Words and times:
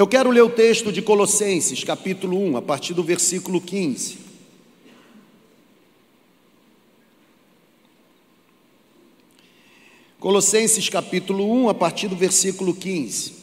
Eu 0.00 0.06
quero 0.06 0.30
ler 0.30 0.40
o 0.40 0.48
texto 0.48 0.90
de 0.90 1.02
Colossenses, 1.02 1.84
capítulo 1.84 2.38
1, 2.38 2.56
a 2.56 2.62
partir 2.62 2.94
do 2.94 3.02
versículo 3.02 3.60
15. 3.60 4.16
Colossenses, 10.18 10.88
capítulo 10.88 11.52
1, 11.52 11.68
a 11.68 11.74
partir 11.74 12.08
do 12.08 12.16
versículo 12.16 12.72
15. 12.72 13.34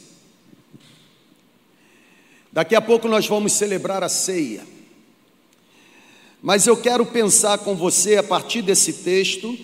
Daqui 2.52 2.74
a 2.74 2.82
pouco 2.82 3.08
nós 3.08 3.28
vamos 3.28 3.54
celebrar 3.54 4.04
a 4.04 4.10
ceia. 4.10 4.66
Mas 6.42 6.66
eu 6.66 6.76
quero 6.76 7.06
pensar 7.06 7.60
com 7.60 7.76
você, 7.76 8.16
a 8.16 8.24
partir 8.24 8.64
desse 8.64 8.94
texto, 9.04 9.56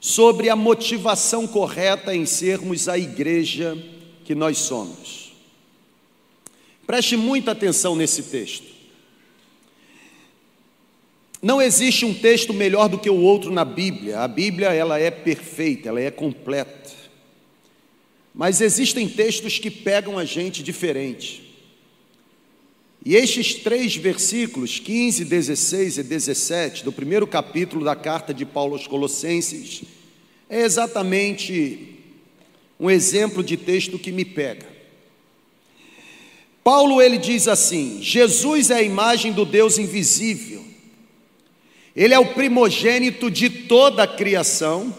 sobre 0.00 0.48
a 0.48 0.56
motivação 0.56 1.46
correta 1.46 2.12
em 2.12 2.26
sermos 2.26 2.88
a 2.88 2.98
igreja 2.98 3.78
que 4.24 4.34
nós 4.34 4.58
somos. 4.58 5.32
Preste 6.86 7.16
muita 7.16 7.52
atenção 7.52 7.96
nesse 7.96 8.24
texto. 8.24 8.72
Não 11.40 11.60
existe 11.60 12.04
um 12.04 12.14
texto 12.14 12.54
melhor 12.54 12.88
do 12.88 12.98
que 12.98 13.10
o 13.10 13.20
outro 13.20 13.50
na 13.50 13.64
Bíblia. 13.64 14.20
A 14.20 14.28
Bíblia 14.28 14.72
ela 14.72 14.98
é 14.98 15.10
perfeita, 15.10 15.88
ela 15.88 16.00
é 16.00 16.10
completa. 16.10 16.90
Mas 18.34 18.60
existem 18.60 19.08
textos 19.08 19.58
que 19.58 19.70
pegam 19.70 20.18
a 20.18 20.24
gente 20.24 20.62
diferente. 20.62 21.52
E 23.04 23.16
estes 23.16 23.56
três 23.56 23.96
versículos, 23.96 24.78
15, 24.78 25.24
16 25.24 25.98
e 25.98 26.02
17, 26.04 26.84
do 26.84 26.92
primeiro 26.92 27.26
capítulo 27.26 27.84
da 27.84 27.96
carta 27.96 28.32
de 28.32 28.46
Paulo 28.46 28.74
aos 28.74 28.86
Colossenses, 28.86 29.82
é 30.48 30.60
exatamente 30.60 31.91
um 32.82 32.90
exemplo 32.90 33.44
de 33.44 33.56
texto 33.56 33.96
que 33.96 34.10
me 34.10 34.24
pega. 34.24 34.66
Paulo 36.64 37.00
ele 37.00 37.16
diz 37.16 37.46
assim: 37.46 38.00
Jesus 38.02 38.70
é 38.70 38.74
a 38.74 38.82
imagem 38.82 39.30
do 39.32 39.44
Deus 39.44 39.78
invisível. 39.78 40.64
Ele 41.94 42.12
é 42.12 42.18
o 42.18 42.34
primogênito 42.34 43.30
de 43.30 43.48
toda 43.48 44.02
a 44.02 44.06
criação, 44.06 44.92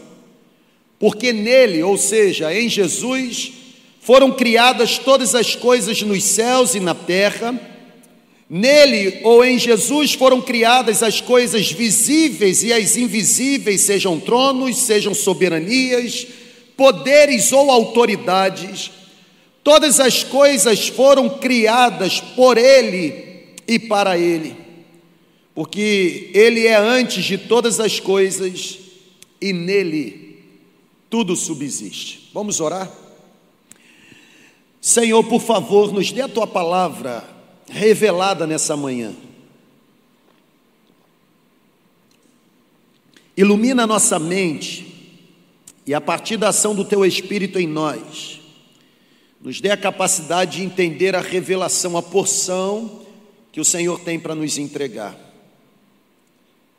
porque 0.97 1.33
nele, 1.33 1.83
ou 1.83 1.97
seja, 1.97 2.57
em 2.57 2.69
Jesus, 2.69 3.51
foram 3.99 4.31
criadas 4.31 4.97
todas 4.97 5.35
as 5.35 5.53
coisas 5.53 6.01
nos 6.03 6.23
céus 6.23 6.75
e 6.75 6.79
na 6.79 6.95
terra. 6.95 7.59
Nele 8.49 9.19
ou 9.23 9.43
em 9.43 9.59
Jesus 9.59 10.13
foram 10.13 10.39
criadas 10.39 11.03
as 11.03 11.19
coisas 11.19 11.69
visíveis 11.69 12.63
e 12.63 12.71
as 12.71 12.95
invisíveis, 12.95 13.81
sejam 13.81 14.19
tronos, 14.19 14.77
sejam 14.77 15.13
soberanias, 15.13 16.27
poderes 16.75 17.51
ou 17.51 17.69
autoridades, 17.71 18.91
todas 19.63 19.99
as 19.99 20.23
coisas 20.23 20.87
foram 20.87 21.29
criadas 21.29 22.19
por 22.19 22.57
Ele 22.57 23.55
e 23.67 23.79
para 23.79 24.17
Ele, 24.17 24.55
porque 25.55 26.31
Ele 26.33 26.67
é 26.67 26.75
antes 26.75 27.23
de 27.23 27.37
todas 27.37 27.79
as 27.79 27.99
coisas 27.99 28.79
e 29.41 29.53
nele 29.53 30.43
tudo 31.09 31.35
subsiste. 31.35 32.29
Vamos 32.33 32.59
orar? 32.59 32.91
Senhor, 34.81 35.23
por 35.23 35.41
favor, 35.41 35.93
nos 35.93 36.11
dê 36.11 36.21
a 36.21 36.27
tua 36.27 36.47
palavra 36.47 37.23
revelada 37.69 38.45
nessa 38.45 38.75
manhã. 38.75 39.13
Ilumina 43.35 43.83
a 43.83 43.87
nossa 43.87 44.19
mente 44.19 44.92
e 45.85 45.93
a 45.93 45.99
partir 45.99 46.37
da 46.37 46.49
ação 46.49 46.73
do 46.73 46.85
teu 46.85 47.05
Espírito 47.05 47.59
em 47.59 47.67
nós, 47.67 48.39
nos 49.41 49.59
dê 49.59 49.69
a 49.69 49.77
capacidade 49.77 50.57
de 50.57 50.63
entender 50.63 51.15
a 51.15 51.21
revelação, 51.21 51.97
a 51.97 52.01
porção 52.01 53.01
que 53.51 53.59
o 53.59 53.65
Senhor 53.65 53.99
tem 53.99 54.17
para 54.17 54.33
nos 54.33 54.57
entregar. 54.57 55.17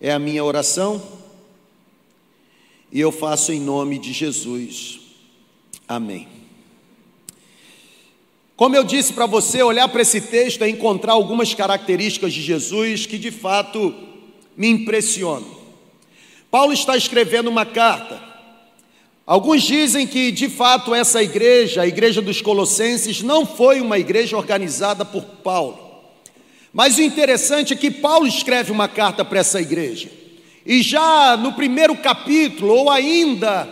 É 0.00 0.12
a 0.12 0.18
minha 0.18 0.42
oração 0.42 1.02
e 2.90 2.98
eu 2.98 3.12
faço 3.12 3.52
em 3.52 3.60
nome 3.60 3.98
de 3.98 4.12
Jesus. 4.12 5.00
Amém. 5.86 6.28
Como 8.56 8.76
eu 8.76 8.84
disse 8.84 9.12
para 9.12 9.26
você, 9.26 9.62
olhar 9.62 9.88
para 9.88 10.02
esse 10.02 10.20
texto 10.20 10.62
é 10.62 10.68
encontrar 10.68 11.12
algumas 11.12 11.52
características 11.52 12.32
de 12.32 12.40
Jesus 12.40 13.04
que 13.04 13.18
de 13.18 13.30
fato 13.30 13.94
me 14.56 14.68
impressionam. 14.68 15.64
Paulo 16.50 16.72
está 16.72 16.96
escrevendo 16.96 17.48
uma 17.48 17.66
carta 17.66 18.33
Alguns 19.26 19.62
dizem 19.62 20.06
que, 20.06 20.30
de 20.30 20.50
fato, 20.50 20.94
essa 20.94 21.22
igreja, 21.22 21.80
a 21.80 21.86
igreja 21.86 22.20
dos 22.20 22.42
Colossenses, 22.42 23.22
não 23.22 23.46
foi 23.46 23.80
uma 23.80 23.98
igreja 23.98 24.36
organizada 24.36 25.02
por 25.02 25.22
Paulo. 25.42 25.78
Mas 26.72 26.98
o 26.98 27.02
interessante 27.02 27.72
é 27.72 27.76
que 27.76 27.90
Paulo 27.90 28.26
escreve 28.26 28.70
uma 28.70 28.86
carta 28.86 29.24
para 29.24 29.40
essa 29.40 29.60
igreja. 29.60 30.10
E 30.66 30.82
já 30.82 31.36
no 31.38 31.52
primeiro 31.52 31.96
capítulo, 31.96 32.74
ou 32.74 32.90
ainda, 32.90 33.66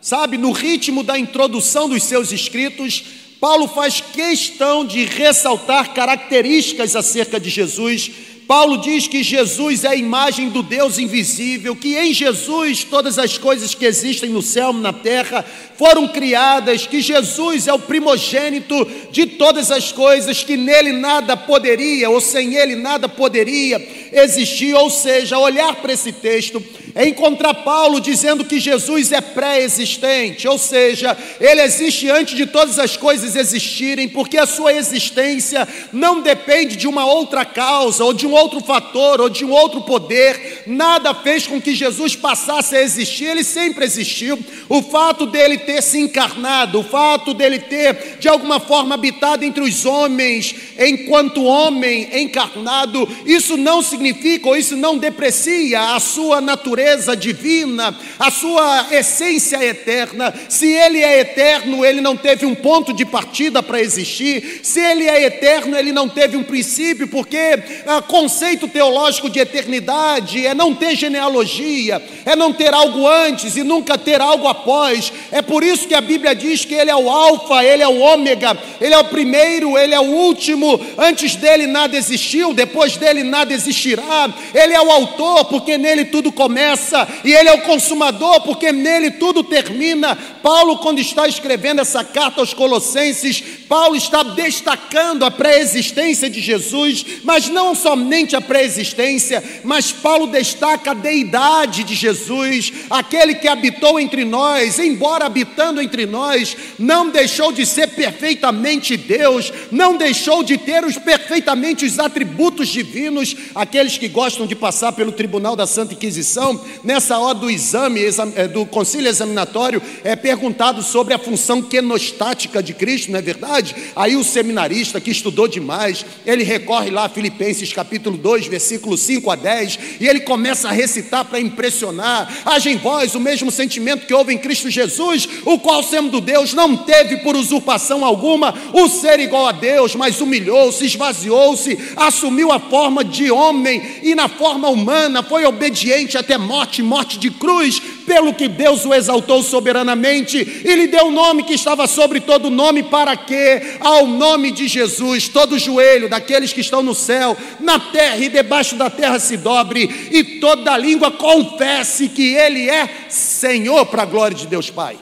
sabe, 0.00 0.36
no 0.36 0.52
ritmo 0.52 1.02
da 1.02 1.18
introdução 1.18 1.88
dos 1.88 2.02
seus 2.02 2.30
escritos, 2.30 3.04
Paulo 3.40 3.66
faz 3.68 4.00
questão 4.00 4.84
de 4.84 5.04
ressaltar 5.04 5.94
características 5.94 6.96
acerca 6.96 7.38
de 7.40 7.48
Jesus 7.48 8.10
Paulo 8.48 8.78
diz 8.78 9.06
que 9.06 9.22
Jesus 9.22 9.84
é 9.84 9.88
a 9.88 9.94
imagem 9.94 10.48
do 10.48 10.62
Deus 10.62 10.98
invisível, 10.98 11.76
que 11.76 11.98
em 11.98 12.14
Jesus 12.14 12.82
todas 12.82 13.18
as 13.18 13.36
coisas 13.36 13.74
que 13.74 13.84
existem 13.84 14.30
no 14.30 14.40
céu 14.40 14.72
e 14.72 14.80
na 14.80 14.90
terra 14.90 15.44
foram 15.76 16.08
criadas, 16.08 16.86
que 16.86 17.02
Jesus 17.02 17.68
é 17.68 17.74
o 17.74 17.78
primogênito 17.78 18.90
de 19.12 19.26
todas 19.26 19.70
as 19.70 19.92
coisas, 19.92 20.42
que 20.42 20.56
nele 20.56 20.92
nada 20.92 21.36
poderia, 21.36 22.08
ou 22.08 22.22
sem 22.22 22.54
ele 22.54 22.74
nada 22.74 23.06
poderia 23.06 23.86
existir. 24.10 24.74
Ou 24.74 24.88
seja, 24.88 25.38
olhar 25.38 25.76
para 25.76 25.92
esse 25.92 26.10
texto 26.10 26.64
é 26.94 27.06
encontrar 27.06 27.52
Paulo 27.54 28.00
dizendo 28.00 28.44
que 28.44 28.58
Jesus 28.58 29.12
é 29.12 29.20
pré-existente, 29.20 30.48
ou 30.48 30.58
seja, 30.58 31.16
ele 31.38 31.60
existe 31.60 32.10
antes 32.10 32.34
de 32.34 32.46
todas 32.46 32.78
as 32.78 32.96
coisas 32.96 33.36
existirem, 33.36 34.08
porque 34.08 34.38
a 34.38 34.46
sua 34.46 34.72
existência 34.72 35.68
não 35.92 36.22
depende 36.22 36.76
de 36.76 36.88
uma 36.88 37.04
outra 37.04 37.44
causa 37.44 38.02
ou 38.02 38.12
de 38.12 38.26
um 38.26 38.37
outro 38.38 38.60
fator 38.60 39.20
ou 39.20 39.28
de 39.28 39.44
um 39.44 39.50
outro 39.50 39.80
poder, 39.82 40.64
nada 40.66 41.14
fez 41.14 41.46
com 41.46 41.60
que 41.60 41.74
Jesus 41.74 42.14
passasse 42.14 42.76
a 42.76 42.82
existir, 42.82 43.26
ele 43.26 43.44
sempre 43.44 43.84
existiu. 43.84 44.38
O 44.68 44.82
fato 44.82 45.26
dele 45.26 45.58
ter 45.58 45.82
se 45.82 45.98
encarnado, 45.98 46.80
o 46.80 46.84
fato 46.84 47.34
dele 47.34 47.58
ter 47.58 48.16
de 48.18 48.28
alguma 48.28 48.60
forma 48.60 48.94
habitado 48.94 49.44
entre 49.44 49.62
os 49.62 49.84
homens, 49.84 50.54
enquanto 50.78 51.44
homem 51.44 52.08
encarnado, 52.20 53.08
isso 53.24 53.56
não 53.56 53.82
significa 53.82 54.48
ou 54.48 54.56
isso 54.56 54.76
não 54.76 54.96
deprecia 54.96 55.94
a 55.94 56.00
sua 56.00 56.40
natureza 56.40 57.16
divina, 57.16 57.96
a 58.18 58.30
sua 58.30 58.86
essência 58.90 59.62
eterna. 59.64 60.34
Se 60.48 60.66
ele 60.66 61.02
é 61.02 61.20
eterno, 61.20 61.84
ele 61.84 62.00
não 62.00 62.16
teve 62.16 62.46
um 62.46 62.54
ponto 62.54 62.92
de 62.92 63.04
partida 63.04 63.62
para 63.62 63.80
existir. 63.80 64.60
Se 64.62 64.80
ele 64.80 65.04
é 65.04 65.24
eterno, 65.24 65.76
ele 65.76 65.92
não 65.92 66.08
teve 66.08 66.36
um 66.36 66.42
princípio, 66.42 67.08
porque 67.08 67.38
ah, 67.86 68.02
conceito 68.28 68.68
teológico 68.68 69.30
de 69.30 69.40
eternidade 69.40 70.46
é 70.46 70.52
não 70.52 70.74
ter 70.74 70.94
genealogia, 70.94 72.02
é 72.26 72.36
não 72.36 72.52
ter 72.52 72.74
algo 72.74 73.08
antes 73.08 73.56
e 73.56 73.62
nunca 73.62 73.96
ter 73.96 74.20
algo 74.20 74.46
após. 74.46 75.10
É 75.32 75.40
por 75.40 75.64
isso 75.64 75.88
que 75.88 75.94
a 75.94 76.00
Bíblia 76.02 76.34
diz 76.34 76.62
que 76.62 76.74
Ele 76.74 76.90
é 76.90 76.94
o 76.94 77.08
Alfa, 77.08 77.64
Ele 77.64 77.82
é 77.82 77.88
o 77.88 77.98
Ômega, 77.98 78.54
Ele 78.78 78.92
é 78.92 78.98
o 78.98 79.04
primeiro, 79.04 79.78
Ele 79.78 79.94
é 79.94 80.00
o 80.00 80.12
último. 80.12 80.78
Antes 80.98 81.36
dele 81.36 81.66
nada 81.66 81.96
existiu, 81.96 82.52
depois 82.52 82.98
dele 82.98 83.24
nada 83.24 83.54
existirá. 83.54 84.28
Ele 84.52 84.74
é 84.74 84.80
o 84.82 84.90
Autor, 84.90 85.46
porque 85.46 85.78
nele 85.78 86.04
tudo 86.04 86.30
começa, 86.30 87.08
e 87.24 87.32
Ele 87.32 87.48
é 87.48 87.54
o 87.54 87.62
Consumador, 87.62 88.42
porque 88.42 88.70
nele 88.72 89.12
tudo 89.12 89.42
termina. 89.42 90.14
Paulo, 90.42 90.76
quando 90.78 90.98
está 90.98 91.26
escrevendo 91.26 91.80
essa 91.80 92.04
carta 92.04 92.42
aos 92.42 92.52
Colossenses, 92.52 93.42
Paulo 93.66 93.96
está 93.96 94.22
destacando 94.22 95.24
a 95.24 95.30
pré-existência 95.30 96.28
de 96.28 96.42
Jesus, 96.42 97.04
mas 97.24 97.48
não 97.48 97.74
somente 97.74 98.17
somente 98.18 98.34
a 98.34 98.40
pré-existência, 98.40 99.42
mas 99.62 99.92
Paulo 99.92 100.26
destaca 100.26 100.90
a 100.90 100.94
deidade 100.94 101.84
de 101.84 101.94
Jesus, 101.94 102.72
aquele 102.90 103.34
que 103.34 103.46
habitou 103.46 104.00
entre 104.00 104.24
nós, 104.24 104.78
embora 104.80 105.26
habitando 105.26 105.80
entre 105.80 106.04
nós, 106.04 106.56
não 106.78 107.10
deixou 107.10 107.52
de 107.52 107.64
ser 107.64 107.88
perfeitamente 107.88 108.96
Deus, 108.96 109.52
não 109.70 109.96
deixou 109.96 110.42
de 110.42 110.58
ter 110.58 110.84
os 110.84 110.98
perfeitamente 110.98 111.84
os 111.84 111.98
atributos 111.98 112.68
divinos, 112.68 113.36
aqueles 113.54 113.96
que 113.96 114.08
gostam 114.08 114.46
de 114.46 114.56
passar 114.56 114.92
pelo 114.92 115.12
tribunal 115.12 115.54
da 115.54 115.66
Santa 115.66 115.94
Inquisição, 115.94 116.60
nessa 116.82 117.18
hora 117.18 117.38
do 117.38 117.48
exame, 117.48 118.00
eh, 118.34 118.48
do 118.48 118.66
concílio 118.66 119.08
examinatório, 119.08 119.80
é 120.02 120.16
perguntado 120.16 120.82
sobre 120.82 121.14
a 121.14 121.18
função 121.18 121.62
quenostática 121.62 122.60
de 122.60 122.74
Cristo, 122.74 123.12
não 123.12 123.18
é 123.20 123.22
verdade? 123.22 123.76
Aí 123.94 124.16
o 124.16 124.24
seminarista 124.24 125.00
que 125.00 125.10
estudou 125.10 125.46
demais, 125.46 126.04
ele 126.26 126.42
recorre 126.42 126.90
lá 126.90 127.04
a 127.04 127.08
Filipenses 127.08 127.72
capítulo 127.72 127.97
capítulo 127.98 128.16
2, 128.16 128.46
versículo 128.46 128.96
5 128.96 129.28
a 129.30 129.34
10, 129.34 129.78
e 130.00 130.06
ele 130.06 130.20
começa 130.20 130.68
a 130.68 130.72
recitar 130.72 131.24
para 131.24 131.40
impressionar. 131.40 132.32
Haja 132.44 132.70
em 132.70 132.76
vós 132.76 133.14
o 133.16 133.20
mesmo 133.20 133.50
sentimento 133.50 134.06
que 134.06 134.14
houve 134.14 134.32
em 134.32 134.38
Cristo 134.38 134.70
Jesus, 134.70 135.28
o 135.44 135.58
qual, 135.58 135.82
sendo 135.82 136.20
Deus, 136.20 136.54
não 136.54 136.76
teve 136.76 137.18
por 137.18 137.36
usurpação 137.36 138.04
alguma 138.04 138.54
o 138.72 138.88
ser 138.88 139.18
igual 139.18 139.46
a 139.46 139.52
Deus, 139.52 139.96
mas 139.96 140.20
humilhou-se, 140.20 140.84
esvaziou-se, 140.84 141.76
assumiu 141.96 142.52
a 142.52 142.60
forma 142.60 143.02
de 143.02 143.30
homem 143.30 143.82
e, 144.02 144.14
na 144.14 144.28
forma 144.28 144.68
humana, 144.68 145.22
foi 145.22 145.44
obediente 145.44 146.16
até 146.16 146.38
morte 146.38 146.82
morte 146.82 147.18
de 147.18 147.30
cruz, 147.30 147.82
pelo 148.08 148.32
que 148.32 148.48
Deus 148.48 148.86
o 148.86 148.94
exaltou 148.94 149.42
soberanamente 149.42 150.38
e 150.38 150.74
lhe 150.74 150.86
deu 150.86 151.04
o 151.04 151.08
um 151.08 151.12
nome 151.12 151.42
que 151.42 151.52
estava 151.52 151.86
sobre 151.86 152.20
todo 152.20 152.48
nome, 152.48 152.82
para 152.82 153.14
que, 153.14 153.76
ao 153.78 154.06
nome 154.06 154.50
de 154.50 154.66
Jesus, 154.66 155.28
todo 155.28 155.58
joelho 155.58 156.08
daqueles 156.08 156.50
que 156.50 156.62
estão 156.62 156.82
no 156.82 156.94
céu, 156.94 157.36
na 157.60 157.78
terra 157.78 158.16
e 158.16 158.30
debaixo 158.30 158.76
da 158.76 158.88
terra 158.88 159.18
se 159.18 159.36
dobre, 159.36 160.08
e 160.10 160.24
toda 160.40 160.78
língua 160.78 161.10
confesse 161.10 162.08
que 162.08 162.34
Ele 162.34 162.70
é 162.70 162.88
Senhor, 163.10 163.84
para 163.86 164.04
a 164.04 164.06
glória 164.06 164.36
de 164.36 164.46
Deus 164.46 164.70
Pai. 164.70 164.96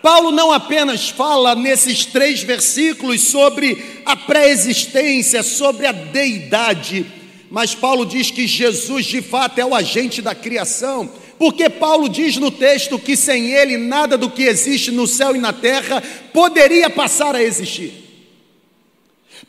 Paulo 0.00 0.30
não 0.30 0.52
apenas 0.52 1.10
fala 1.10 1.54
nesses 1.54 2.06
três 2.06 2.42
versículos 2.42 3.20
sobre 3.22 4.02
a 4.06 4.16
pré-existência, 4.16 5.42
sobre 5.42 5.86
a 5.86 5.92
deidade, 5.92 7.04
mas 7.50 7.74
Paulo 7.74 8.06
diz 8.06 8.30
que 8.30 8.46
Jesus 8.46 9.04
de 9.04 9.20
fato 9.20 9.58
é 9.58 9.66
o 9.66 9.74
agente 9.74 10.22
da 10.22 10.34
criação 10.34 11.10
porque 11.38 11.68
Paulo 11.68 12.08
diz 12.08 12.36
no 12.36 12.50
texto 12.50 12.98
que 12.98 13.16
sem 13.16 13.52
ele 13.52 13.76
nada 13.76 14.16
do 14.16 14.30
que 14.30 14.42
existe 14.42 14.90
no 14.90 15.06
céu 15.06 15.36
e 15.36 15.38
na 15.38 15.52
terra 15.52 16.02
poderia 16.32 16.88
passar 16.88 17.34
a 17.34 17.42
existir. 17.42 17.92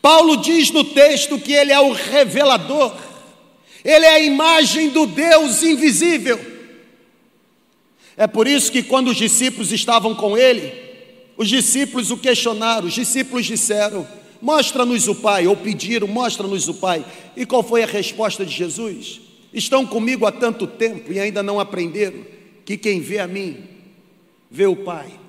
Paulo 0.02 0.38
diz 0.38 0.72
no 0.72 0.84
texto 0.84 1.40
que 1.40 1.54
ele 1.54 1.72
é 1.72 1.80
o 1.80 1.94
revelador, 1.94 2.94
ele 3.84 4.06
é 4.06 4.16
a 4.16 4.20
imagem 4.20 4.90
do 4.90 5.06
Deus 5.06 5.64
invisível. 5.64 6.40
É 8.18 8.28
por 8.28 8.48
isso 8.48 8.72
que 8.72 8.84
quando 8.84 9.10
os 9.10 9.18
discípulos 9.18 9.72
estavam 9.72 10.14
com 10.14 10.38
ele, 10.38 10.74
os 11.38 11.48
discípulos 11.48 12.10
o 12.10 12.18
questionaram, 12.18 12.88
os 12.88 12.94
discípulos 12.94 13.46
disseram: 13.46 14.08
Mostra-nos 14.42 15.08
o 15.08 15.16
Pai, 15.16 15.48
ou 15.48 15.56
pediram: 15.56 16.08
Mostra-nos 16.08 16.68
o 16.68 16.74
Pai. 16.74 17.06
E 17.36 17.46
qual 17.46 17.62
foi 17.62 17.84
a 17.84 17.88
resposta 17.88 18.46
de 18.46 18.54
Jesus? 18.54 19.27
Estão 19.58 19.88
comigo 19.88 20.28
há 20.28 20.32
tanto 20.32 20.68
tempo 20.68 21.12
e 21.12 21.20
ainda 21.20 21.42
não 21.42 21.60
aprenderam 21.60 22.24
que 22.64 22.78
quem 22.78 23.02
vê 23.02 23.18
a 23.18 23.26
mim, 23.26 23.68
vê 24.52 24.68
o 24.68 24.76
Pai. 24.76 25.20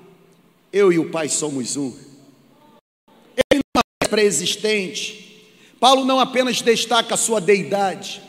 Eu 0.71 0.93
e 0.93 0.99
o 0.99 1.09
Pai 1.09 1.31
somos 1.31 1.79
um. 1.79 1.97
Ele 3.51 3.63
não 3.75 3.81
é 4.03 4.07
pré-existente. 4.07 5.47
Paulo 5.81 6.05
não 6.05 6.21
apenas 6.21 6.61
destaca 6.61 7.15
a 7.15 7.17
sua 7.17 7.41
deidade. 7.41 8.21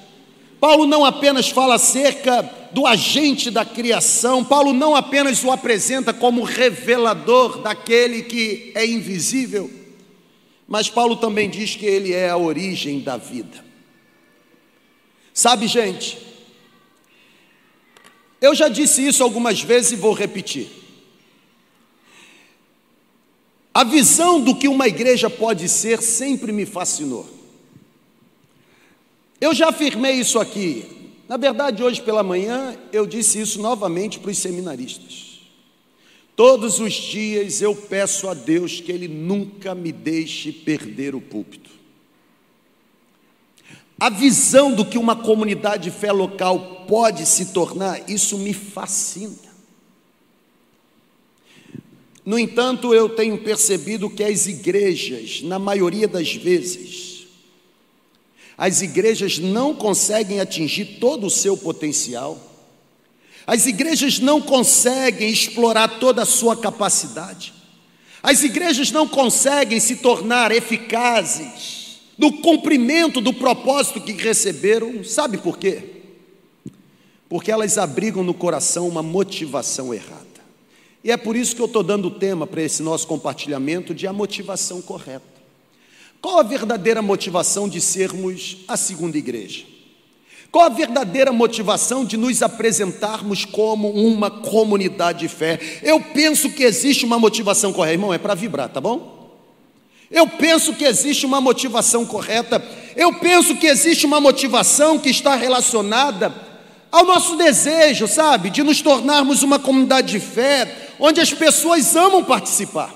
Paulo 0.57 0.87
não 0.87 1.03
apenas 1.03 1.49
fala 1.49 1.75
acerca 1.75 2.49
do 2.71 2.87
agente 2.87 3.51
da 3.51 3.65
criação, 3.65 4.41
Paulo 4.41 4.71
não 4.71 4.95
apenas 4.95 5.43
o 5.43 5.51
apresenta 5.51 6.13
como 6.13 6.43
revelador 6.43 7.57
daquele 7.61 8.23
que 8.23 8.71
é 8.73 8.85
invisível, 8.85 9.69
mas 10.65 10.89
Paulo 10.89 11.17
também 11.17 11.49
diz 11.49 11.75
que 11.75 11.85
ele 11.85 12.13
é 12.13 12.29
a 12.29 12.37
origem 12.37 13.01
da 13.01 13.17
vida. 13.17 13.68
Sabe, 15.39 15.67
gente, 15.67 16.17
eu 18.41 18.53
já 18.53 18.67
disse 18.67 19.07
isso 19.07 19.23
algumas 19.23 19.61
vezes 19.61 19.93
e 19.93 19.95
vou 19.95 20.11
repetir. 20.11 20.67
A 23.73 23.85
visão 23.85 24.41
do 24.41 24.53
que 24.53 24.67
uma 24.67 24.85
igreja 24.85 25.29
pode 25.29 25.69
ser 25.69 26.01
sempre 26.01 26.51
me 26.51 26.65
fascinou. 26.65 27.25
Eu 29.39 29.53
já 29.53 29.69
afirmei 29.69 30.15
isso 30.15 30.37
aqui. 30.39 31.13
Na 31.25 31.37
verdade, 31.37 31.81
hoje 31.81 32.01
pela 32.01 32.21
manhã 32.21 32.77
eu 32.91 33.07
disse 33.07 33.39
isso 33.39 33.61
novamente 33.61 34.19
para 34.19 34.31
os 34.31 34.37
seminaristas. 34.37 35.39
Todos 36.35 36.81
os 36.81 36.91
dias 36.91 37.61
eu 37.61 37.73
peço 37.73 38.27
a 38.27 38.33
Deus 38.33 38.81
que 38.81 38.91
Ele 38.91 39.07
nunca 39.07 39.73
me 39.73 39.93
deixe 39.93 40.51
perder 40.51 41.15
o 41.15 41.21
púlpito. 41.21 41.78
A 43.99 44.09
visão 44.09 44.71
do 44.71 44.85
que 44.85 44.97
uma 44.97 45.15
comunidade 45.15 45.83
de 45.83 45.91
fé 45.91 46.11
local 46.11 46.85
pode 46.87 47.25
se 47.25 47.47
tornar, 47.47 48.09
isso 48.09 48.37
me 48.37 48.53
fascina. 48.53 49.49
No 52.25 52.37
entanto, 52.37 52.93
eu 52.93 53.09
tenho 53.09 53.39
percebido 53.39 54.09
que 54.09 54.23
as 54.23 54.47
igrejas, 54.47 55.41
na 55.41 55.57
maioria 55.57 56.07
das 56.07 56.33
vezes, 56.33 57.27
as 58.57 58.81
igrejas 58.81 59.39
não 59.39 59.73
conseguem 59.73 60.39
atingir 60.39 60.99
todo 60.99 61.27
o 61.27 61.29
seu 61.29 61.57
potencial, 61.57 62.37
as 63.47 63.65
igrejas 63.65 64.19
não 64.19 64.39
conseguem 64.41 65.29
explorar 65.29 65.99
toda 65.99 66.21
a 66.21 66.25
sua 66.25 66.55
capacidade, 66.55 67.53
as 68.21 68.43
igrejas 68.43 68.91
não 68.91 69.07
conseguem 69.07 69.79
se 69.79 69.95
tornar 69.95 70.51
eficazes, 70.51 71.78
no 72.19 72.33
cumprimento 72.33 73.21
do 73.21 73.33
propósito 73.33 74.01
que 74.01 74.11
receberam, 74.11 75.05
sabe 75.05 75.37
por 75.37 75.57
quê? 75.57 75.81
Porque 77.29 77.49
elas 77.49 77.77
abrigam 77.77 78.25
no 78.25 78.33
coração 78.33 78.89
uma 78.89 79.01
motivação 79.01 79.93
errada. 79.93 80.27
E 81.01 81.11
é 81.11 81.15
por 81.15 81.37
isso 81.37 81.55
que 81.55 81.61
eu 81.61 81.65
estou 81.65 81.81
dando 81.81 82.09
o 82.09 82.11
tema 82.11 82.45
para 82.45 82.61
esse 82.61 82.83
nosso 82.83 83.07
compartilhamento 83.07 83.95
de 83.95 84.05
a 84.05 84.11
motivação 84.11 84.81
correta. 84.81 85.23
Qual 86.21 86.37
a 86.39 86.43
verdadeira 86.43 87.01
motivação 87.01 87.69
de 87.69 87.79
sermos 87.79 88.57
a 88.67 88.75
segunda 88.75 89.17
igreja? 89.17 89.63
Qual 90.51 90.65
a 90.65 90.69
verdadeira 90.69 91.31
motivação 91.31 92.03
de 92.03 92.17
nos 92.17 92.41
apresentarmos 92.41 93.45
como 93.45 93.91
uma 93.91 94.29
comunidade 94.29 95.19
de 95.19 95.29
fé? 95.29 95.57
Eu 95.81 96.01
penso 96.01 96.49
que 96.49 96.63
existe 96.63 97.05
uma 97.05 97.17
motivação 97.17 97.71
correta, 97.71 97.93
irmão, 97.93 98.13
é 98.13 98.17
para 98.17 98.35
vibrar, 98.35 98.67
tá 98.67 98.81
bom? 98.81 99.18
Eu 100.11 100.27
penso 100.27 100.73
que 100.73 100.85
existe 100.85 101.25
uma 101.25 101.39
motivação 101.39 102.05
correta, 102.05 102.63
eu 102.95 103.13
penso 103.13 103.55
que 103.55 103.67
existe 103.67 104.05
uma 104.05 104.19
motivação 104.19 104.97
que 104.97 105.09
está 105.09 105.35
relacionada 105.35 106.33
ao 106.91 107.05
nosso 107.05 107.35
desejo, 107.35 108.07
sabe, 108.07 108.49
de 108.49 108.63
nos 108.63 108.81
tornarmos 108.81 109.43
uma 109.43 109.59
comunidade 109.59 110.11
de 110.11 110.19
fé, 110.19 110.89
onde 110.99 111.21
as 111.21 111.31
pessoas 111.31 111.95
amam 111.95 112.23
participar. 112.23 112.93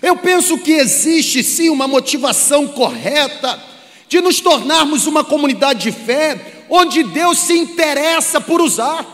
Eu 0.00 0.16
penso 0.16 0.56
que 0.58 0.72
existe 0.72 1.42
sim 1.42 1.68
uma 1.68 1.86
motivação 1.86 2.66
correta 2.66 3.62
de 4.08 4.20
nos 4.20 4.40
tornarmos 4.40 5.06
uma 5.06 5.22
comunidade 5.22 5.82
de 5.82 5.92
fé, 5.92 6.64
onde 6.68 7.02
Deus 7.02 7.38
se 7.38 7.52
interessa 7.52 8.40
por 8.40 8.60
usar. 8.60 9.06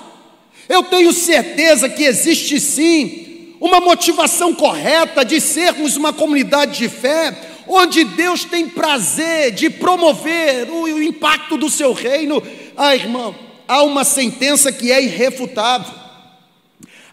Eu 0.68 0.84
tenho 0.84 1.12
certeza 1.12 1.88
que 1.88 2.04
existe 2.04 2.60
sim 2.60 3.27
uma 3.60 3.80
motivação 3.80 4.54
correta 4.54 5.24
de 5.24 5.40
sermos 5.40 5.96
uma 5.96 6.12
comunidade 6.12 6.78
de 6.78 6.88
fé, 6.88 7.36
onde 7.66 8.04
Deus 8.04 8.44
tem 8.44 8.68
prazer 8.68 9.50
de 9.50 9.68
promover 9.68 10.70
o 10.70 11.02
impacto 11.02 11.56
do 11.56 11.68
seu 11.68 11.92
reino. 11.92 12.42
Ah, 12.76 12.94
irmão, 12.94 13.34
há 13.66 13.82
uma 13.82 14.04
sentença 14.04 14.72
que 14.72 14.90
é 14.92 15.02
irrefutável. 15.02 15.92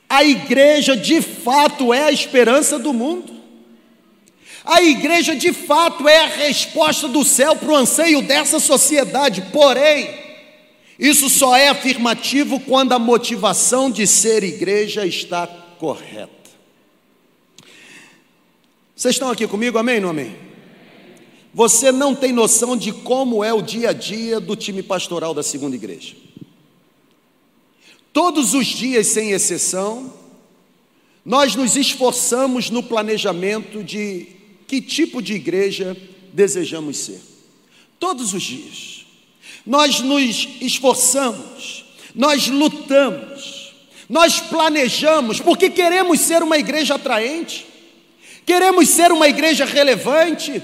A 0.10 0.24
igreja 0.24 0.96
de 0.96 1.22
fato 1.22 1.94
é 1.94 2.04
a 2.04 2.12
esperança 2.12 2.78
do 2.78 2.94
mundo. 2.94 3.34
A 4.64 4.82
igreja 4.82 5.36
de 5.36 5.52
fato 5.52 6.08
é 6.08 6.22
a 6.22 6.28
resposta 6.28 7.08
do 7.08 7.24
céu 7.24 7.56
para 7.56 7.72
o 7.72 7.76
anseio 7.76 8.22
dessa 8.22 8.60
sociedade. 8.60 9.44
Porém, 9.52 10.10
isso 10.98 11.30
só 11.30 11.56
é 11.56 11.68
afirmativo 11.68 12.60
quando 12.60 12.94
a 12.94 13.00
motivação 13.00 13.92
de 13.92 14.08
ser 14.08 14.44
igreja 14.44 15.06
está 15.06 15.46
correta. 15.78 16.35
Vocês 18.96 19.16
estão 19.16 19.30
aqui 19.30 19.46
comigo, 19.46 19.78
amém 19.78 20.02
ou 20.02 20.12
amém? 20.12 20.34
Você 21.54 21.92
não 21.92 22.16
tem 22.16 22.32
noção 22.32 22.78
de 22.78 22.94
como 22.94 23.44
é 23.44 23.54
o 23.54 23.62
dia 23.62 23.90
a 23.90 23.94
dia 23.94 24.40
do 24.40 24.56
time 24.56 24.82
pastoral 24.82 25.34
da 25.34 25.44
segunda 25.44 25.76
igreja. 25.76 26.16
Todos 28.14 28.54
os 28.54 28.68
dias, 28.68 29.08
sem 29.08 29.32
exceção, 29.32 30.14
nós 31.26 31.56
nos 31.56 31.76
esforçamos 31.76 32.70
no 32.70 32.82
planejamento 32.82 33.84
de 33.84 34.28
que 34.66 34.82
tipo 34.82 35.22
de 35.22 35.34
igreja 35.34 35.98
desejamos 36.32 36.98
ser. 36.98 37.22
Todos 38.00 38.34
os 38.34 38.44
dias. 38.44 39.06
Nós 39.66 40.00
nos 40.00 40.48
esforçamos, 40.62 41.84
nós 42.14 42.48
lutamos, 42.48 43.74
nós 44.08 44.40
planejamos, 44.40 45.42
porque 45.42 45.70
queremos 45.70 46.22
ser 46.22 46.42
uma 46.42 46.58
igreja 46.58 46.96
atraente. 46.96 47.75
Queremos 48.46 48.90
ser 48.90 49.12
uma 49.12 49.28
igreja 49.28 49.66
relevante, 49.66 50.62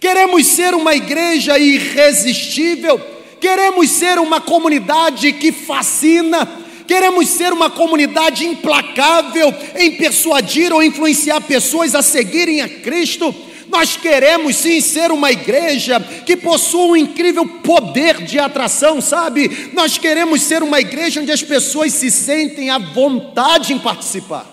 queremos 0.00 0.44
ser 0.46 0.74
uma 0.74 0.92
igreja 0.94 1.56
irresistível, 1.56 3.00
queremos 3.40 3.90
ser 3.90 4.18
uma 4.18 4.40
comunidade 4.40 5.32
que 5.34 5.52
fascina, 5.52 6.48
queremos 6.86 7.28
ser 7.28 7.52
uma 7.52 7.70
comunidade 7.70 8.44
implacável 8.44 9.54
em 9.76 9.92
persuadir 9.92 10.72
ou 10.72 10.82
influenciar 10.82 11.40
pessoas 11.42 11.94
a 11.94 12.02
seguirem 12.02 12.60
a 12.60 12.68
Cristo. 12.68 13.32
Nós 13.68 13.96
queremos 13.96 14.56
sim 14.56 14.80
ser 14.80 15.12
uma 15.12 15.30
igreja 15.30 16.00
que 16.26 16.36
possua 16.36 16.88
um 16.88 16.96
incrível 16.96 17.46
poder 17.46 18.22
de 18.24 18.38
atração, 18.38 19.00
sabe? 19.00 19.70
Nós 19.72 19.96
queremos 19.96 20.42
ser 20.42 20.62
uma 20.62 20.80
igreja 20.80 21.20
onde 21.20 21.30
as 21.30 21.42
pessoas 21.42 21.92
se 21.92 22.10
sentem 22.10 22.68
à 22.68 22.78
vontade 22.78 23.72
em 23.72 23.78
participar. 23.78 24.51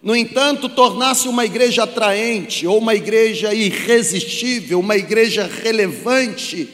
No 0.00 0.14
entanto, 0.14 0.68
tornar-se 0.68 1.28
uma 1.28 1.44
igreja 1.44 1.82
atraente 1.82 2.66
ou 2.66 2.78
uma 2.78 2.94
igreja 2.94 3.52
irresistível, 3.52 4.78
uma 4.78 4.96
igreja 4.96 5.46
relevante 5.46 6.68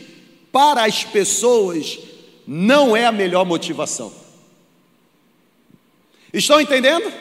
para 0.52 0.84
as 0.84 1.02
pessoas, 1.04 1.98
não 2.46 2.96
é 2.96 3.06
a 3.06 3.12
melhor 3.12 3.44
motivação. 3.46 4.12
Estão 6.32 6.60
entendendo? 6.60 7.12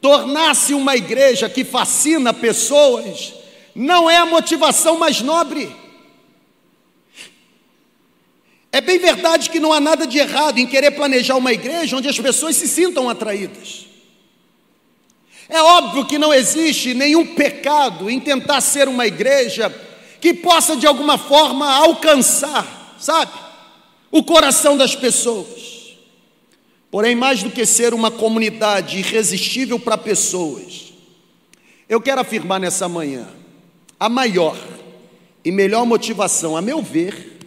Tornar-se 0.00 0.72
uma 0.72 0.96
igreja 0.96 1.48
que 1.48 1.64
fascina 1.64 2.32
pessoas 2.32 3.34
não 3.74 4.08
é 4.08 4.16
a 4.16 4.26
motivação 4.26 4.98
mais 4.98 5.20
nobre. 5.20 5.74
É 8.78 8.80
bem 8.80 8.96
verdade 8.96 9.50
que 9.50 9.58
não 9.58 9.72
há 9.72 9.80
nada 9.80 10.06
de 10.06 10.18
errado 10.18 10.58
em 10.58 10.64
querer 10.64 10.92
planejar 10.92 11.34
uma 11.34 11.52
igreja 11.52 11.96
onde 11.96 12.08
as 12.08 12.16
pessoas 12.16 12.54
se 12.54 12.68
sintam 12.68 13.08
atraídas. 13.08 13.86
É 15.48 15.60
óbvio 15.60 16.04
que 16.04 16.16
não 16.16 16.32
existe 16.32 16.94
nenhum 16.94 17.26
pecado 17.26 18.08
em 18.08 18.20
tentar 18.20 18.60
ser 18.60 18.86
uma 18.86 19.04
igreja 19.04 19.68
que 20.20 20.32
possa 20.32 20.76
de 20.76 20.86
alguma 20.86 21.18
forma 21.18 21.68
alcançar, 21.68 22.94
sabe, 23.00 23.32
o 24.12 24.22
coração 24.22 24.76
das 24.76 24.94
pessoas. 24.94 25.96
Porém, 26.88 27.16
mais 27.16 27.42
do 27.42 27.50
que 27.50 27.66
ser 27.66 27.92
uma 27.92 28.12
comunidade 28.12 28.98
irresistível 28.98 29.80
para 29.80 29.98
pessoas, 29.98 30.92
eu 31.88 32.00
quero 32.00 32.20
afirmar 32.20 32.60
nessa 32.60 32.88
manhã: 32.88 33.26
a 33.98 34.08
maior 34.08 34.56
e 35.44 35.50
melhor 35.50 35.84
motivação, 35.84 36.56
a 36.56 36.62
meu 36.62 36.80
ver, 36.80 37.37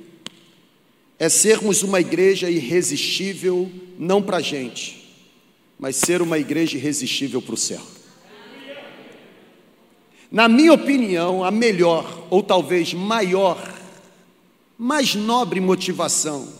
é 1.22 1.30
sermos 1.30 1.84
uma 1.84 2.00
igreja 2.02 2.50
irresistível, 2.50 3.72
não 4.00 4.24
para 4.24 4.38
a 4.38 4.42
gente, 4.42 5.08
mas 5.78 5.96
ser 5.96 6.20
uma 6.20 6.40
igreja 6.40 6.78
irresistível 6.78 7.40
para 7.40 7.54
o 7.54 7.58
céu. 7.58 7.82
Na 10.32 10.50
minha 10.50 10.74
opinião, 10.74 11.44
a 11.44 11.52
melhor, 11.52 12.26
ou 12.32 12.42
talvez 12.42 12.96
maior, 12.96 13.72
mais 14.76 15.14
nobre 15.14 15.60
motivação 15.60 16.52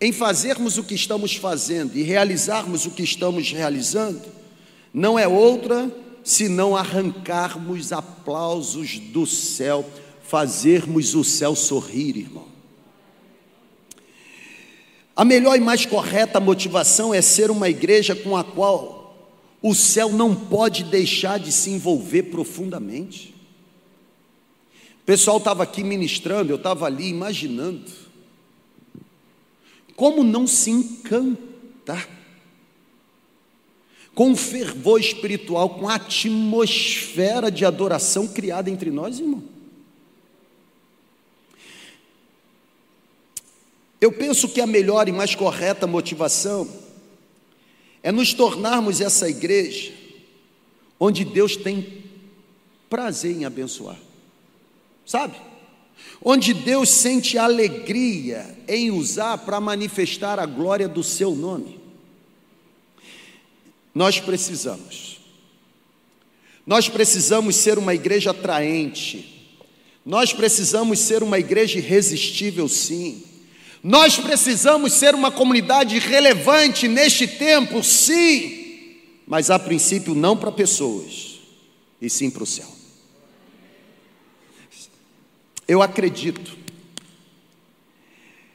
em 0.00 0.10
fazermos 0.10 0.76
o 0.76 0.82
que 0.82 0.96
estamos 0.96 1.36
fazendo 1.36 1.96
e 1.96 2.02
realizarmos 2.02 2.86
o 2.86 2.90
que 2.90 3.04
estamos 3.04 3.52
realizando, 3.52 4.24
não 4.92 5.16
é 5.16 5.28
outra 5.28 5.88
senão 6.24 6.74
arrancarmos 6.74 7.92
aplausos 7.92 8.98
do 8.98 9.24
céu, 9.24 9.88
fazermos 10.20 11.14
o 11.14 11.22
céu 11.22 11.54
sorrir, 11.54 12.16
irmão. 12.16 12.53
A 15.16 15.24
melhor 15.24 15.56
e 15.56 15.60
mais 15.60 15.86
correta 15.86 16.40
motivação 16.40 17.14
é 17.14 17.22
ser 17.22 17.50
uma 17.50 17.68
igreja 17.68 18.16
com 18.16 18.36
a 18.36 18.42
qual 18.42 19.30
o 19.62 19.74
céu 19.74 20.10
não 20.10 20.34
pode 20.34 20.84
deixar 20.84 21.38
de 21.38 21.52
se 21.52 21.70
envolver 21.70 22.24
profundamente. 22.24 23.34
O 25.02 25.04
pessoal 25.06 25.38
estava 25.38 25.62
aqui 25.62 25.84
ministrando, 25.84 26.50
eu 26.50 26.56
estava 26.56 26.86
ali 26.86 27.08
imaginando. 27.08 27.90
Como 29.94 30.24
não 30.24 30.46
se 30.46 30.70
encantar 30.70 32.08
com 34.14 34.32
o 34.32 34.36
fervor 34.36 35.00
espiritual, 35.00 35.70
com 35.70 35.88
a 35.88 35.94
atmosfera 35.94 37.50
de 37.50 37.64
adoração 37.64 38.26
criada 38.26 38.70
entre 38.70 38.90
nós, 38.90 39.18
irmão? 39.20 39.53
Eu 44.04 44.12
penso 44.12 44.50
que 44.50 44.60
a 44.60 44.66
melhor 44.66 45.08
e 45.08 45.12
mais 45.12 45.34
correta 45.34 45.86
motivação 45.86 46.68
é 48.02 48.12
nos 48.12 48.34
tornarmos 48.34 49.00
essa 49.00 49.30
igreja 49.30 49.94
onde 51.00 51.24
Deus 51.24 51.56
tem 51.56 52.04
prazer 52.90 53.34
em 53.34 53.46
abençoar, 53.46 53.96
sabe? 55.06 55.40
Onde 56.22 56.52
Deus 56.52 56.90
sente 56.90 57.38
alegria 57.38 58.58
em 58.68 58.90
usar 58.90 59.38
para 59.38 59.58
manifestar 59.58 60.38
a 60.38 60.44
glória 60.44 60.86
do 60.86 61.02
seu 61.02 61.34
nome. 61.34 61.80
Nós 63.94 64.20
precisamos, 64.20 65.18
nós 66.66 66.90
precisamos 66.90 67.56
ser 67.56 67.78
uma 67.78 67.94
igreja 67.94 68.32
atraente, 68.32 69.48
nós 70.04 70.34
precisamos 70.34 70.98
ser 70.98 71.22
uma 71.22 71.38
igreja 71.38 71.78
irresistível, 71.78 72.68
sim. 72.68 73.32
Nós 73.84 74.16
precisamos 74.16 74.94
ser 74.94 75.14
uma 75.14 75.30
comunidade 75.30 75.98
relevante 75.98 76.88
neste 76.88 77.28
tempo, 77.28 77.84
sim, 77.84 78.96
mas 79.26 79.50
a 79.50 79.58
princípio 79.58 80.14
não 80.14 80.34
para 80.34 80.50
pessoas, 80.50 81.38
e 82.00 82.08
sim 82.08 82.30
para 82.30 82.44
o 82.44 82.46
céu. 82.46 82.66
Eu 85.68 85.82
acredito, 85.82 86.56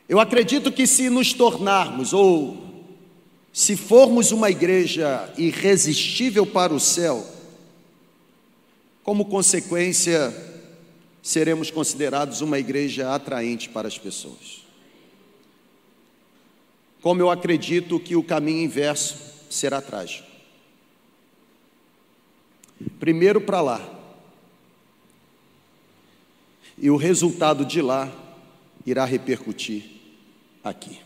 eu 0.08 0.20
acredito 0.20 0.72
que 0.72 0.88
se 0.88 1.12
nos 1.12 1.32
tornarmos, 1.32 2.12
ou 2.12 2.58
se 3.54 3.78
formos 3.78 4.32
uma 4.32 4.50
igreja 4.50 5.32
irresistível 5.38 6.44
para 6.44 6.74
o 6.74 6.80
céu, 6.80 7.24
como 9.04 9.26
consequência, 9.26 10.36
seremos 11.22 11.70
considerados 11.70 12.42
uma 12.42 12.58
igreja 12.58 13.14
atraente 13.14 13.70
para 13.70 13.88
as 13.88 13.96
pessoas 13.96 14.59
como 17.02 17.22
eu 17.22 17.30
acredito 17.30 18.00
que 18.00 18.16
o 18.16 18.24
caminho 18.24 18.64
inverso 18.64 19.18
será 19.50 19.82
trágico. 19.82 20.28
Primeiro 23.00 23.42
para 23.42 23.62
lá, 23.62 24.00
e 26.78 26.90
o 26.90 26.96
resultado 26.96 27.66
de 27.66 27.82
lá 27.82 28.10
irá 28.86 29.04
repercutir 29.04 29.84
aqui. 30.64 31.00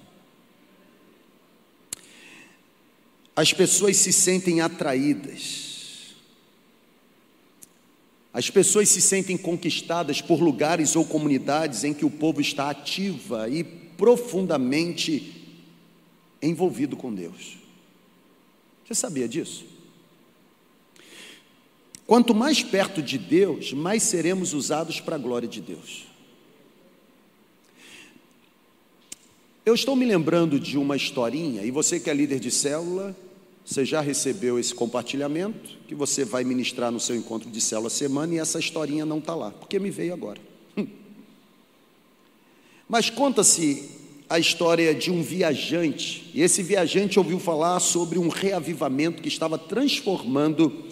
As 3.36 3.52
pessoas 3.52 3.98
se 3.98 4.14
sentem 4.14 4.62
atraídas, 4.62 6.14
as 8.32 8.50
pessoas 8.50 8.90
se 8.90 9.02
sentem 9.02 9.36
conquistadas 9.36 10.22
por 10.22 10.40
lugares 10.40 10.96
ou 10.96 11.06
comunidades 11.06 11.84
em 11.84 11.94
que 11.94 12.06
o 12.06 12.10
povo 12.12 12.40
está 12.40 12.70
ativa 12.70 13.50
e 13.50 13.64
profundamente 13.64 15.33
envolvido 16.48 16.96
com 16.96 17.14
Deus. 17.14 17.58
Você 18.86 18.94
sabia 18.94 19.28
disso? 19.28 19.66
Quanto 22.06 22.36
mais 22.36 22.62
perto 22.62 23.02
de 23.02 23.18
Deus, 23.18 23.72
mais 23.74 24.04
seremos 24.04 24.54
usados 24.54 25.00
para 25.00 25.16
a 25.16 25.20
glória 25.20 25.48
de 25.48 25.62
Deus. 25.62 26.06
Eu 29.66 29.74
estou 29.74 29.96
me 29.96 30.06
lembrando 30.06 30.60
de 30.60 30.78
uma 30.78 30.98
historinha, 30.98 31.64
e 31.64 31.72
você 31.72 31.98
que 32.00 32.10
é 32.10 32.14
líder 32.14 32.40
de 32.40 32.52
célula, 32.52 33.16
você 33.66 33.86
já 33.86 34.02
recebeu 34.02 34.60
esse 34.60 34.76
compartilhamento, 34.76 35.78
que 35.88 35.96
você 35.96 36.26
vai 36.26 36.44
ministrar 36.44 36.92
no 36.92 37.00
seu 37.00 37.16
encontro 37.16 37.50
de 37.50 37.62
célula 37.62 37.90
semana, 37.90 38.36
e 38.36 38.40
essa 38.40 38.60
historinha 38.60 39.06
não 39.06 39.20
está 39.20 39.34
lá, 39.34 39.52
porque 39.52 39.80
me 39.80 39.90
veio 39.90 40.14
agora. 40.14 40.42
Mas 42.90 43.10
conta-se 43.10 43.90
a 44.34 44.40
história 44.40 44.96
de 44.96 45.12
um 45.12 45.22
viajante, 45.22 46.32
e 46.34 46.42
esse 46.42 46.64
viajante 46.64 47.20
ouviu 47.20 47.38
falar 47.38 47.80
sobre 47.80 48.18
um 48.18 48.30
reavivamento 48.30 49.22
que 49.22 49.28
estava 49.28 49.60
transformando 49.60 50.86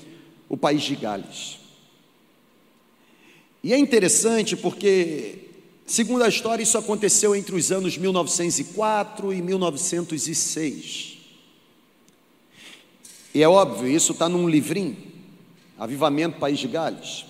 o 0.47 0.55
país 0.55 0.83
de 0.83 0.95
Gales. 0.95 1.57
E 3.63 3.73
é 3.73 3.79
interessante 3.79 4.55
porque, 4.55 5.49
segundo 5.87 6.23
a 6.23 6.27
história, 6.27 6.61
isso 6.61 6.77
aconteceu 6.77 7.35
entre 7.35 7.55
os 7.55 7.71
anos 7.71 7.97
1904 7.97 9.33
e 9.33 9.41
1906. 9.41 11.17
E 13.33 13.41
é 13.41 13.49
óbvio, 13.49 13.89
isso 13.89 14.11
está 14.11 14.29
num 14.29 14.47
livrinho, 14.47 14.95
Avivamento 15.79 16.37
País 16.37 16.59
de 16.59 16.67
Gales. 16.67 17.25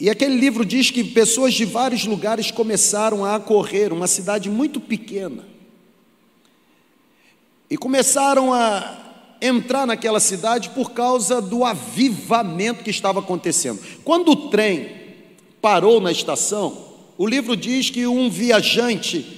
E 0.00 0.08
aquele 0.08 0.34
livro 0.34 0.64
diz 0.64 0.90
que 0.90 1.04
pessoas 1.04 1.52
de 1.52 1.66
vários 1.66 2.06
lugares 2.06 2.50
começaram 2.50 3.22
a 3.22 3.38
correr, 3.38 3.92
uma 3.92 4.06
cidade 4.06 4.48
muito 4.48 4.80
pequena. 4.80 5.44
E 7.68 7.76
começaram 7.76 8.50
a 8.50 9.36
entrar 9.42 9.86
naquela 9.86 10.18
cidade 10.18 10.70
por 10.70 10.92
causa 10.92 11.40
do 11.42 11.66
avivamento 11.66 12.82
que 12.82 12.90
estava 12.90 13.20
acontecendo. 13.20 13.78
Quando 14.02 14.30
o 14.30 14.48
trem 14.48 14.88
parou 15.60 16.00
na 16.00 16.10
estação, 16.10 16.86
o 17.18 17.26
livro 17.26 17.54
diz 17.54 17.90
que 17.90 18.06
um 18.06 18.30
viajante 18.30 19.36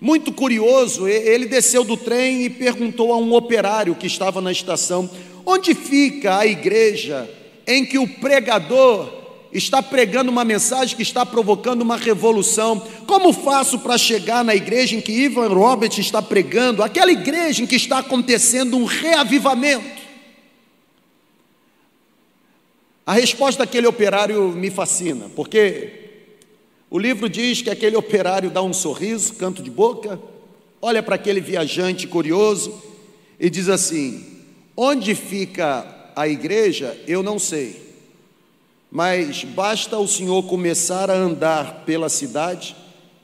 Muito 0.00 0.32
curioso, 0.32 1.06
ele 1.06 1.44
desceu 1.44 1.84
do 1.84 1.94
trem 1.94 2.44
e 2.44 2.48
perguntou 2.48 3.12
a 3.12 3.18
um 3.18 3.34
operário 3.34 3.94
que 3.94 4.06
estava 4.06 4.40
na 4.40 4.50
estação: 4.50 5.08
onde 5.44 5.74
fica 5.74 6.38
a 6.38 6.46
igreja 6.46 7.28
em 7.66 7.84
que 7.84 7.98
o 7.98 8.08
pregador 8.08 9.19
está 9.52 9.82
pregando 9.82 10.30
uma 10.30 10.44
mensagem 10.44 10.96
que 10.96 11.02
está 11.02 11.26
provocando 11.26 11.82
uma 11.82 11.96
revolução. 11.96 12.80
Como 13.06 13.32
faço 13.32 13.78
para 13.80 13.98
chegar 13.98 14.44
na 14.44 14.54
igreja 14.54 14.94
em 14.94 15.00
que 15.00 15.12
Ivan 15.12 15.48
Robert 15.48 15.98
está 15.98 16.22
pregando, 16.22 16.82
aquela 16.82 17.10
igreja 17.10 17.62
em 17.62 17.66
que 17.66 17.76
está 17.76 17.98
acontecendo 17.98 18.76
um 18.76 18.84
reavivamento? 18.84 20.00
A 23.04 23.14
resposta 23.14 23.64
daquele 23.64 23.88
operário 23.88 24.50
me 24.50 24.70
fascina, 24.70 25.28
porque 25.34 25.90
o 26.88 26.98
livro 26.98 27.28
diz 27.28 27.60
que 27.60 27.70
aquele 27.70 27.96
operário 27.96 28.50
dá 28.50 28.62
um 28.62 28.72
sorriso, 28.72 29.34
canto 29.34 29.62
de 29.62 29.70
boca, 29.70 30.20
olha 30.80 31.02
para 31.02 31.16
aquele 31.16 31.40
viajante 31.40 32.06
curioso 32.06 32.80
e 33.38 33.50
diz 33.50 33.68
assim: 33.68 34.24
Onde 34.76 35.16
fica 35.16 36.12
a 36.14 36.28
igreja, 36.28 36.96
eu 37.08 37.20
não 37.20 37.38
sei 37.38 37.89
mas 38.90 39.44
basta 39.44 39.96
o 39.98 40.08
Senhor 40.08 40.42
começar 40.42 41.10
a 41.10 41.14
andar 41.14 41.84
pela 41.84 42.08
cidade, 42.08 42.74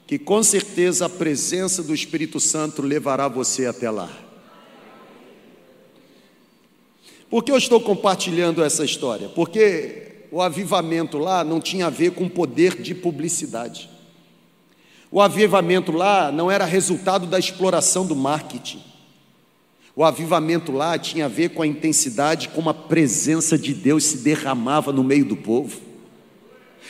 que 0.05 0.17
com 0.17 0.41
certeza 0.41 1.05
a 1.05 1.09
presença 1.09 1.83
do 1.83 1.93
Espírito 1.93 2.39
Santo 2.39 2.81
levará 2.81 3.27
você 3.27 3.65
até 3.65 3.91
lá. 3.91 4.09
Por 7.29 7.43
que 7.43 7.51
eu 7.51 7.57
estou 7.57 7.81
compartilhando 7.81 8.63
essa 8.63 8.85
história? 8.85 9.27
Porque 9.27 10.27
o 10.31 10.41
avivamento 10.41 11.17
lá 11.17 11.43
não 11.43 11.59
tinha 11.59 11.87
a 11.87 11.89
ver 11.89 12.11
com 12.11 12.29
poder 12.29 12.81
de 12.81 12.95
publicidade. 12.95 13.89
O 15.11 15.21
avivamento 15.21 15.91
lá 15.91 16.31
não 16.31 16.49
era 16.49 16.63
resultado 16.63 17.27
da 17.27 17.37
exploração 17.37 18.05
do 18.05 18.15
marketing. 18.15 18.81
O 19.97 20.03
avivamento 20.03 20.71
lá 20.71 20.95
tinha 20.99 21.25
a 21.25 21.27
ver 21.27 21.49
com 21.49 21.63
a 21.63 21.67
intensidade 21.67 22.49
como 22.49 22.69
a 22.69 22.73
presença 22.73 23.57
de 23.57 23.73
Deus 23.73 24.03
se 24.03 24.17
derramava 24.17 24.93
no 24.93 25.03
meio 25.03 25.25
do 25.25 25.35
povo. 25.35 25.81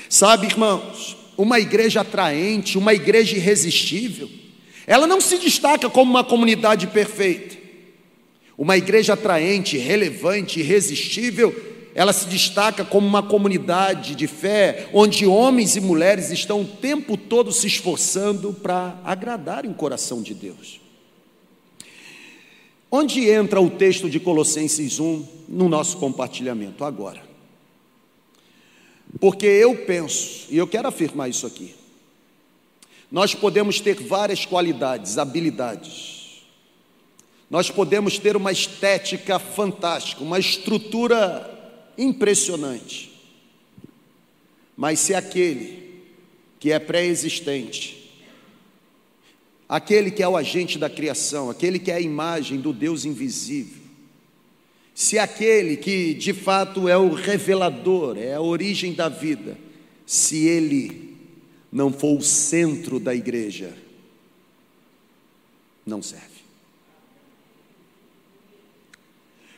Sabe, 0.09 0.47
irmãos, 0.47 1.15
uma 1.37 1.57
igreja 1.57 2.01
atraente, 2.01 2.77
uma 2.77 2.93
igreja 2.93 3.37
irresistível, 3.37 4.29
ela 4.85 5.07
não 5.07 5.21
se 5.21 5.37
destaca 5.37 5.89
como 5.89 6.11
uma 6.11 6.21
comunidade 6.21 6.85
perfeita. 6.87 7.55
Uma 8.57 8.75
igreja 8.75 9.13
atraente, 9.13 9.77
relevante, 9.77 10.59
irresistível, 10.59 11.55
ela 11.95 12.11
se 12.11 12.27
destaca 12.27 12.83
como 12.83 13.07
uma 13.07 13.23
comunidade 13.23 14.15
de 14.15 14.27
fé, 14.27 14.89
onde 14.91 15.25
homens 15.25 15.77
e 15.77 15.79
mulheres 15.79 16.29
estão 16.29 16.59
o 16.59 16.65
tempo 16.65 17.15
todo 17.15 17.53
se 17.53 17.67
esforçando 17.67 18.51
para 18.51 18.99
agradarem 19.05 19.71
o 19.71 19.75
coração 19.75 20.21
de 20.21 20.33
Deus. 20.33 20.87
Onde 22.89 23.29
entra 23.29 23.60
o 23.60 23.70
texto 23.70 24.10
de 24.10 24.20
Colossenses 24.20 25.00
1 25.00 25.27
no 25.50 25.67
nosso 25.67 25.98
compartilhamento? 25.98 26.86
Agora? 26.86 27.22
Porque 29.20 29.46
eu 29.46 29.75
penso, 29.86 30.48
e 30.50 30.58
eu 30.58 30.67
quero 30.67 30.88
afirmar 30.88 31.29
isso 31.29 31.46
aqui, 31.46 31.74
nós 33.12 33.34
podemos 33.34 33.79
ter 33.79 33.96
várias 33.96 34.46
qualidades, 34.46 35.17
habilidades, 35.17 36.44
nós 37.50 37.70
podemos 37.72 38.20
ter 38.20 38.36
uma 38.36 38.51
estética 38.51 39.39
fantástica, 39.39 40.24
uma 40.24 40.38
estrutura 40.38 41.53
impressionante, 41.98 43.12
mas 44.75 45.00
se 45.00 45.13
aquele 45.13 46.03
que 46.60 46.72
é 46.72 46.79
pré-existente, 46.79 48.06
aquele 49.67 50.09
que 50.09 50.24
é 50.24 50.27
o 50.27 50.38
agente 50.38 50.77
da 50.77 50.89
criação, 50.89 51.50
aquele 51.50 51.77
que 51.77 51.91
é 51.91 51.95
a 51.95 52.01
imagem 52.01 52.59
do 52.59 52.71
Deus 52.71 53.03
invisível, 53.03 53.83
se 54.95 55.19
aquele 55.19 55.77
que 55.77 56.13
de 56.13 56.33
fato 56.33 56.88
é 56.88 56.97
o 56.97 57.13
revelador, 57.13 58.17
é 58.17 58.33
a 58.33 58.41
origem 58.41 58.93
da 58.93 59.09
vida, 59.09 59.57
se 60.05 60.47
ele 60.47 61.15
não 61.71 61.91
for 61.91 62.17
o 62.17 62.21
centro 62.21 63.00
da 63.00 63.13
igreja, 63.13 63.74
não 65.86 66.01
serve. 66.01 66.38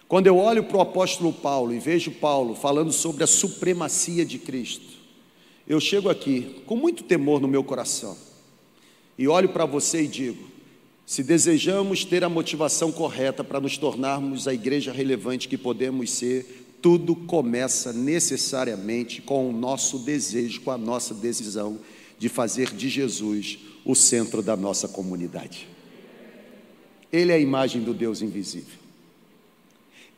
Quando 0.07 0.25
eu 0.25 0.37
olho 0.37 0.63
para 0.63 0.77
o 0.77 0.81
apóstolo 0.81 1.31
Paulo 1.31 1.71
e 1.71 1.77
vejo 1.77 2.09
Paulo 2.09 2.55
falando 2.55 2.91
sobre 2.91 3.23
a 3.23 3.27
supremacia 3.27 4.25
de 4.25 4.39
Cristo, 4.39 4.97
eu 5.67 5.79
chego 5.79 6.09
aqui 6.09 6.63
com 6.65 6.75
muito 6.75 7.03
temor 7.03 7.39
no 7.39 7.47
meu 7.47 7.63
coração 7.63 8.17
e 9.19 9.27
olho 9.27 9.49
para 9.49 9.65
você 9.65 10.03
e 10.03 10.07
digo: 10.07 10.47
se 11.05 11.21
desejamos 11.21 12.05
ter 12.05 12.23
a 12.23 12.29
motivação 12.29 12.89
correta 12.89 13.43
para 13.43 13.59
nos 13.59 13.77
tornarmos 13.77 14.47
a 14.47 14.53
igreja 14.53 14.93
relevante 14.93 15.49
que 15.49 15.57
podemos 15.57 16.09
ser, 16.09 16.77
tudo 16.81 17.13
começa 17.13 17.91
necessariamente 17.91 19.21
com 19.21 19.49
o 19.49 19.51
nosso 19.51 19.99
desejo, 19.99 20.61
com 20.61 20.71
a 20.71 20.77
nossa 20.77 21.13
decisão 21.13 21.79
de 22.17 22.29
fazer 22.29 22.71
de 22.73 22.87
Jesus 22.87 23.59
o 23.83 23.93
centro 23.93 24.41
da 24.41 24.55
nossa 24.55 24.87
comunidade. 24.87 25.67
Ele 27.11 27.33
é 27.33 27.35
a 27.35 27.39
imagem 27.39 27.81
do 27.81 27.93
Deus 27.93 28.21
invisível. 28.21 28.79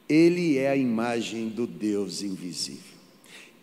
Ele 0.07 0.59
é 0.59 0.69
a 0.69 0.75
imagem 0.75 1.49
do 1.49 1.65
Deus 1.65 2.21
invisível. 2.21 2.91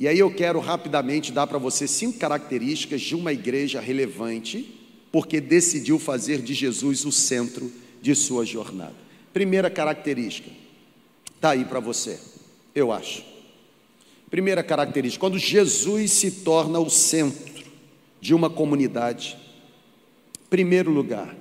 E 0.00 0.08
aí 0.08 0.18
eu 0.18 0.34
quero 0.34 0.58
rapidamente 0.58 1.30
dar 1.30 1.46
para 1.46 1.58
você 1.58 1.86
cinco 1.86 2.18
características 2.18 3.02
de 3.02 3.14
uma 3.14 3.32
igreja 3.32 3.80
relevante 3.80 4.77
porque 5.10 5.40
decidiu 5.40 5.98
fazer 5.98 6.42
de 6.42 6.54
Jesus 6.54 7.04
o 7.04 7.12
centro 7.12 7.72
de 8.00 8.14
sua 8.14 8.44
jornada. 8.44 8.94
Primeira 9.32 9.70
característica, 9.70 10.50
está 11.34 11.50
aí 11.50 11.64
para 11.64 11.80
você, 11.80 12.18
eu 12.74 12.92
acho. 12.92 13.24
Primeira 14.30 14.62
característica, 14.62 15.20
quando 15.20 15.38
Jesus 15.38 16.12
se 16.12 16.30
torna 16.30 16.78
o 16.78 16.90
centro 16.90 17.64
de 18.20 18.34
uma 18.34 18.50
comunidade, 18.50 19.38
primeiro 20.50 20.90
lugar, 20.90 21.34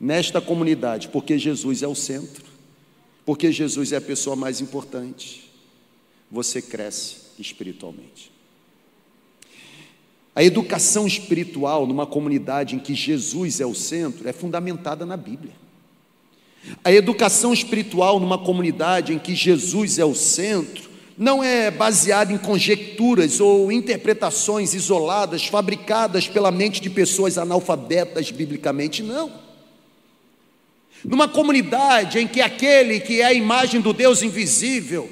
nesta 0.00 0.40
comunidade, 0.40 1.08
porque 1.08 1.38
Jesus 1.38 1.82
é 1.82 1.86
o 1.86 1.94
centro, 1.94 2.44
porque 3.24 3.52
Jesus 3.52 3.92
é 3.92 3.96
a 3.96 4.00
pessoa 4.00 4.34
mais 4.34 4.60
importante, 4.60 5.50
você 6.30 6.60
cresce 6.60 7.16
espiritualmente. 7.38 8.33
A 10.36 10.42
educação 10.42 11.06
espiritual 11.06 11.86
numa 11.86 12.06
comunidade 12.06 12.74
em 12.74 12.78
que 12.78 12.94
Jesus 12.94 13.60
é 13.60 13.66
o 13.66 13.74
centro 13.74 14.28
é 14.28 14.32
fundamentada 14.32 15.06
na 15.06 15.16
Bíblia. 15.16 15.52
A 16.82 16.90
educação 16.90 17.52
espiritual 17.52 18.18
numa 18.18 18.38
comunidade 18.38 19.12
em 19.12 19.18
que 19.18 19.34
Jesus 19.34 19.98
é 19.98 20.04
o 20.04 20.14
centro 20.14 20.90
não 21.16 21.44
é 21.44 21.70
baseada 21.70 22.32
em 22.32 22.38
conjecturas 22.38 23.38
ou 23.38 23.70
interpretações 23.70 24.74
isoladas, 24.74 25.46
fabricadas 25.46 26.26
pela 26.26 26.50
mente 26.50 26.80
de 26.80 26.90
pessoas 26.90 27.38
analfabetas 27.38 28.32
biblicamente, 28.32 29.02
não. 29.02 29.30
Numa 31.04 31.28
comunidade 31.28 32.18
em 32.18 32.26
que 32.26 32.40
aquele 32.40 32.98
que 32.98 33.20
é 33.20 33.26
a 33.26 33.32
imagem 33.32 33.80
do 33.80 33.92
Deus 33.92 34.22
invisível, 34.22 35.08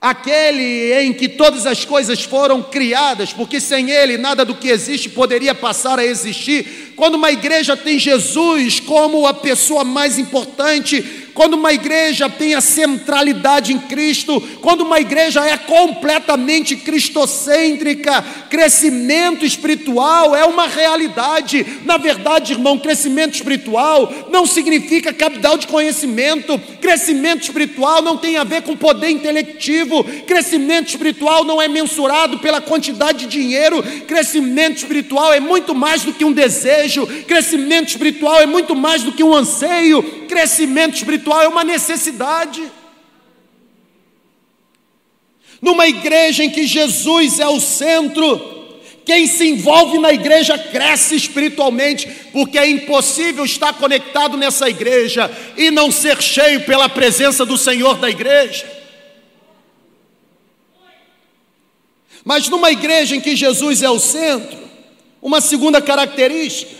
aquele 0.00 0.92
em 0.94 1.12
que 1.12 1.28
todas 1.28 1.66
as 1.66 1.84
coisas 1.84 2.22
foram 2.22 2.62
criadas, 2.62 3.32
porque 3.32 3.60
sem 3.60 3.90
ele 3.90 4.18
nada 4.18 4.44
do 4.44 4.54
que 4.54 4.68
existe 4.68 5.08
poderia 5.08 5.54
passar 5.54 5.98
a 5.98 6.04
existir. 6.04 6.92
Quando 6.96 7.14
uma 7.14 7.30
igreja 7.30 7.76
tem 7.76 7.98
Jesus 7.98 8.80
como 8.80 9.26
a 9.26 9.34
pessoa 9.34 9.84
mais 9.84 10.18
importante, 10.18 11.26
quando 11.36 11.52
uma 11.52 11.70
igreja 11.70 12.30
tem 12.30 12.54
a 12.54 12.62
centralidade 12.62 13.70
em 13.70 13.78
Cristo, 13.78 14.40
quando 14.62 14.80
uma 14.80 14.98
igreja 14.98 15.44
é 15.44 15.54
completamente 15.58 16.74
cristocêntrica, 16.76 18.24
crescimento 18.48 19.44
espiritual 19.44 20.34
é 20.34 20.46
uma 20.46 20.66
realidade. 20.66 21.64
Na 21.84 21.98
verdade, 21.98 22.54
irmão, 22.54 22.78
crescimento 22.78 23.34
espiritual 23.34 24.10
não 24.30 24.46
significa 24.46 25.12
capital 25.12 25.58
de 25.58 25.66
conhecimento, 25.66 26.58
crescimento 26.86 27.42
espiritual 27.42 28.00
não 28.00 28.16
tem 28.16 28.36
a 28.36 28.44
ver 28.44 28.62
com 28.62 28.76
poder 28.76 29.10
intelectivo, 29.10 30.04
crescimento 30.24 30.90
espiritual 30.90 31.44
não 31.44 31.60
é 31.60 31.66
mensurado 31.66 32.38
pela 32.38 32.60
quantidade 32.60 33.26
de 33.26 33.26
dinheiro, 33.26 33.82
crescimento 34.06 34.76
espiritual 34.76 35.32
é 35.32 35.40
muito 35.40 35.74
mais 35.74 36.04
do 36.04 36.12
que 36.12 36.24
um 36.24 36.30
desejo, 36.30 37.04
crescimento 37.26 37.88
espiritual 37.88 38.40
é 38.40 38.46
muito 38.46 38.76
mais 38.76 39.02
do 39.02 39.10
que 39.10 39.24
um 39.24 39.34
anseio, 39.34 40.00
crescimento 40.28 40.94
espiritual 40.94 41.42
é 41.42 41.48
uma 41.48 41.64
necessidade. 41.64 42.62
Numa 45.60 45.88
igreja 45.88 46.44
em 46.44 46.50
que 46.50 46.68
Jesus 46.68 47.40
é 47.40 47.48
o 47.48 47.58
centro, 47.58 48.55
quem 49.06 49.28
se 49.28 49.48
envolve 49.48 50.00
na 50.00 50.12
igreja 50.12 50.58
cresce 50.58 51.14
espiritualmente, 51.14 52.08
porque 52.32 52.58
é 52.58 52.68
impossível 52.68 53.44
estar 53.44 53.72
conectado 53.74 54.36
nessa 54.36 54.68
igreja 54.68 55.30
e 55.56 55.70
não 55.70 55.92
ser 55.92 56.20
cheio 56.20 56.64
pela 56.64 56.88
presença 56.88 57.46
do 57.46 57.56
Senhor 57.56 57.98
da 57.98 58.10
igreja. 58.10 58.68
Mas 62.24 62.48
numa 62.48 62.72
igreja 62.72 63.14
em 63.14 63.20
que 63.20 63.36
Jesus 63.36 63.80
é 63.80 63.88
o 63.88 64.00
centro, 64.00 64.58
uma 65.22 65.40
segunda 65.40 65.80
característica, 65.80 66.74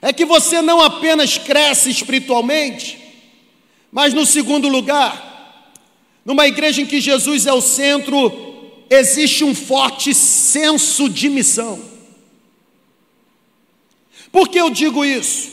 é 0.00 0.14
que 0.14 0.24
você 0.24 0.62
não 0.62 0.80
apenas 0.80 1.36
cresce 1.36 1.90
espiritualmente, 1.90 2.98
mas 3.92 4.14
no 4.14 4.24
segundo 4.24 4.66
lugar, 4.66 5.70
numa 6.24 6.48
igreja 6.48 6.80
em 6.80 6.86
que 6.86 7.02
Jesus 7.02 7.46
é 7.46 7.52
o 7.52 7.60
centro, 7.60 8.51
existe 8.92 9.44
um 9.44 9.54
forte 9.54 10.14
senso 10.14 11.08
de 11.08 11.28
missão. 11.28 11.80
Por 14.30 14.48
que 14.48 14.58
eu 14.58 14.70
digo 14.70 15.04
isso? 15.04 15.50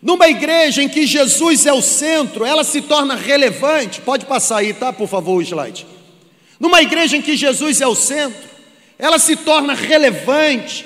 Numa 0.00 0.28
igreja 0.28 0.82
em 0.82 0.88
que 0.88 1.06
Jesus 1.06 1.64
é 1.64 1.72
o 1.72 1.82
centro, 1.82 2.44
ela 2.44 2.64
se 2.64 2.82
torna 2.82 3.14
relevante. 3.14 4.00
Pode 4.00 4.26
passar 4.26 4.58
aí, 4.58 4.74
tá? 4.74 4.92
Por 4.92 5.08
favor, 5.08 5.36
o 5.36 5.42
slide. 5.42 5.86
Numa 6.58 6.82
igreja 6.82 7.16
em 7.16 7.22
que 7.22 7.36
Jesus 7.36 7.80
é 7.80 7.86
o 7.86 7.94
centro, 7.94 8.50
ela 8.98 9.18
se 9.18 9.36
torna 9.36 9.74
relevante, 9.74 10.84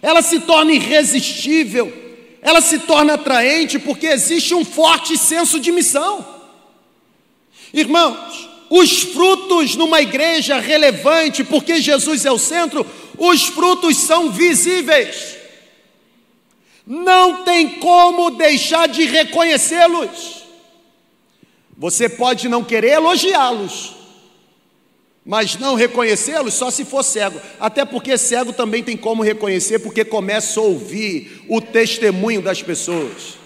ela 0.00 0.22
se 0.22 0.40
torna 0.40 0.72
irresistível, 0.72 1.92
ela 2.40 2.60
se 2.60 2.78
torna 2.80 3.14
atraente 3.14 3.78
porque 3.78 4.06
existe 4.06 4.54
um 4.54 4.64
forte 4.64 5.16
senso 5.18 5.60
de 5.60 5.72
missão. 5.72 6.26
Irmãos, 7.72 8.48
os 8.70 9.02
frutos 9.02 9.74
numa 9.76 10.00
igreja 10.00 10.58
relevante, 10.58 11.42
porque 11.42 11.80
Jesus 11.80 12.24
é 12.24 12.30
o 12.30 12.38
centro, 12.38 12.86
os 13.16 13.44
frutos 13.44 13.96
são 13.96 14.30
visíveis. 14.30 15.36
Não 16.86 17.44
tem 17.44 17.68
como 17.78 18.30
deixar 18.30 18.88
de 18.88 19.04
reconhecê-los. 19.04 20.44
Você 21.76 22.08
pode 22.08 22.48
não 22.48 22.64
querer 22.64 22.92
elogiá-los, 22.92 23.94
mas 25.24 25.56
não 25.56 25.74
reconhecê-los 25.74 26.54
só 26.54 26.70
se 26.70 26.84
for 26.84 27.04
cego. 27.04 27.40
Até 27.60 27.84
porque 27.84 28.18
cego 28.18 28.52
também 28.52 28.82
tem 28.82 28.96
como 28.96 29.22
reconhecer, 29.22 29.78
porque 29.78 30.04
começa 30.04 30.58
a 30.58 30.62
ouvir 30.62 31.44
o 31.48 31.60
testemunho 31.60 32.42
das 32.42 32.62
pessoas. 32.62 33.37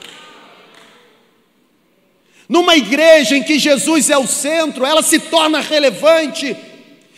Numa 2.52 2.76
igreja 2.76 3.34
em 3.34 3.42
que 3.42 3.58
Jesus 3.58 4.10
é 4.10 4.18
o 4.18 4.26
centro, 4.26 4.84
ela 4.84 5.02
se 5.02 5.18
torna 5.18 5.58
relevante, 5.58 6.54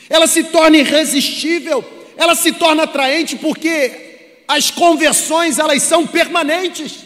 ela 0.08 0.28
se 0.28 0.44
torna 0.44 0.76
irresistível, 0.76 1.84
ela 2.16 2.36
se 2.36 2.52
torna 2.52 2.84
atraente 2.84 3.34
porque 3.34 4.36
as 4.46 4.70
conversões 4.70 5.58
elas 5.58 5.82
são 5.82 6.06
permanentes. 6.06 6.98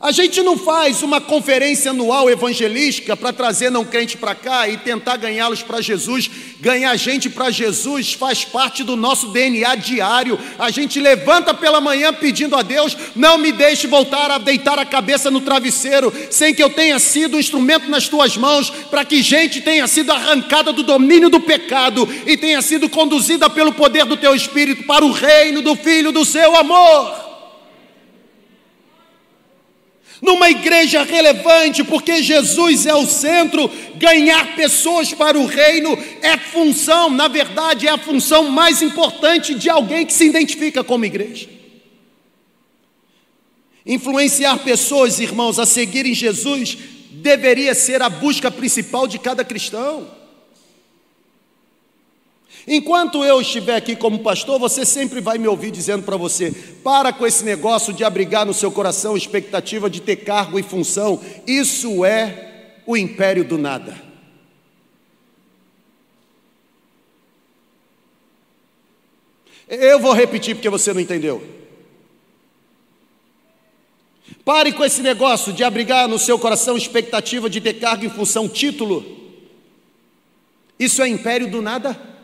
A 0.00 0.12
gente 0.12 0.40
não 0.42 0.56
faz 0.56 1.02
uma 1.02 1.20
conferência 1.20 1.90
anual 1.90 2.30
evangelística 2.30 3.16
para 3.16 3.32
trazer 3.32 3.68
não 3.68 3.84
crente 3.84 4.16
para 4.16 4.32
cá 4.32 4.68
e 4.68 4.76
tentar 4.76 5.16
ganhá-los 5.16 5.60
para 5.60 5.80
Jesus. 5.80 6.30
Ganhar 6.60 6.94
gente 6.94 7.28
para 7.28 7.50
Jesus 7.50 8.12
faz 8.12 8.44
parte 8.44 8.84
do 8.84 8.94
nosso 8.94 9.28
DNA 9.28 9.74
diário. 9.74 10.38
A 10.56 10.70
gente 10.70 11.00
levanta 11.00 11.52
pela 11.52 11.80
manhã 11.80 12.12
pedindo 12.12 12.54
a 12.54 12.62
Deus: 12.62 12.96
não 13.16 13.38
me 13.38 13.50
deixe 13.50 13.88
voltar 13.88 14.30
a 14.30 14.38
deitar 14.38 14.78
a 14.78 14.84
cabeça 14.84 15.32
no 15.32 15.40
travesseiro, 15.40 16.12
sem 16.30 16.54
que 16.54 16.62
eu 16.62 16.70
tenha 16.70 17.00
sido 17.00 17.36
um 17.36 17.40
instrumento 17.40 17.90
nas 17.90 18.06
tuas 18.06 18.36
mãos, 18.36 18.70
para 18.70 19.04
que 19.04 19.20
gente 19.20 19.60
tenha 19.62 19.88
sido 19.88 20.12
arrancada 20.12 20.72
do 20.72 20.84
domínio 20.84 21.28
do 21.28 21.40
pecado 21.40 22.08
e 22.24 22.36
tenha 22.36 22.62
sido 22.62 22.88
conduzida 22.88 23.50
pelo 23.50 23.72
poder 23.72 24.04
do 24.04 24.16
teu 24.16 24.32
Espírito 24.32 24.84
para 24.84 25.04
o 25.04 25.10
reino 25.10 25.60
do 25.60 25.74
Filho 25.74 26.12
do 26.12 26.24
seu 26.24 26.56
amor 26.56 27.27
numa 30.20 30.50
igreja 30.50 31.02
relevante, 31.02 31.84
porque 31.84 32.22
Jesus 32.22 32.86
é 32.86 32.94
o 32.94 33.06
centro, 33.06 33.70
ganhar 33.96 34.56
pessoas 34.56 35.12
para 35.12 35.38
o 35.38 35.46
reino 35.46 35.96
é 36.22 36.36
função, 36.36 37.08
na 37.10 37.28
verdade, 37.28 37.86
é 37.86 37.90
a 37.90 37.98
função 37.98 38.50
mais 38.50 38.82
importante 38.82 39.54
de 39.54 39.70
alguém 39.70 40.04
que 40.04 40.12
se 40.12 40.26
identifica 40.26 40.82
como 40.82 41.04
igreja. 41.04 41.48
Influenciar 43.86 44.58
pessoas, 44.58 45.18
irmãos, 45.18 45.58
a 45.58 45.64
seguirem 45.64 46.14
Jesus 46.14 46.76
deveria 47.10 47.74
ser 47.74 48.02
a 48.02 48.08
busca 48.08 48.50
principal 48.50 49.06
de 49.06 49.18
cada 49.18 49.44
cristão. 49.44 50.17
Enquanto 52.70 53.24
eu 53.24 53.40
estiver 53.40 53.76
aqui 53.76 53.96
como 53.96 54.18
pastor, 54.18 54.58
você 54.58 54.84
sempre 54.84 55.22
vai 55.22 55.38
me 55.38 55.48
ouvir 55.48 55.70
dizendo 55.70 56.02
para 56.02 56.18
você: 56.18 56.52
para 56.84 57.14
com 57.14 57.26
esse 57.26 57.42
negócio 57.42 57.94
de 57.94 58.04
abrigar 58.04 58.44
no 58.44 58.52
seu 58.52 58.70
coração 58.70 59.16
expectativa 59.16 59.88
de 59.88 60.02
ter 60.02 60.16
cargo 60.16 60.58
e 60.58 60.62
função, 60.62 61.18
isso 61.46 62.04
é 62.04 62.74
o 62.86 62.94
império 62.94 63.42
do 63.42 63.56
nada. 63.56 63.96
Eu 69.66 69.98
vou 69.98 70.12
repetir 70.12 70.54
porque 70.54 70.68
você 70.68 70.92
não 70.92 71.00
entendeu. 71.00 71.42
Pare 74.44 74.72
com 74.72 74.84
esse 74.84 75.00
negócio 75.00 75.54
de 75.54 75.64
abrigar 75.64 76.06
no 76.06 76.18
seu 76.18 76.38
coração 76.38 76.76
expectativa 76.76 77.48
de 77.48 77.62
ter 77.62 77.74
cargo 77.74 78.04
e 78.04 78.10
função, 78.10 78.46
título. 78.46 79.04
Isso 80.78 81.00
é 81.00 81.08
império 81.08 81.50
do 81.50 81.62
nada? 81.62 82.17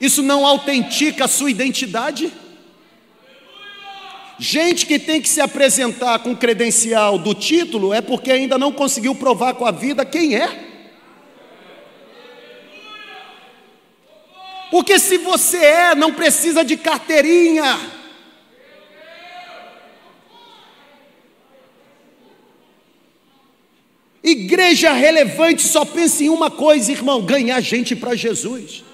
Isso 0.00 0.22
não 0.22 0.46
autentica 0.46 1.26
a 1.26 1.28
sua 1.28 1.50
identidade? 1.50 2.32
Gente 4.38 4.86
que 4.86 4.98
tem 4.98 5.20
que 5.20 5.28
se 5.28 5.38
apresentar 5.38 6.20
com 6.20 6.34
credencial 6.34 7.18
do 7.18 7.34
título 7.34 7.92
é 7.92 8.00
porque 8.00 8.32
ainda 8.32 8.56
não 8.56 8.72
conseguiu 8.72 9.14
provar 9.14 9.52
com 9.52 9.66
a 9.66 9.70
vida 9.70 10.02
quem 10.02 10.34
é. 10.34 10.70
Porque 14.70 14.98
se 14.98 15.18
você 15.18 15.58
é, 15.58 15.94
não 15.94 16.14
precisa 16.14 16.64
de 16.64 16.78
carteirinha. 16.78 17.78
Igreja 24.22 24.92
relevante 24.92 25.60
só 25.60 25.84
pensa 25.84 26.24
em 26.24 26.30
uma 26.30 26.50
coisa, 26.50 26.90
irmão: 26.90 27.20
ganhar 27.20 27.60
gente 27.60 27.94
para 27.94 28.14
Jesus. 28.14 28.84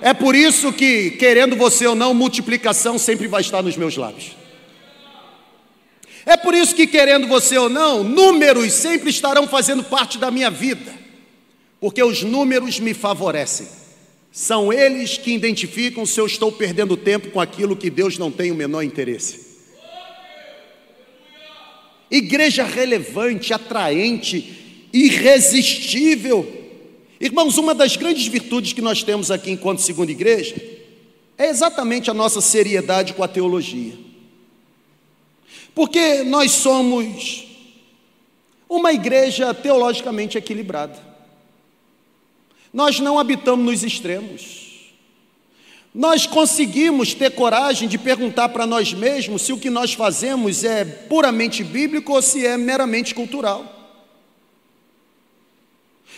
É 0.00 0.12
por 0.12 0.34
isso 0.34 0.72
que, 0.72 1.12
querendo 1.12 1.56
você 1.56 1.86
ou 1.86 1.94
não, 1.94 2.12
multiplicação 2.12 2.98
sempre 2.98 3.26
vai 3.26 3.40
estar 3.40 3.62
nos 3.62 3.76
meus 3.76 3.96
lábios. 3.96 4.36
É 6.26 6.36
por 6.36 6.54
isso 6.54 6.74
que, 6.74 6.86
querendo 6.86 7.26
você 7.28 7.56
ou 7.56 7.68
não, 7.68 8.02
números 8.02 8.72
sempre 8.72 9.10
estarão 9.10 9.46
fazendo 9.46 9.84
parte 9.84 10.18
da 10.18 10.30
minha 10.30 10.50
vida, 10.50 10.92
porque 11.80 12.02
os 12.02 12.22
números 12.22 12.80
me 12.80 12.92
favorecem. 12.92 13.68
São 14.32 14.72
eles 14.72 15.16
que 15.16 15.32
identificam 15.32 16.04
se 16.04 16.20
eu 16.20 16.26
estou 16.26 16.52
perdendo 16.52 16.96
tempo 16.96 17.30
com 17.30 17.40
aquilo 17.40 17.76
que 17.76 17.88
Deus 17.88 18.18
não 18.18 18.30
tem 18.30 18.50
o 18.50 18.56
menor 18.56 18.82
interesse. 18.82 19.46
Igreja 22.10 22.64
relevante, 22.64 23.54
atraente, 23.54 24.88
irresistível, 24.92 26.55
Irmãos, 27.20 27.56
uma 27.56 27.74
das 27.74 27.96
grandes 27.96 28.26
virtudes 28.26 28.72
que 28.72 28.82
nós 28.82 29.02
temos 29.02 29.30
aqui 29.30 29.50
enquanto 29.50 29.80
segunda 29.80 30.12
igreja 30.12 30.54
é 31.38 31.48
exatamente 31.48 32.10
a 32.10 32.14
nossa 32.14 32.40
seriedade 32.40 33.14
com 33.14 33.22
a 33.22 33.28
teologia. 33.28 33.94
Porque 35.74 36.22
nós 36.22 36.52
somos 36.52 37.46
uma 38.68 38.92
igreja 38.92 39.52
teologicamente 39.54 40.36
equilibrada. 40.36 40.98
Nós 42.72 43.00
não 43.00 43.18
habitamos 43.18 43.64
nos 43.64 43.82
extremos. 43.82 44.66
Nós 45.94 46.26
conseguimos 46.26 47.14
ter 47.14 47.30
coragem 47.30 47.88
de 47.88 47.96
perguntar 47.96 48.50
para 48.50 48.66
nós 48.66 48.92
mesmos 48.92 49.42
se 49.42 49.52
o 49.52 49.58
que 49.58 49.70
nós 49.70 49.94
fazemos 49.94 50.62
é 50.62 50.84
puramente 50.84 51.64
bíblico 51.64 52.12
ou 52.12 52.20
se 52.20 52.46
é 52.46 52.58
meramente 52.58 53.14
cultural. 53.14 53.75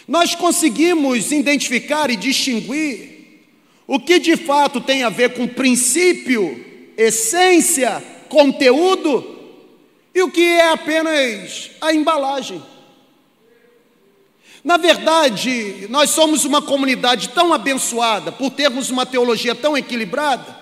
Nós 0.09 0.35
conseguimos 0.35 1.31
identificar 1.31 2.11
e 2.11 2.17
distinguir 2.17 3.45
o 3.87 4.01
que 4.01 4.19
de 4.19 4.39
fato 4.39 4.81
tem 4.81 5.03
a 5.03 5.11
ver 5.11 5.35
com 5.35 5.47
princípio, 5.47 6.65
essência, 6.97 8.03
conteúdo 8.31 9.37
e 10.15 10.23
o 10.23 10.31
que 10.31 10.41
é 10.41 10.71
apenas 10.71 11.71
a 11.79 11.93
embalagem. 11.93 12.63
Na 14.65 14.79
verdade, 14.79 15.87
nós 15.91 16.11
somos 16.11 16.47
uma 16.47 16.63
comunidade 16.63 17.29
tão 17.29 17.53
abençoada 17.53 18.33
por 18.33 18.51
termos 18.51 18.91
uma 18.91 19.05
teologia 19.05 19.55
tão 19.55 19.77
equilibrada, 19.77 20.57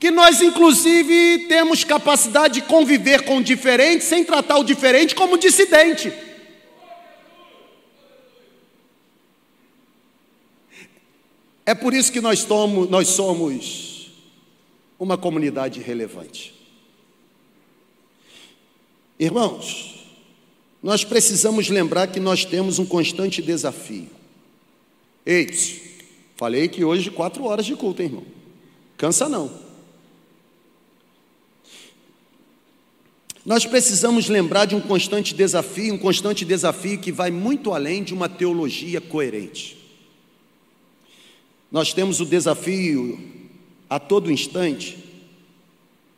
que 0.00 0.10
nós, 0.10 0.40
inclusive, 0.40 1.46
temos 1.48 1.84
capacidade 1.84 2.54
de 2.54 2.62
conviver 2.62 3.22
com 3.22 3.38
o 3.38 3.42
diferente 3.42 4.04
sem 4.04 4.24
tratar 4.24 4.56
o 4.56 4.64
diferente 4.64 5.14
como 5.14 5.38
dissidente. 5.38 6.12
É 11.66 11.74
por 11.74 11.92
isso 11.92 12.12
que 12.12 12.20
nós, 12.20 12.44
tomo, 12.44 12.86
nós 12.86 13.08
somos 13.08 14.12
uma 14.96 15.18
comunidade 15.18 15.80
relevante. 15.80 16.54
Irmãos, 19.18 20.06
nós 20.80 21.04
precisamos 21.04 21.68
lembrar 21.68 22.06
que 22.06 22.20
nós 22.20 22.44
temos 22.44 22.78
um 22.78 22.86
constante 22.86 23.42
desafio. 23.42 24.08
Eis, 25.24 25.80
falei 26.36 26.68
que 26.68 26.84
hoje 26.84 27.10
quatro 27.10 27.44
horas 27.44 27.66
de 27.66 27.74
culto, 27.74 28.00
hein, 28.00 28.08
irmão. 28.08 28.24
Cansa 28.96 29.28
não. 29.28 29.50
Nós 33.44 33.66
precisamos 33.66 34.28
lembrar 34.28 34.66
de 34.66 34.76
um 34.76 34.80
constante 34.80 35.34
desafio, 35.34 35.94
um 35.94 35.98
constante 35.98 36.44
desafio 36.44 36.98
que 37.00 37.10
vai 37.10 37.32
muito 37.32 37.72
além 37.72 38.04
de 38.04 38.14
uma 38.14 38.28
teologia 38.28 39.00
coerente. 39.00 39.85
Nós 41.76 41.92
temos 41.92 42.22
o 42.22 42.24
desafio 42.24 43.20
a 43.90 44.00
todo 44.00 44.32
instante 44.32 44.96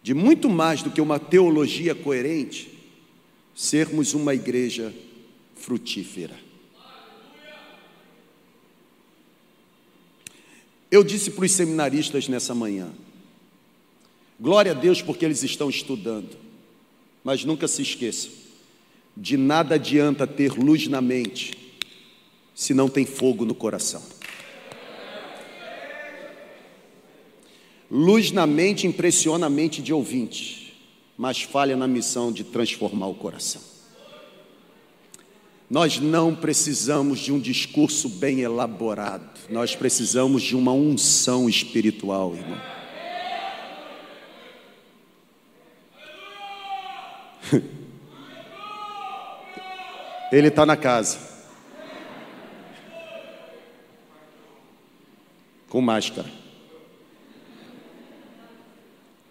de 0.01 0.15
muito 0.15 0.49
mais 0.49 0.85
do 0.85 0.91
que 0.93 1.01
uma 1.01 1.19
teologia 1.19 1.97
coerente, 1.97 2.71
sermos 3.57 4.15
uma 4.15 4.33
igreja 4.33 4.95
frutífera. 5.57 6.39
Eu 10.89 11.03
disse 11.03 11.33
para 11.33 11.45
os 11.45 11.51
seminaristas 11.51 12.29
nessa 12.29 12.55
manhã, 12.55 12.93
glória 14.39 14.71
a 14.71 14.77
Deus 14.77 15.03
porque 15.03 15.25
eles 15.25 15.43
estão 15.43 15.69
estudando. 15.69 16.37
Mas 17.25 17.45
nunca 17.45 17.67
se 17.67 17.83
esqueça: 17.83 18.29
de 19.17 19.37
nada 19.37 19.75
adianta 19.75 20.25
ter 20.25 20.53
luz 20.53 20.87
na 20.87 21.01
mente 21.01 21.75
se 22.55 22.73
não 22.73 22.89
tem 22.89 23.05
fogo 23.05 23.45
no 23.45 23.57
coração. 23.57 24.18
Luz 27.91 28.31
na 28.33 28.47
mente 28.47 28.87
impressiona 28.87 29.47
a 29.47 29.51
mente 29.51 29.81
de 29.81 29.95
ouvinte, 29.95 30.79
mas 31.17 31.41
falha 31.41 31.75
na 31.75 31.89
missão 31.89 32.31
de 32.31 32.45
transformar 32.45 33.07
o 33.07 33.15
coração. 33.15 33.63
Nós 35.71 35.99
não 35.99 36.35
precisamos 36.35 37.19
de 37.19 37.33
um 37.33 37.39
discurso 37.39 38.09
bem 38.09 38.41
elaborado, 38.41 39.39
nós 39.51 39.75
precisamos 39.75 40.43
de 40.43 40.55
uma 40.55 40.73
unção 40.73 41.49
espiritual, 41.49 42.35
irmão. 42.35 42.61
Ele 50.31 50.49
está 50.49 50.67
na 50.67 50.77
casa. 50.77 51.19
Com 55.71 55.81
máscara. 55.81 56.38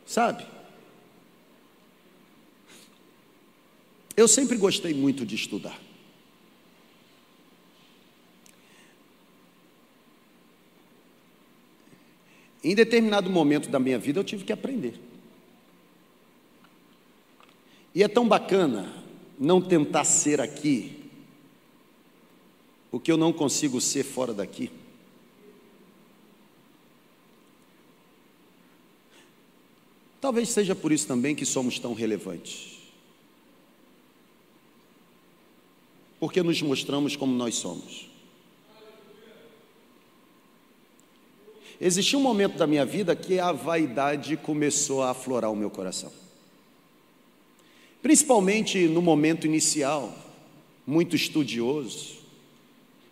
Sabe? 0.08 0.48
Eu 4.15 4.28
sempre 4.28 4.56
gostei 4.58 4.93
muito 4.93 5.26
de 5.26 5.36
estudar. 5.36 5.80
Em 12.63 12.74
determinado 12.74 13.30
momento 13.30 13.70
da 13.70 13.80
minha 13.80 14.00
vida 14.00 14.20
eu 14.20 14.24
tive 14.24 14.43
que 14.46 14.54
aprender. 14.54 15.00
E 17.93 18.02
é 18.02 18.08
tão 18.08 18.28
bacana 18.28 18.91
não 19.38 19.62
tentar 19.62 20.06
ser 20.06 20.39
aqui 20.39 21.04
o 22.91 23.00
que 23.00 23.12
eu 23.12 23.17
não 23.17 23.34
consigo 23.34 23.80
ser 23.82 24.04
fora 24.04 24.34
daqui. 24.34 24.72
Talvez 30.19 30.49
seja 30.49 30.75
por 30.75 30.91
isso 30.91 31.08
também 31.08 31.36
que 31.36 31.45
somos 31.45 31.77
tão 31.77 31.93
relevantes. 31.93 32.77
Porque 36.19 36.41
nos 36.41 36.62
mostramos 36.62 37.15
como 37.15 37.34
nós 37.36 37.56
somos. 37.56 38.10
Existiu 41.80 42.17
um 42.17 42.23
momento 42.23 42.58
da 42.58 42.65
minha 42.65 42.84
vida 42.84 43.15
que 43.15 43.39
a 43.39 43.51
vaidade 43.51 44.36
começou 44.36 45.03
a 45.03 45.12
aflorar 45.12 45.51
o 45.51 45.56
meu 45.56 45.69
coração. 45.69 46.12
Principalmente 48.01 48.88
no 48.88 49.01
momento 49.01 49.45
inicial, 49.45 50.17
muito 50.88 51.15
estudioso. 51.15 52.17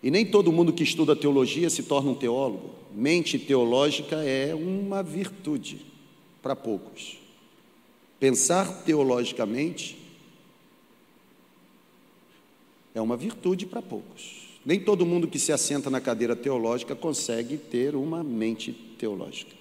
E 0.02 0.10
nem 0.10 0.26
todo 0.26 0.50
mundo 0.50 0.72
que 0.72 0.82
estuda 0.82 1.14
teologia 1.14 1.70
se 1.70 1.84
torna 1.84 2.10
um 2.10 2.14
teólogo. 2.14 2.74
Mente 2.92 3.38
teológica 3.38 4.16
é 4.24 4.52
uma 4.52 5.00
virtude 5.00 5.95
para 6.42 6.56
poucos. 6.56 7.18
Pensar 8.18 8.82
teologicamente 8.84 9.98
é 12.94 13.00
uma 13.00 13.16
virtude 13.16 13.66
para 13.66 13.82
poucos. 13.82 14.46
Nem 14.64 14.80
todo 14.80 15.06
mundo 15.06 15.28
que 15.28 15.38
se 15.38 15.52
assenta 15.52 15.88
na 15.90 16.00
cadeira 16.00 16.34
teológica 16.34 16.96
consegue 16.96 17.56
ter 17.56 17.94
uma 17.94 18.24
mente 18.24 18.72
teológica. 18.72 19.54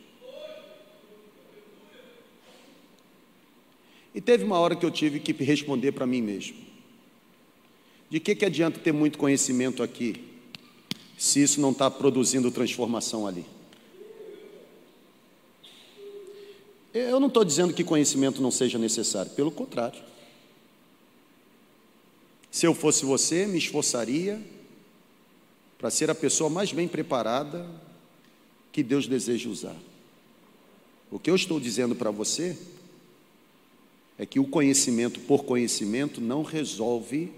E 4.16 4.22
teve 4.22 4.46
uma 4.46 4.58
hora 4.58 4.76
que 4.76 4.86
eu 4.86 4.90
tive 4.90 5.20
que 5.20 5.34
responder 5.44 5.92
para 5.92 6.08
mim 6.08 6.22
mesmo: 6.22 6.56
de 8.10 8.20
que, 8.20 8.34
que 8.34 8.46
adianta 8.46 8.80
ter 8.80 8.94
muito 8.94 9.18
conhecimento 9.18 9.84
aqui, 9.84 10.16
se 11.18 11.44
isso 11.44 11.60
não 11.60 11.72
está 11.72 11.92
produzindo 11.92 12.50
transformação 12.50 13.28
ali? 13.28 13.46
Eu 16.98 17.20
não 17.20 17.28
estou 17.28 17.44
dizendo 17.44 17.74
que 17.74 17.84
conhecimento 17.84 18.42
não 18.42 18.50
seja 18.50 18.78
necessário, 18.78 19.30
pelo 19.32 19.52
contrário. 19.52 20.02
Se 22.50 22.66
eu 22.66 22.74
fosse 22.74 23.04
você, 23.04 23.46
me 23.46 23.58
esforçaria 23.58 24.42
para 25.78 25.90
ser 25.90 26.10
a 26.10 26.16
pessoa 26.16 26.50
mais 26.50 26.72
bem 26.72 26.88
preparada 26.88 27.70
que 28.72 28.82
Deus 28.82 29.08
deseja 29.08 29.50
usar. 29.50 29.76
O 31.12 31.20
que 31.20 31.30
eu 31.30 31.36
estou 31.36 31.60
dizendo 31.60 31.96
para 31.96 32.12
você 32.12 32.58
é 34.18 34.26
que 34.26 34.40
o 34.40 34.48
conhecimento 34.48 35.20
por 35.20 35.44
conhecimento 35.44 36.22
não 36.22 36.44
resolve 36.44 37.30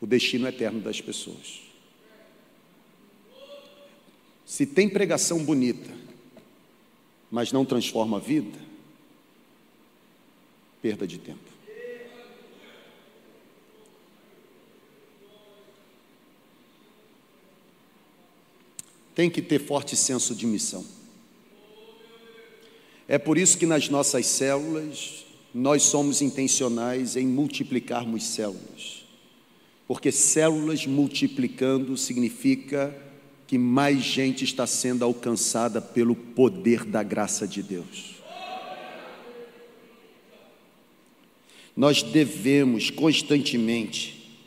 o 0.00 0.06
destino 0.06 0.46
eterno 0.46 0.80
das 0.80 1.00
pessoas. 1.00 1.60
Se 4.46 4.64
tem 4.64 4.88
pregação 4.88 5.44
bonita, 5.44 5.97
mas 7.30 7.52
não 7.52 7.64
transforma 7.64 8.16
a 8.16 8.20
vida, 8.20 8.58
perda 10.80 11.06
de 11.06 11.18
tempo. 11.18 11.38
Tem 19.14 19.28
que 19.28 19.42
ter 19.42 19.58
forte 19.58 19.96
senso 19.96 20.34
de 20.34 20.46
missão. 20.46 20.84
É 23.08 23.18
por 23.18 23.36
isso 23.36 23.58
que 23.58 23.66
nas 23.66 23.88
nossas 23.88 24.26
células 24.26 25.26
nós 25.52 25.82
somos 25.82 26.22
intencionais 26.22 27.16
em 27.16 27.26
multiplicarmos 27.26 28.22
células, 28.22 29.04
porque 29.88 30.12
células 30.12 30.86
multiplicando 30.86 31.96
significa 31.96 32.94
que 33.48 33.56
mais 33.56 34.02
gente 34.02 34.44
está 34.44 34.66
sendo 34.66 35.02
alcançada 35.06 35.80
pelo 35.80 36.14
poder 36.14 36.84
da 36.84 37.02
graça 37.02 37.48
de 37.48 37.62
Deus. 37.62 38.16
Nós 41.74 42.02
devemos 42.02 42.90
constantemente, 42.90 44.38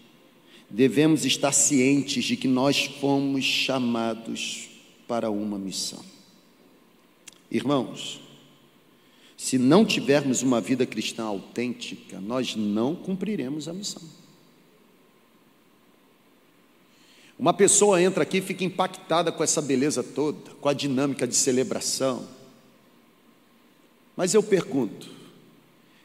devemos 0.70 1.26
estar 1.26 1.52
cientes 1.52 2.26
de 2.26 2.38
que 2.38 2.48
nós 2.48 2.86
fomos 3.00 3.44
chamados 3.44 4.70
para 5.08 5.32
uma 5.32 5.58
missão. 5.58 6.06
Irmãos, 7.50 8.22
se 9.36 9.58
não 9.58 9.84
tivermos 9.84 10.44
uma 10.44 10.62
vida 10.62 10.86
cristã 10.86 11.24
autêntica, 11.24 12.22
nós 12.22 12.56
não 12.56 12.96
cumpriremos 12.96 13.68
a 13.68 13.74
missão. 13.74 14.21
Uma 17.42 17.54
pessoa 17.54 18.00
entra 18.00 18.22
aqui 18.22 18.38
e 18.38 18.42
fica 18.42 18.64
impactada 18.64 19.32
com 19.32 19.44
essa 19.44 19.64
beleza 19.64 20.04
toda, 20.04 20.52
com 20.62 20.70
a 20.70 20.74
dinâmica 20.74 21.28
de 21.28 21.36
celebração. 21.36 22.24
Mas 24.16 24.36
eu 24.36 24.44
pergunto: 24.44 25.10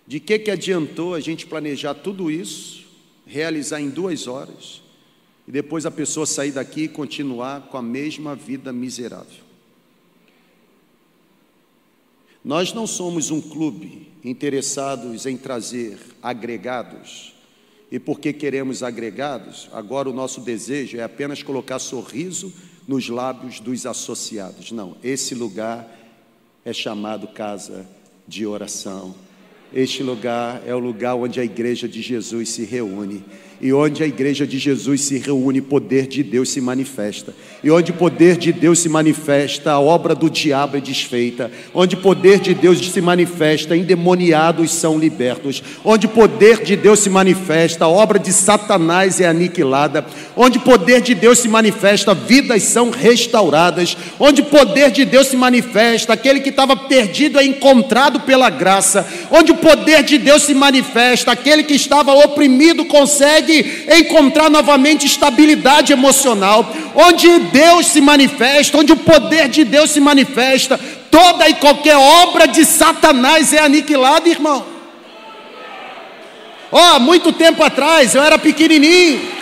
de 0.07 0.18
que, 0.18 0.38
que 0.38 0.51
adiantou 0.51 1.14
a 1.14 1.20
gente 1.20 1.46
planejar 1.46 1.92
tudo 1.92 2.31
isso, 2.31 2.87
realizar 3.27 3.83
em 3.83 3.90
duas 3.90 4.27
horas, 4.27 4.81
e 5.46 5.53
depois 5.53 5.85
a 5.85 5.90
pessoa 5.90 6.25
sair 6.25 6.53
daqui 6.53 6.85
e 6.85 6.88
continuar 6.88 7.68
com 7.68 7.77
a 7.77 7.83
mesma 7.83 8.35
vida 8.35 8.72
miserável? 8.72 9.44
Nós 12.42 12.72
não 12.72 12.87
somos 12.87 13.31
um 13.31 13.42
clube 13.42 14.11
interessados 14.25 15.27
em 15.27 15.37
trazer 15.37 15.99
agregados, 16.22 17.36
e 17.90 17.99
porque 17.99 18.33
queremos 18.33 18.83
agregados, 18.83 19.68
agora 19.72 20.11
o 20.11 20.12
nosso 20.12 20.40
desejo 20.40 20.99
é 20.99 21.03
apenas 21.03 21.42
colocar 21.42 21.79
sorriso 21.79 22.53
nos 22.87 23.09
lábios 23.09 23.61
dos 23.61 23.87
associados. 23.87 24.72
Não, 24.72 24.96
esse 25.03 25.35
lugar 25.35 25.88
é 26.64 26.72
chamado 26.72 27.29
casa 27.29 27.87
de 28.27 28.44
oração, 28.44 29.14
Este 29.72 30.03
lugar 30.03 30.62
é 30.64 30.75
o 30.75 30.79
lugar 30.79 31.16
onde 31.16 31.40
a 31.40 31.44
igreja 31.44 31.88
de 31.88 32.01
Jesus 32.01 32.51
se 32.51 32.64
reúne. 32.64 33.25
E 33.61 33.73
onde 33.73 34.03
a 34.03 34.07
igreja 34.07 34.47
de 34.47 34.59
Jesus 34.59 35.01
se 35.01 35.19
reúne, 35.19 35.62
poder 35.62 36.07
de 36.07 36.23
Deus 36.23 36.51
se 36.51 36.61
manifesta. 36.61 37.35
E 37.64 37.71
onde 37.71 37.90
o 37.90 37.95
poder 37.95 38.37
de 38.37 38.53
Deus 38.53 38.81
se 38.81 38.88
manifesta, 38.88 39.73
a 39.73 39.81
obra 39.81 40.14
do 40.14 40.29
diabo 40.29 40.77
é 40.77 40.81
desfeita. 40.81 41.51
Onde 41.73 41.95
o 41.95 41.99
poder 41.99 42.38
de 42.38 42.53
Deus 42.53 42.79
se 42.79 43.01
manifesta, 43.01 43.75
endemoniados 43.75 44.73
são 44.73 44.99
libertos. 44.99 45.62
Onde 45.83 46.07
o 46.07 46.11
poder 46.11 46.62
de 46.62 46.77
Deus 46.77 47.01
se 47.01 47.09
manifesta, 47.09 47.87
a 47.87 47.88
obra 47.88 48.19
de 48.19 48.31
Satanás 48.31 49.23
é 49.23 49.27
aniquilada. 49.27 50.05
Onde 50.37 50.59
o 50.59 50.61
poder 50.61 51.01
de 51.01 51.14
Deus 51.14 51.38
se 51.38 51.49
manifesta, 51.49 52.12
vidas 52.12 52.62
são 52.62 52.90
restauradas. 52.90 53.97
Onde 54.21 54.42
o 54.42 54.47
poder 54.47 54.90
de 54.90 55.07
Deus 55.07 55.29
se 55.29 55.37
manifesta, 55.37 56.12
aquele 56.12 56.40
que 56.40 56.51
estava 56.51 56.77
perdido 56.77 57.40
é 57.40 57.45
encontrado 57.45 58.21
pela 58.21 58.51
graça. 58.51 59.07
Onde 59.31 59.53
o 59.53 59.57
poder 59.57 60.03
de 60.03 60.19
Deus 60.19 60.42
se 60.42 60.55
manifesta, 60.55 61.33
aquele 61.33 61.62
que 61.62 61.75
estava 61.75 62.12
oprimido 62.12 62.85
consegue 62.85 63.45
consegue 63.46 63.87
encontrar 63.88 64.50
novamente 64.50 65.06
estabilidade 65.06 65.92
emocional, 65.92 66.68
onde 66.94 67.38
Deus 67.38 67.87
se 67.87 68.00
manifesta, 68.00 68.78
onde 68.78 68.92
o 68.92 68.96
poder 68.96 69.48
de 69.48 69.64
Deus 69.64 69.90
se 69.90 70.00
manifesta, 70.00 70.78
toda 71.11 71.48
e 71.48 71.54
qualquer 71.54 71.96
obra 71.96 72.46
de 72.46 72.64
Satanás 72.64 73.52
é 73.52 73.61
aniquilada, 73.61 74.28
irmão. 74.28 74.66
Ó, 76.72 76.96
oh, 76.96 77.00
muito 77.00 77.32
tempo 77.32 77.62
atrás, 77.62 78.14
eu 78.14 78.22
era 78.22 78.38
pequenininho. 78.38 79.36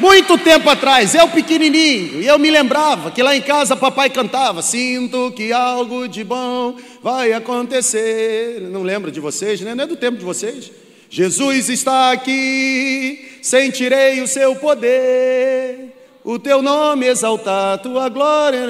Muito 0.00 0.38
tempo 0.38 0.70
atrás, 0.70 1.14
eu 1.14 1.28
pequenininho, 1.28 2.22
e 2.22 2.26
eu 2.26 2.38
me 2.38 2.50
lembrava 2.50 3.10
que 3.10 3.22
lá 3.22 3.36
em 3.36 3.42
casa 3.42 3.76
papai 3.76 4.08
cantava: 4.08 4.62
Sinto 4.62 5.30
que 5.32 5.52
algo 5.52 6.08
de 6.08 6.24
bom 6.24 6.74
vai 7.02 7.34
acontecer. 7.34 8.62
Não 8.62 8.82
lembra 8.82 9.10
de 9.10 9.20
vocês, 9.20 9.60
né? 9.60 9.74
Não 9.74 9.84
é 9.84 9.86
do 9.86 9.96
tempo 9.96 10.16
de 10.16 10.24
vocês. 10.24 10.72
Jesus 11.10 11.68
está 11.68 12.12
aqui, 12.12 13.38
sentirei 13.42 14.22
o 14.22 14.26
seu 14.26 14.56
poder, 14.56 15.92
o 16.24 16.38
teu 16.38 16.62
nome 16.62 17.06
exaltar, 17.06 17.78
tua 17.82 18.08
glória, 18.08 18.60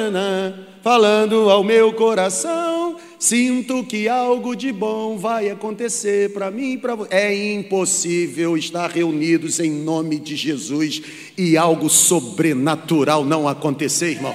falando 0.82 1.48
ao 1.48 1.62
meu 1.62 1.92
coração. 1.92 2.96
Sinto 3.20 3.84
que 3.84 4.08
algo 4.08 4.56
de 4.56 4.72
bom 4.72 5.18
vai 5.18 5.50
acontecer 5.50 6.32
para 6.32 6.50
mim 6.50 6.72
e 6.72 6.78
para 6.78 6.94
você. 6.94 7.14
É 7.14 7.52
impossível 7.52 8.56
estar 8.56 8.90
reunidos 8.90 9.60
em 9.60 9.70
nome 9.70 10.18
de 10.18 10.34
Jesus 10.34 11.02
e 11.36 11.54
algo 11.54 11.90
sobrenatural 11.90 13.22
não 13.22 13.46
acontecer, 13.46 14.12
irmão. 14.12 14.34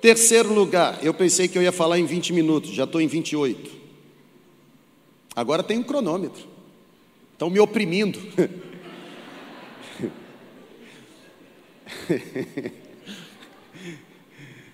Terceiro 0.00 0.54
lugar, 0.54 1.00
eu 1.02 1.12
pensei 1.12 1.48
que 1.48 1.58
eu 1.58 1.62
ia 1.62 1.72
falar 1.72 1.98
em 1.98 2.06
20 2.06 2.32
minutos, 2.32 2.70
já 2.70 2.84
estou 2.84 3.00
em 3.00 3.08
28. 3.08 3.72
Agora 5.34 5.64
tem 5.64 5.78
um 5.78 5.82
cronômetro. 5.82 6.44
Estão 7.32 7.50
me 7.50 7.58
oprimindo. 7.58 8.20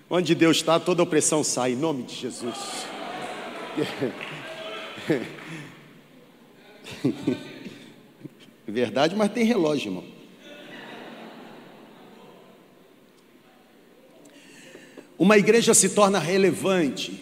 Onde 0.09 0.33
Deus 0.33 0.57
está, 0.57 0.79
toda 0.79 1.03
opressão 1.03 1.43
sai, 1.43 1.73
em 1.73 1.75
nome 1.75 2.03
de 2.03 2.15
Jesus. 2.15 2.55
Verdade, 8.67 9.15
mas 9.15 9.31
tem 9.31 9.45
relógio, 9.45 9.89
irmão. 9.89 10.03
Uma 15.17 15.37
igreja 15.37 15.73
se 15.73 15.89
torna 15.89 16.17
relevante 16.17 17.21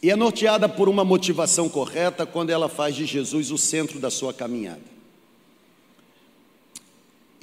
e 0.00 0.10
é 0.10 0.16
norteada 0.16 0.68
por 0.68 0.88
uma 0.88 1.04
motivação 1.04 1.68
correta 1.68 2.24
quando 2.24 2.50
ela 2.50 2.68
faz 2.68 2.94
de 2.94 3.04
Jesus 3.04 3.50
o 3.50 3.58
centro 3.58 3.98
da 3.98 4.10
sua 4.10 4.32
caminhada. 4.32 4.93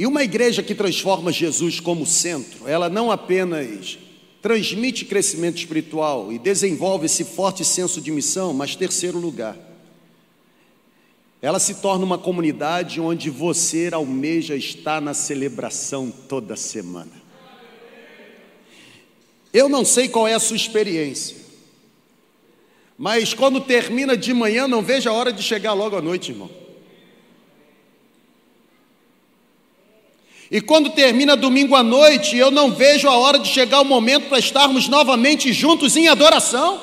E 0.01 0.07
uma 0.07 0.23
igreja 0.23 0.63
que 0.63 0.73
transforma 0.73 1.31
Jesus 1.31 1.79
como 1.79 2.07
centro, 2.07 2.67
ela 2.67 2.89
não 2.89 3.11
apenas 3.11 3.99
transmite 4.41 5.05
crescimento 5.05 5.57
espiritual 5.57 6.33
e 6.33 6.39
desenvolve 6.39 7.05
esse 7.05 7.23
forte 7.23 7.63
senso 7.63 8.01
de 8.01 8.09
missão, 8.09 8.51
mas 8.51 8.75
terceiro 8.75 9.19
lugar, 9.19 9.55
ela 11.39 11.59
se 11.59 11.75
torna 11.75 12.03
uma 12.03 12.17
comunidade 12.17 12.99
onde 12.99 13.29
você 13.29 13.91
almeja 13.93 14.55
estar 14.55 14.99
na 14.99 15.13
celebração 15.13 16.09
toda 16.09 16.55
semana. 16.55 17.21
Eu 19.53 19.69
não 19.69 19.85
sei 19.85 20.09
qual 20.09 20.27
é 20.27 20.33
a 20.33 20.39
sua 20.39 20.55
experiência, 20.55 21.37
mas 22.97 23.35
quando 23.35 23.61
termina 23.61 24.17
de 24.17 24.33
manhã, 24.33 24.67
não 24.67 24.81
vejo 24.81 25.07
a 25.07 25.13
hora 25.13 25.31
de 25.31 25.43
chegar 25.43 25.73
logo 25.73 25.95
à 25.95 26.01
noite, 26.01 26.31
irmão. 26.31 26.60
E 30.51 30.59
quando 30.59 30.89
termina 30.89 31.37
domingo 31.37 31.75
à 31.77 31.81
noite, 31.81 32.35
eu 32.35 32.51
não 32.51 32.71
vejo 32.71 33.07
a 33.07 33.15
hora 33.15 33.39
de 33.39 33.47
chegar 33.47 33.79
o 33.79 33.85
momento 33.85 34.27
para 34.27 34.37
estarmos 34.37 34.89
novamente 34.89 35.53
juntos 35.53 35.95
em 35.95 36.09
adoração. 36.09 36.77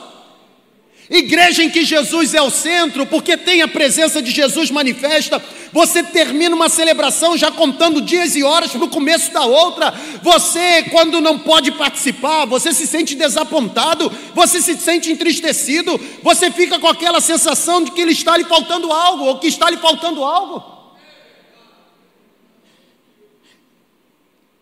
Igreja 1.11 1.63
em 1.63 1.69
que 1.69 1.85
Jesus 1.85 2.33
é 2.33 2.41
o 2.41 2.51
centro, 2.51 3.05
porque 3.05 3.37
tem 3.37 3.61
a 3.61 3.69
presença 3.69 4.23
de 4.23 4.31
Jesus 4.31 4.71
manifesta. 4.71 5.43
Você 5.71 6.03
termina 6.03 6.57
uma 6.57 6.71
celebração 6.71 7.37
já 7.37 7.51
contando 7.51 8.01
dias 8.01 8.35
e 8.37 8.43
horas 8.43 8.71
para 8.71 8.85
o 8.85 8.89
começo 8.89 9.31
da 9.33 9.45
outra. 9.45 9.93
Você, 10.23 10.85
quando 10.85 11.21
não 11.21 11.39
pode 11.39 11.73
participar, 11.73 12.47
você 12.47 12.73
se 12.73 12.87
sente 12.87 13.15
desapontado, 13.15 14.11
você 14.35 14.63
se 14.63 14.79
sente 14.79 15.13
entristecido, 15.13 16.01
você 16.23 16.51
fica 16.51 16.79
com 16.79 16.89
aquela 16.89 17.21
sensação 17.21 17.83
de 17.85 17.91
que 17.91 18.03
lhe 18.03 18.13
está 18.13 18.35
lhe 18.35 18.45
faltando 18.45 18.91
algo, 18.91 19.25
ou 19.25 19.39
que 19.39 19.47
está 19.47 19.69
lhe 19.69 19.77
faltando 19.77 20.25
algo. 20.25 20.78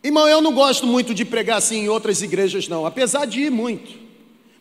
Irmão, 0.06 0.28
eu 0.28 0.40
não 0.40 0.52
gosto 0.52 0.86
muito 0.86 1.12
de 1.12 1.24
pregar 1.24 1.58
assim 1.58 1.78
em 1.78 1.88
outras 1.88 2.22
igrejas, 2.22 2.68
não, 2.68 2.86
apesar 2.86 3.24
de 3.24 3.40
ir 3.40 3.50
muito. 3.50 3.98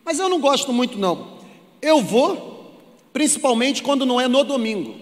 Mas 0.04 0.18
eu 0.18 0.28
não 0.28 0.40
gosto 0.40 0.72
muito, 0.72 0.98
não. 0.98 1.38
Eu 1.80 2.02
vou, 2.02 2.76
principalmente 3.12 3.80
quando 3.80 4.04
não 4.04 4.20
é 4.20 4.26
no 4.26 4.42
domingo. 4.42 4.96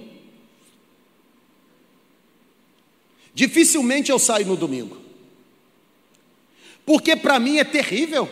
Dificilmente 3.32 4.10
eu 4.10 4.18
saio 4.18 4.44
no 4.44 4.54
domingo. 4.54 4.98
Porque 6.84 7.16
para 7.16 7.40
mim 7.40 7.56
é 7.56 7.64
terrível. 7.64 8.28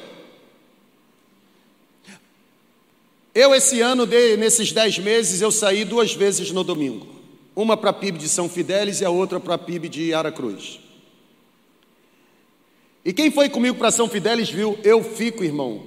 Eu, 3.34 3.54
esse 3.54 3.80
ano, 3.80 4.04
nesses 4.38 4.70
dez 4.70 4.98
meses, 4.98 5.40
eu 5.40 5.50
saí 5.50 5.82
duas 5.82 6.12
vezes 6.12 6.50
no 6.50 6.62
domingo. 6.62 7.06
Uma 7.56 7.74
para 7.74 7.88
a 7.88 7.94
PIB 7.94 8.18
de 8.18 8.28
São 8.28 8.50
Fidélis 8.50 9.00
e 9.00 9.04
a 9.06 9.08
outra 9.08 9.40
para 9.40 9.54
a 9.54 9.58
PIB 9.58 9.88
de 9.88 10.12
Aracruz. 10.12 10.91
E 13.04 13.12
quem 13.12 13.30
foi 13.30 13.48
comigo 13.48 13.76
para 13.76 13.90
São 13.90 14.08
Fidélis 14.08 14.48
viu, 14.48 14.78
eu 14.84 15.02
fico, 15.02 15.42
irmão, 15.42 15.82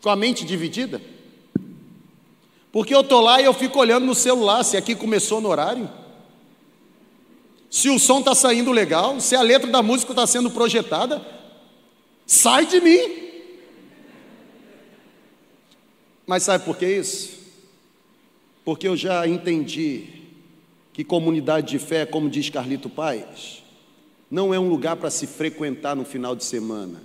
com 0.00 0.08
a 0.08 0.16
mente 0.16 0.44
dividida. 0.44 1.00
Porque 2.70 2.94
eu 2.94 3.00
estou 3.00 3.20
lá 3.20 3.40
e 3.40 3.44
eu 3.44 3.54
fico 3.54 3.78
olhando 3.78 4.06
no 4.06 4.14
celular 4.14 4.62
se 4.62 4.76
aqui 4.76 4.94
começou 4.94 5.40
no 5.40 5.48
horário. 5.48 5.90
Se 7.70 7.88
o 7.90 7.98
som 7.98 8.20
está 8.20 8.34
saindo 8.34 8.70
legal, 8.70 9.20
se 9.20 9.34
a 9.34 9.42
letra 9.42 9.70
da 9.70 9.82
música 9.82 10.12
está 10.12 10.26
sendo 10.26 10.50
projetada, 10.50 11.20
sai 12.26 12.66
de 12.66 12.80
mim. 12.80 13.28
Mas 16.26 16.44
sabe 16.44 16.64
por 16.64 16.76
que 16.76 16.86
isso? 16.86 17.38
Porque 18.64 18.86
eu 18.86 18.96
já 18.96 19.26
entendi 19.26 20.06
que 20.92 21.02
comunidade 21.02 21.68
de 21.68 21.78
fé, 21.78 22.04
como 22.04 22.28
diz 22.28 22.50
Carlito 22.50 22.90
Paz, 22.90 23.62
não 24.30 24.52
é 24.52 24.58
um 24.58 24.68
lugar 24.68 24.96
para 24.96 25.10
se 25.10 25.26
frequentar 25.26 25.96
no 25.96 26.04
final 26.04 26.36
de 26.36 26.44
semana, 26.44 27.02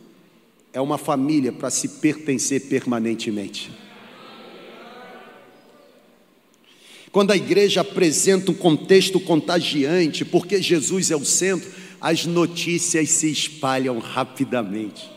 é 0.74 0.82
uma 0.82 0.98
família 0.98 1.52
para 1.52 1.70
se 1.70 1.88
pertencer 1.88 2.68
permanentemente. 2.68 3.72
Quando 7.12 7.32
a 7.32 7.38
igreja 7.38 7.82
apresenta 7.82 8.52
um 8.52 8.56
contexto 8.56 9.20
contagiante, 9.20 10.26
porque 10.26 10.60
Jesus 10.60 11.12
é 11.12 11.16
o 11.16 11.24
centro, 11.24 11.72
as 12.02 12.26
notícias 12.26 13.10
se 13.12 13.32
espalham 13.32 14.00
rapidamente. 14.00 15.10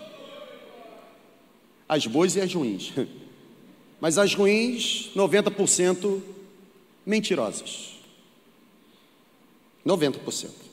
As 1.89 2.07
boas 2.07 2.37
e 2.37 2.41
as 2.41 2.53
ruins. 2.53 2.93
Mas 3.99 4.19
as 4.19 4.35
ruins, 4.35 5.11
90% 5.17 6.21
mentirosas. 7.07 7.95
90%. 9.87 10.66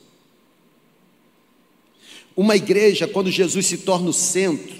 Uma 2.36 2.56
igreja, 2.56 3.06
quando 3.06 3.30
Jesus 3.30 3.66
se 3.66 3.78
torna 3.78 4.10
o 4.10 4.12
centro, 4.12 4.74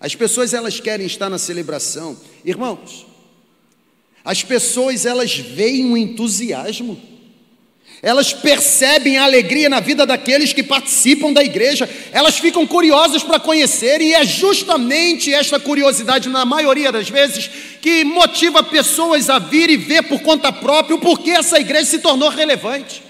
as 0.00 0.14
pessoas 0.14 0.54
elas 0.54 0.78
querem 0.78 1.06
estar 1.06 1.28
na 1.28 1.38
celebração. 1.38 2.16
Irmãos, 2.44 3.06
as 4.24 4.42
pessoas 4.42 5.06
elas 5.06 5.36
veem 5.36 5.86
um 5.86 5.96
entusiasmo. 5.96 7.00
Elas 8.00 8.32
percebem 8.32 9.18
a 9.18 9.24
alegria 9.24 9.68
na 9.68 9.80
vida 9.80 10.06
daqueles 10.06 10.52
que 10.52 10.62
participam 10.62 11.32
da 11.32 11.42
igreja, 11.42 11.88
elas 12.12 12.38
ficam 12.38 12.64
curiosas 12.64 13.24
para 13.24 13.40
conhecer, 13.40 14.00
e 14.00 14.14
é 14.14 14.24
justamente 14.24 15.34
esta 15.34 15.58
curiosidade, 15.58 16.28
na 16.28 16.44
maioria 16.44 16.92
das 16.92 17.08
vezes, 17.08 17.50
que 17.80 18.04
motiva 18.04 18.62
pessoas 18.62 19.28
a 19.28 19.40
vir 19.40 19.68
e 19.68 19.76
ver 19.76 20.04
por 20.04 20.20
conta 20.20 20.52
própria 20.52 20.94
o 20.94 21.00
porquê 21.00 21.30
essa 21.30 21.58
igreja 21.58 21.86
se 21.86 21.98
tornou 21.98 22.28
relevante. 22.28 23.02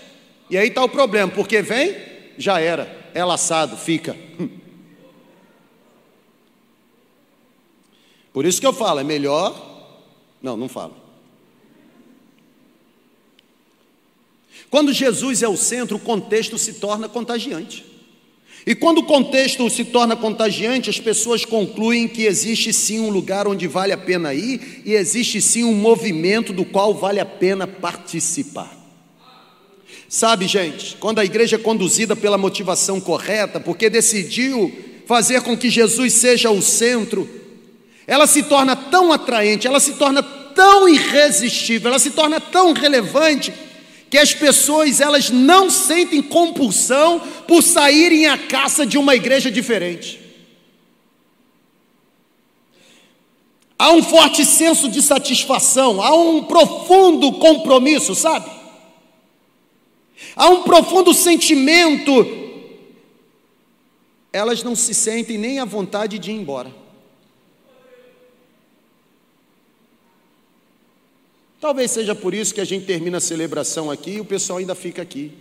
E 0.49 0.57
aí 0.57 0.69
está 0.69 0.83
o 0.83 0.89
problema, 0.89 1.31
porque 1.31 1.61
vem, 1.61 1.95
já 2.39 2.59
era, 2.59 3.08
é 3.19 3.25
laçado, 3.25 3.77
fica. 3.77 4.17
Por 8.33 8.47
isso 8.47 8.61
que 8.61 8.67
eu 8.67 8.73
falo, 8.73 9.01
é 9.01 9.05
melhor. 9.05 9.67
Não, 10.41 10.57
não 10.57 10.69
falo. 10.69 10.95
Quando 14.71 14.93
Jesus 14.93 15.43
é 15.43 15.49
o 15.49 15.57
centro, 15.57 15.97
o 15.97 16.01
contexto 16.01 16.57
se 16.57 16.75
torna 16.75 17.09
contagiante. 17.09 17.85
E 18.65 18.75
quando 18.75 18.99
o 18.99 19.07
contexto 19.07 19.69
se 19.71 19.87
torna 19.87 20.15
contagiante, 20.15 20.91
as 20.91 21.01
pessoas 21.01 21.45
concluem 21.45 22.07
que 22.07 22.25
existe 22.25 22.73
sim 22.73 23.01
um 23.01 23.11
lugar 23.11 23.49
onde 23.49 23.67
vale 23.67 23.93
a 23.93 23.99
pena 23.99 24.33
ir 24.35 24.83
e 24.85 24.93
existe 24.93 25.41
sim 25.41 25.65
um 25.65 25.75
movimento 25.75 26.53
do 26.53 26.65
qual 26.65 26.95
vale 26.95 27.19
a 27.19 27.27
pena 27.27 27.67
participar. 27.67 28.78
Sabe, 30.09 30.49
gente, 30.49 30.97
quando 30.99 31.19
a 31.19 31.25
igreja 31.25 31.57
é 31.57 31.59
conduzida 31.59 32.17
pela 32.17 32.39
motivação 32.39 32.99
correta, 32.99 33.61
porque 33.61 33.91
decidiu 33.91 34.73
fazer 35.07 35.43
com 35.43 35.57
que 35.57 35.69
Jesus 35.69 36.15
seja 36.15 36.51
o 36.51 36.63
centro, 36.63 37.29
ela 38.07 38.27
se 38.27 38.43
torna 38.45 38.75
tão 38.75 39.13
atraente, 39.13 39.67
ela 39.67 39.79
se 39.79 39.93
torna 39.93 40.23
tão 40.23 40.89
irresistível, 40.89 41.91
ela 41.91 41.99
se 41.99 42.11
torna 42.11 42.41
tão 42.41 42.73
relevante 42.73 43.53
que 44.09 44.17
as 44.17 44.33
pessoas 44.33 44.99
elas 44.99 45.29
não 45.29 45.69
sentem 45.69 46.23
compulsão 46.23 47.21
por 47.47 47.63
saírem 47.63 48.27
à 48.27 48.39
caça 48.39 48.87
de 48.87 48.97
uma 48.97 49.15
igreja 49.15 49.51
diferente. 49.51 50.19
Há 53.79 53.93
um 53.93 54.03
forte 54.03 54.43
senso 54.45 54.89
de 54.89 55.03
satisfação, 55.03 56.03
há 56.03 56.17
um 56.17 56.45
profundo 56.45 57.33
compromisso, 57.33 58.15
sabe? 58.15 58.58
Há 60.39 60.49
um 60.51 60.63
profundo 60.63 61.13
sentimento. 61.13 62.13
Elas 64.33 64.63
não 64.63 64.77
se 64.77 64.95
sentem 64.95 65.37
nem 65.37 65.59
à 65.59 65.65
vontade 65.65 66.17
de 66.17 66.31
ir 66.31 66.35
embora. 66.35 66.73
Talvez 71.61 71.91
seja 71.91 72.15
por 72.15 72.33
isso 72.33 72.55
que 72.55 72.61
a 72.61 72.65
gente 72.65 72.87
termina 72.87 73.19
a 73.19 73.21
celebração 73.21 73.91
aqui 73.91 74.13
e 74.13 74.21
o 74.21 74.25
pessoal 74.25 74.61
ainda 74.61 74.77
fica 74.77 75.03
aqui. 75.03 75.33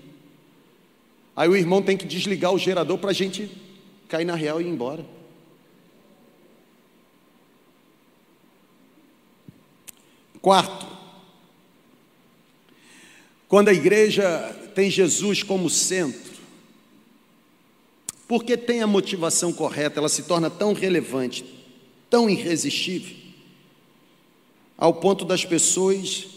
Aí 1.36 1.48
o 1.48 1.56
irmão 1.56 1.80
tem 1.80 1.96
que 1.96 2.08
desligar 2.08 2.52
o 2.52 2.58
gerador 2.58 2.98
para 2.98 3.12
a 3.12 3.14
gente 3.14 3.52
cair 4.08 4.26
na 4.26 4.34
real 4.34 4.60
e 4.60 4.64
ir 4.64 4.68
embora. 4.68 5.06
Quarto, 10.42 10.97
quando 13.48 13.70
a 13.70 13.74
igreja 13.74 14.54
tem 14.76 14.90
Jesus 14.90 15.44
como 15.44 15.70
centro, 15.70 16.38
porque 18.28 18.58
tem 18.58 18.82
a 18.82 18.88
motivação 18.88 19.54
correta, 19.54 20.00
ela 20.00 20.10
se 20.10 20.24
torna 20.24 20.50
tão 20.50 20.74
relevante, 20.74 21.46
tão 22.10 22.30
irresistível, 22.30 23.16
ao 24.78 24.94
ponto 24.94 25.24
das 25.24 25.46
pessoas 25.46 26.28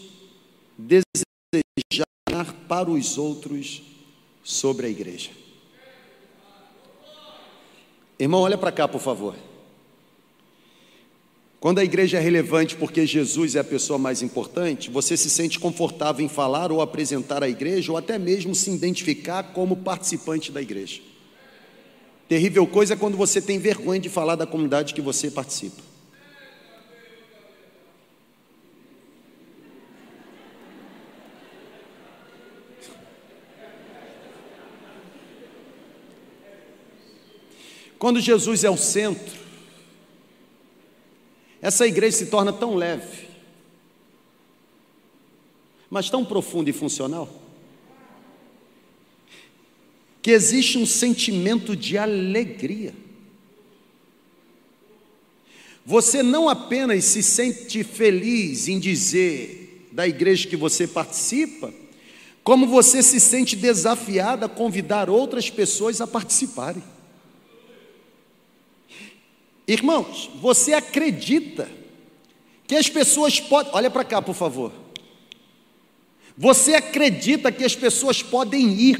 desejar 0.77 2.53
para 2.67 2.89
os 2.89 3.17
outros 3.17 3.81
sobre 4.43 4.87
a 4.87 4.89
igreja. 4.89 5.31
Irmão, 8.17 8.41
olha 8.41 8.57
para 8.57 8.71
cá, 8.71 8.87
por 8.87 9.01
favor. 9.01 9.35
Quando 11.61 11.77
a 11.77 11.83
igreja 11.83 12.17
é 12.17 12.19
relevante 12.19 12.75
porque 12.75 13.05
Jesus 13.05 13.55
é 13.55 13.59
a 13.59 13.63
pessoa 13.63 13.99
mais 13.99 14.23
importante, 14.23 14.89
você 14.89 15.15
se 15.15 15.29
sente 15.29 15.59
confortável 15.59 16.25
em 16.25 16.27
falar 16.27 16.71
ou 16.71 16.81
apresentar 16.81 17.43
a 17.43 17.47
igreja, 17.47 17.91
ou 17.91 17.97
até 17.99 18.17
mesmo 18.17 18.55
se 18.55 18.71
identificar 18.71 19.43
como 19.53 19.77
participante 19.77 20.51
da 20.51 20.59
igreja. 20.59 21.01
Terrível 22.27 22.65
coisa 22.65 22.95
é 22.95 22.97
quando 22.97 23.15
você 23.15 23.39
tem 23.39 23.59
vergonha 23.59 23.99
de 23.99 24.09
falar 24.09 24.35
da 24.35 24.47
comunidade 24.47 24.95
que 24.95 25.01
você 25.01 25.29
participa. 25.29 25.83
Quando 37.99 38.19
Jesus 38.19 38.63
é 38.63 38.69
o 38.71 38.77
centro, 38.77 39.40
essa 41.61 41.85
igreja 41.85 42.17
se 42.17 42.25
torna 42.25 42.51
tão 42.51 42.75
leve, 42.75 43.29
mas 45.89 46.09
tão 46.09 46.25
profunda 46.25 46.69
e 46.69 46.73
funcional, 46.73 47.29
que 50.21 50.31
existe 50.31 50.77
um 50.77 50.85
sentimento 50.85 51.75
de 51.75 51.97
alegria. 51.97 52.93
Você 55.85 56.23
não 56.23 56.47
apenas 56.47 57.05
se 57.05 57.21
sente 57.21 57.83
feliz 57.83 58.67
em 58.67 58.79
dizer 58.79 59.89
da 59.91 60.07
igreja 60.07 60.47
que 60.47 60.55
você 60.55 60.87
participa, 60.87 61.73
como 62.43 62.65
você 62.65 63.03
se 63.03 63.19
sente 63.19 63.55
desafiado 63.55 64.45
a 64.45 64.49
convidar 64.49 65.09
outras 65.09 65.49
pessoas 65.49 66.01
a 66.01 66.07
participarem. 66.07 66.83
Irmãos, 69.67 70.29
você 70.35 70.73
acredita 70.73 71.69
que 72.67 72.75
as 72.75 72.89
pessoas 72.89 73.39
podem. 73.39 73.71
Olha 73.73 73.89
para 73.89 74.03
cá, 74.03 74.21
por 74.21 74.35
favor. 74.35 74.71
Você 76.37 76.73
acredita 76.73 77.51
que 77.51 77.63
as 77.63 77.75
pessoas 77.75 78.23
podem 78.23 78.71
ir, 78.71 78.99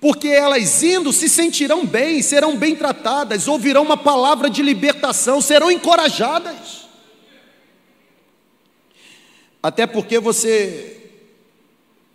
porque 0.00 0.28
elas 0.28 0.82
indo 0.82 1.12
se 1.12 1.28
sentirão 1.28 1.84
bem, 1.84 2.22
serão 2.22 2.56
bem 2.56 2.74
tratadas, 2.74 3.48
ouvirão 3.48 3.82
uma 3.82 3.96
palavra 3.96 4.48
de 4.48 4.62
libertação, 4.62 5.40
serão 5.40 5.70
encorajadas. 5.70 6.88
Até 9.62 9.86
porque 9.86 10.18
você, 10.18 11.10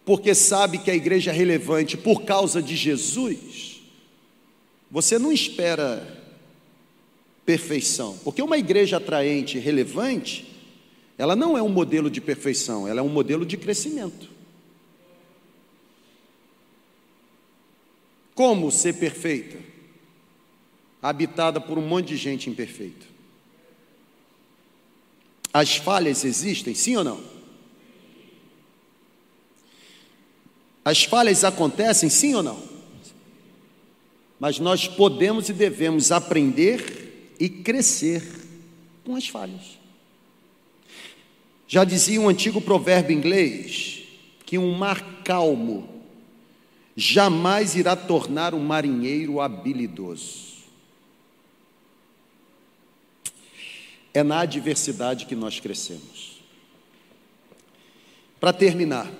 porque 0.03 0.33
sabe 0.33 0.79
que 0.79 0.89
a 0.89 0.95
igreja 0.95 1.29
é 1.29 1.33
relevante 1.33 1.95
por 1.95 2.23
causa 2.23 2.61
de 2.61 2.75
Jesus, 2.75 3.74
você 4.89 5.19
não 5.19 5.31
espera 5.31 6.23
perfeição, 7.45 8.17
porque 8.23 8.41
uma 8.41 8.57
igreja 8.57 8.97
atraente 8.97 9.59
relevante, 9.59 10.51
ela 11.17 11.35
não 11.35 11.57
é 11.57 11.61
um 11.61 11.69
modelo 11.69 12.09
de 12.09 12.19
perfeição, 12.19 12.87
ela 12.87 12.99
é 12.99 13.03
um 13.03 13.09
modelo 13.09 13.45
de 13.45 13.55
crescimento. 13.55 14.29
Como 18.33 18.71
ser 18.71 18.93
perfeita? 18.93 19.57
Habitada 21.01 21.61
por 21.61 21.77
um 21.77 21.87
monte 21.87 22.07
de 22.07 22.17
gente 22.17 22.49
imperfeita. 22.49 23.05
As 25.53 25.77
falhas 25.77 26.25
existem, 26.25 26.75
sim 26.75 26.97
ou 26.97 27.03
não? 27.03 27.23
As 30.83 31.03
falhas 31.05 31.43
acontecem, 31.43 32.09
sim 32.09 32.35
ou 32.35 32.43
não? 32.43 32.74
Mas 34.45 34.59
nós 34.59 34.87
podemos 34.87 35.49
e 35.49 35.53
devemos 35.53 36.11
aprender 36.11 37.33
e 37.39 37.49
crescer 37.49 38.21
com 39.03 39.15
as 39.15 39.27
falhas. 39.27 39.79
Já 41.67 41.83
dizia 41.83 42.21
um 42.21 42.29
antigo 42.29 42.61
provérbio 42.61 43.17
inglês 43.17 44.03
que 44.45 44.59
um 44.59 44.77
mar 44.77 45.23
calmo 45.23 45.89
jamais 46.95 47.75
irá 47.75 47.95
tornar 47.95 48.53
um 48.53 48.59
marinheiro 48.59 49.41
habilidoso. 49.41 50.57
É 54.13 54.21
na 54.21 54.41
adversidade 54.41 55.25
que 55.25 55.33
nós 55.33 55.59
crescemos. 55.59 56.39
Para 58.39 58.53
terminar, 58.53 59.11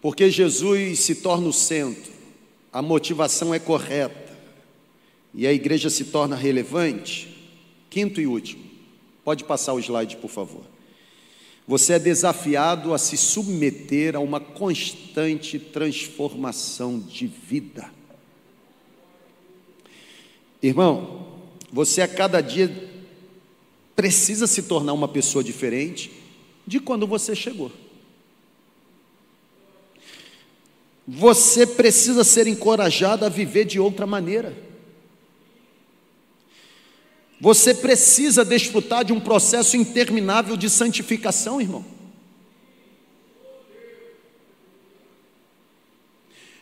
porque 0.00 0.30
Jesus 0.30 1.00
se 1.00 1.16
torna 1.16 1.48
o 1.48 1.52
centro, 1.52 2.16
a 2.72 2.82
motivação 2.82 3.54
é 3.54 3.58
correta 3.58 4.36
e 5.34 5.46
a 5.46 5.52
igreja 5.52 5.90
se 5.90 6.06
torna 6.06 6.36
relevante, 6.36 7.36
quinto 7.90 8.20
e 8.20 8.26
último, 8.26 8.64
pode 9.24 9.44
passar 9.44 9.74
o 9.74 9.78
slide, 9.78 10.16
por 10.16 10.30
favor. 10.30 10.62
Você 11.66 11.94
é 11.94 11.98
desafiado 11.98 12.94
a 12.94 12.98
se 12.98 13.16
submeter 13.16 14.16
a 14.16 14.20
uma 14.20 14.40
constante 14.40 15.58
transformação 15.58 16.98
de 16.98 17.26
vida. 17.26 17.90
Irmão, 20.62 21.26
você 21.70 22.00
a 22.00 22.08
cada 22.08 22.40
dia 22.40 22.90
precisa 23.94 24.46
se 24.46 24.62
tornar 24.62 24.92
uma 24.94 25.08
pessoa 25.08 25.44
diferente 25.44 26.10
de 26.66 26.80
quando 26.80 27.06
você 27.06 27.34
chegou. 27.34 27.70
Você 31.10 31.66
precisa 31.66 32.22
ser 32.22 32.46
encorajado 32.46 33.24
a 33.24 33.30
viver 33.30 33.64
de 33.64 33.80
outra 33.80 34.06
maneira. 34.06 34.54
Você 37.40 37.72
precisa 37.72 38.44
desfrutar 38.44 39.06
de 39.06 39.12
um 39.14 39.18
processo 39.18 39.74
interminável 39.74 40.54
de 40.54 40.68
santificação, 40.68 41.62
irmão. 41.62 41.82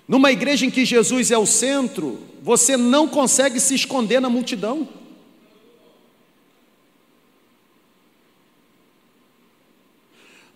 Numa 0.07 0.31
igreja 0.31 0.65
em 0.65 0.71
que 0.71 0.85
Jesus 0.85 1.33
é 1.33 1.39
o 1.39 1.45
centro, 1.45 2.21
você 2.41 2.77
não 2.77 3.09
consegue 3.09 3.59
se 3.59 3.75
esconder 3.75 4.21
na 4.21 4.31
multidão. 4.31 4.89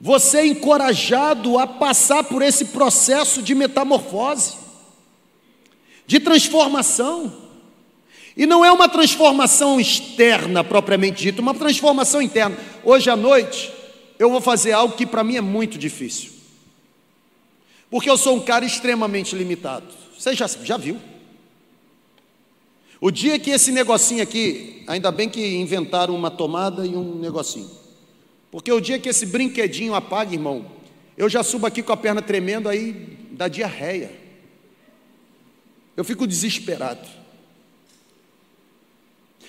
Você 0.00 0.38
é 0.38 0.46
encorajado 0.46 1.58
a 1.58 1.66
passar 1.66 2.24
por 2.24 2.40
esse 2.40 2.66
processo 2.66 3.42
de 3.42 3.54
metamorfose, 3.54 4.54
de 6.06 6.18
transformação. 6.18 7.30
E 8.34 8.46
não 8.46 8.64
é 8.64 8.72
uma 8.72 8.88
transformação 8.88 9.78
externa 9.78 10.64
propriamente 10.64 11.22
dita, 11.22 11.42
uma 11.42 11.52
transformação 11.52 12.22
interna. 12.22 12.56
Hoje 12.82 13.10
à 13.10 13.16
noite, 13.16 13.70
eu 14.18 14.30
vou 14.30 14.40
fazer 14.40 14.72
algo 14.72 14.96
que 14.96 15.04
para 15.04 15.22
mim 15.22 15.36
é 15.36 15.40
muito 15.42 15.76
difícil, 15.76 16.30
porque 17.90 18.08
eu 18.08 18.16
sou 18.16 18.36
um 18.36 18.40
cara 18.40 18.64
extremamente 18.64 19.36
limitado. 19.36 19.86
Você 20.18 20.34
já, 20.34 20.46
já 20.46 20.78
viu? 20.78 20.98
O 23.00 23.10
dia 23.10 23.38
que 23.38 23.50
esse 23.50 23.70
negocinho 23.70 24.22
aqui, 24.22 24.82
ainda 24.86 25.10
bem 25.10 25.28
que 25.28 25.56
inventaram 25.56 26.14
uma 26.14 26.30
tomada 26.30 26.86
e 26.86 26.94
um 26.94 27.16
negocinho. 27.16 27.79
Porque 28.50 28.72
o 28.72 28.80
dia 28.80 28.98
que 28.98 29.08
esse 29.08 29.26
brinquedinho 29.26 29.94
apaga, 29.94 30.32
irmão, 30.32 30.70
eu 31.16 31.28
já 31.28 31.42
subo 31.42 31.66
aqui 31.66 31.82
com 31.82 31.92
a 31.92 31.96
perna 31.96 32.20
tremendo, 32.20 32.68
aí 32.68 33.18
dá 33.30 33.46
diarreia. 33.46 34.10
Eu 35.96 36.04
fico 36.04 36.26
desesperado. 36.26 37.06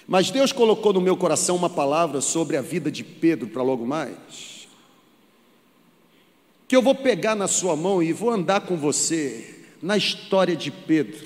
Mas 0.07 0.29
Deus 0.29 0.51
colocou 0.51 0.91
no 0.93 1.01
meu 1.01 1.15
coração 1.15 1.55
uma 1.55 1.69
palavra 1.69 2.21
sobre 2.21 2.57
a 2.57 2.61
vida 2.61 2.91
de 2.91 3.03
Pedro 3.03 3.47
para 3.47 3.63
logo 3.63 3.85
mais. 3.85 4.67
Que 6.67 6.75
eu 6.75 6.81
vou 6.81 6.93
pegar 6.93 7.35
na 7.35 7.47
sua 7.47 7.75
mão 7.75 8.03
e 8.03 8.11
vou 8.11 8.29
andar 8.29 8.61
com 8.61 8.75
você 8.77 9.63
na 9.81 9.97
história 9.97 10.55
de 10.55 10.69
Pedro. 10.69 11.25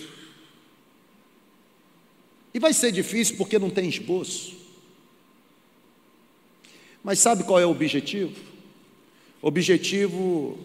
E 2.54 2.60
vai 2.60 2.74
ser 2.74 2.92
difícil 2.92 3.36
porque 3.38 3.60
não 3.60 3.70
tem 3.70 3.90
esboço. 3.90 4.65
Mas 7.06 7.20
sabe 7.20 7.44
qual 7.44 7.60
é 7.60 7.66
o 7.68 7.70
objetivo? 7.70 8.34
O 9.40 9.48
objetivo 9.48 10.58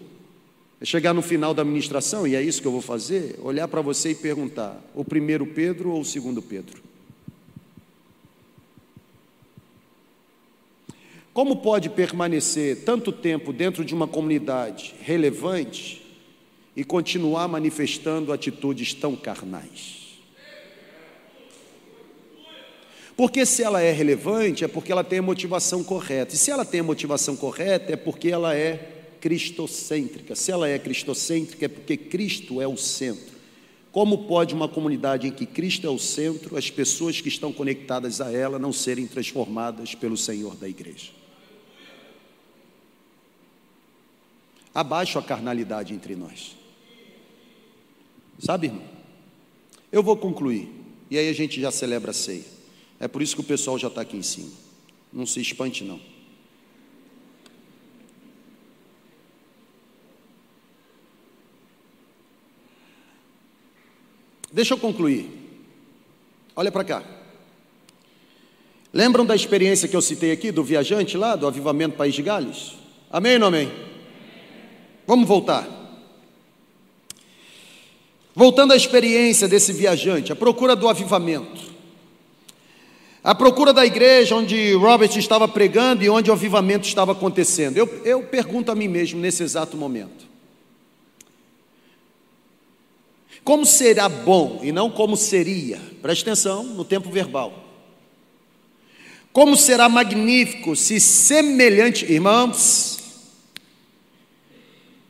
é 0.80 0.86
chegar 0.86 1.12
no 1.12 1.20
final 1.20 1.52
da 1.52 1.60
administração, 1.60 2.26
e 2.26 2.34
é 2.34 2.40
isso 2.40 2.62
que 2.62 2.66
eu 2.66 2.72
vou 2.72 2.80
fazer: 2.80 3.38
olhar 3.42 3.68
para 3.68 3.82
você 3.82 4.12
e 4.12 4.14
perguntar: 4.14 4.82
o 4.94 5.04
primeiro 5.04 5.46
Pedro 5.46 5.90
ou 5.90 6.00
o 6.00 6.04
segundo 6.04 6.40
Pedro? 6.40 6.82
Como 11.34 11.56
pode 11.56 11.90
permanecer 11.90 12.84
tanto 12.84 13.12
tempo 13.12 13.52
dentro 13.52 13.84
de 13.84 13.94
uma 13.94 14.08
comunidade 14.08 14.94
relevante 15.02 16.00
e 16.74 16.82
continuar 16.82 17.48
manifestando 17.48 18.32
atitudes 18.32 18.94
tão 18.94 19.14
carnais? 19.14 19.99
Porque 23.16 23.44
se 23.44 23.62
ela 23.62 23.80
é 23.82 23.92
relevante, 23.92 24.64
é 24.64 24.68
porque 24.68 24.90
ela 24.90 25.04
tem 25.04 25.18
a 25.18 25.22
motivação 25.22 25.84
correta. 25.84 26.34
E 26.34 26.38
se 26.38 26.50
ela 26.50 26.64
tem 26.64 26.80
a 26.80 26.84
motivação 26.84 27.36
correta, 27.36 27.92
é 27.92 27.96
porque 27.96 28.28
ela 28.28 28.54
é 28.54 29.00
cristocêntrica. 29.20 30.34
Se 30.34 30.50
ela 30.50 30.68
é 30.68 30.78
cristocêntrica, 30.78 31.66
é 31.66 31.68
porque 31.68 31.96
Cristo 31.96 32.60
é 32.60 32.66
o 32.66 32.76
centro. 32.76 33.38
Como 33.92 34.26
pode 34.26 34.54
uma 34.54 34.68
comunidade 34.68 35.26
em 35.26 35.32
que 35.32 35.44
Cristo 35.44 35.86
é 35.86 35.90
o 35.90 35.98
centro, 35.98 36.56
as 36.56 36.70
pessoas 36.70 37.20
que 37.20 37.28
estão 37.28 37.52
conectadas 37.52 38.20
a 38.20 38.30
ela 38.30 38.58
não 38.58 38.72
serem 38.72 39.06
transformadas 39.06 39.94
pelo 39.94 40.16
Senhor 40.16 40.56
da 40.56 40.68
igreja? 40.68 41.10
Abaixo 44.72 45.18
a 45.18 45.22
carnalidade 45.22 45.92
entre 45.92 46.14
nós. 46.14 46.56
Sabe, 48.38 48.68
irmão? 48.68 48.84
Eu 49.90 50.04
vou 50.04 50.16
concluir, 50.16 50.70
e 51.10 51.18
aí 51.18 51.28
a 51.28 51.32
gente 51.32 51.60
já 51.60 51.72
celebra 51.72 52.12
a 52.12 52.14
ceia. 52.14 52.59
É 53.00 53.08
por 53.08 53.22
isso 53.22 53.34
que 53.34 53.40
o 53.40 53.44
pessoal 53.44 53.78
já 53.78 53.88
está 53.88 54.02
aqui 54.02 54.18
em 54.18 54.22
cima. 54.22 54.50
Não 55.10 55.24
se 55.24 55.40
espante, 55.40 55.82
não. 55.82 55.98
Deixa 64.52 64.74
eu 64.74 64.78
concluir. 64.78 65.30
Olha 66.54 66.70
para 66.70 66.84
cá. 66.84 67.02
Lembram 68.92 69.24
da 69.24 69.34
experiência 69.34 69.88
que 69.88 69.96
eu 69.96 70.02
citei 70.02 70.32
aqui 70.32 70.50
do 70.50 70.64
viajante 70.64 71.16
lá, 71.16 71.36
do 71.36 71.46
Avivamento 71.46 71.96
País 71.96 72.14
de 72.14 72.22
Gales? 72.22 72.72
Amém 73.10 73.34
ou 73.34 73.38
não 73.38 73.46
amém? 73.46 73.72
Vamos 75.06 75.26
voltar. 75.26 75.66
Voltando 78.34 78.72
à 78.72 78.76
experiência 78.76 79.48
desse 79.48 79.72
viajante, 79.72 80.32
a 80.32 80.36
procura 80.36 80.74
do 80.74 80.88
avivamento. 80.88 81.69
A 83.22 83.34
procura 83.34 83.72
da 83.72 83.84
igreja 83.84 84.34
onde 84.34 84.72
Robert 84.74 85.14
estava 85.16 85.46
pregando 85.46 86.02
e 86.02 86.08
onde 86.08 86.30
o 86.30 86.32
avivamento 86.32 86.88
estava 86.88 87.12
acontecendo. 87.12 87.76
Eu, 87.76 88.02
eu 88.02 88.22
pergunto 88.22 88.72
a 88.72 88.74
mim 88.74 88.88
mesmo 88.88 89.20
nesse 89.20 89.42
exato 89.42 89.76
momento: 89.76 90.26
como 93.44 93.66
será 93.66 94.08
bom 94.08 94.60
e 94.62 94.72
não 94.72 94.90
como 94.90 95.18
seria? 95.18 95.78
Preste 96.00 96.22
atenção 96.22 96.64
no 96.64 96.84
tempo 96.84 97.10
verbal. 97.10 97.66
Como 99.34 99.54
será 99.54 99.88
magnífico 99.88 100.74
se 100.74 100.98
semelhante, 100.98 102.10
irmãos, 102.10 102.98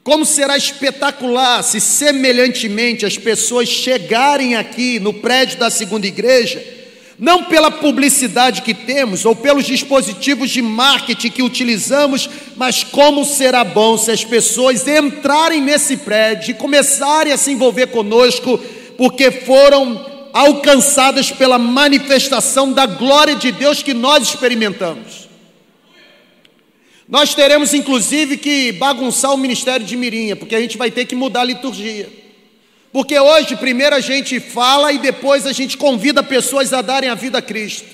como 0.02 0.26
será 0.26 0.56
espetacular 0.56 1.62
se 1.62 1.80
semelhantemente 1.80 3.06
as 3.06 3.16
pessoas 3.16 3.68
chegarem 3.68 4.56
aqui 4.56 4.98
no 4.98 5.14
prédio 5.14 5.58
da 5.58 5.70
segunda 5.70 6.08
igreja 6.08 6.79
não 7.20 7.44
pela 7.44 7.70
publicidade 7.70 8.62
que 8.62 8.72
temos 8.72 9.26
ou 9.26 9.36
pelos 9.36 9.66
dispositivos 9.66 10.48
de 10.48 10.62
marketing 10.62 11.30
que 11.30 11.42
utilizamos, 11.42 12.30
mas 12.56 12.82
como 12.82 13.26
será 13.26 13.62
bom 13.62 13.98
se 13.98 14.10
as 14.10 14.24
pessoas 14.24 14.88
entrarem 14.88 15.60
nesse 15.60 15.98
prédio 15.98 16.52
e 16.52 16.54
começarem 16.54 17.30
a 17.30 17.36
se 17.36 17.52
envolver 17.52 17.88
conosco, 17.88 18.58
porque 18.96 19.30
foram 19.30 20.06
alcançadas 20.32 21.30
pela 21.30 21.58
manifestação 21.58 22.72
da 22.72 22.86
glória 22.86 23.36
de 23.36 23.52
Deus 23.52 23.82
que 23.82 23.92
nós 23.92 24.22
experimentamos. 24.22 25.28
Nós 27.06 27.34
teremos 27.34 27.74
inclusive 27.74 28.38
que 28.38 28.72
bagunçar 28.72 29.34
o 29.34 29.36
ministério 29.36 29.84
de 29.84 29.94
Mirinha, 29.94 30.36
porque 30.36 30.54
a 30.54 30.60
gente 30.60 30.78
vai 30.78 30.90
ter 30.90 31.04
que 31.04 31.14
mudar 31.14 31.42
a 31.42 31.44
liturgia. 31.44 32.19
Porque 32.92 33.18
hoje, 33.18 33.56
primeiro 33.56 33.94
a 33.94 34.00
gente 34.00 34.40
fala 34.40 34.92
e 34.92 34.98
depois 34.98 35.46
a 35.46 35.52
gente 35.52 35.76
convida 35.76 36.22
pessoas 36.22 36.72
a 36.72 36.82
darem 36.82 37.08
a 37.08 37.14
vida 37.14 37.38
a 37.38 37.42
Cristo. 37.42 37.86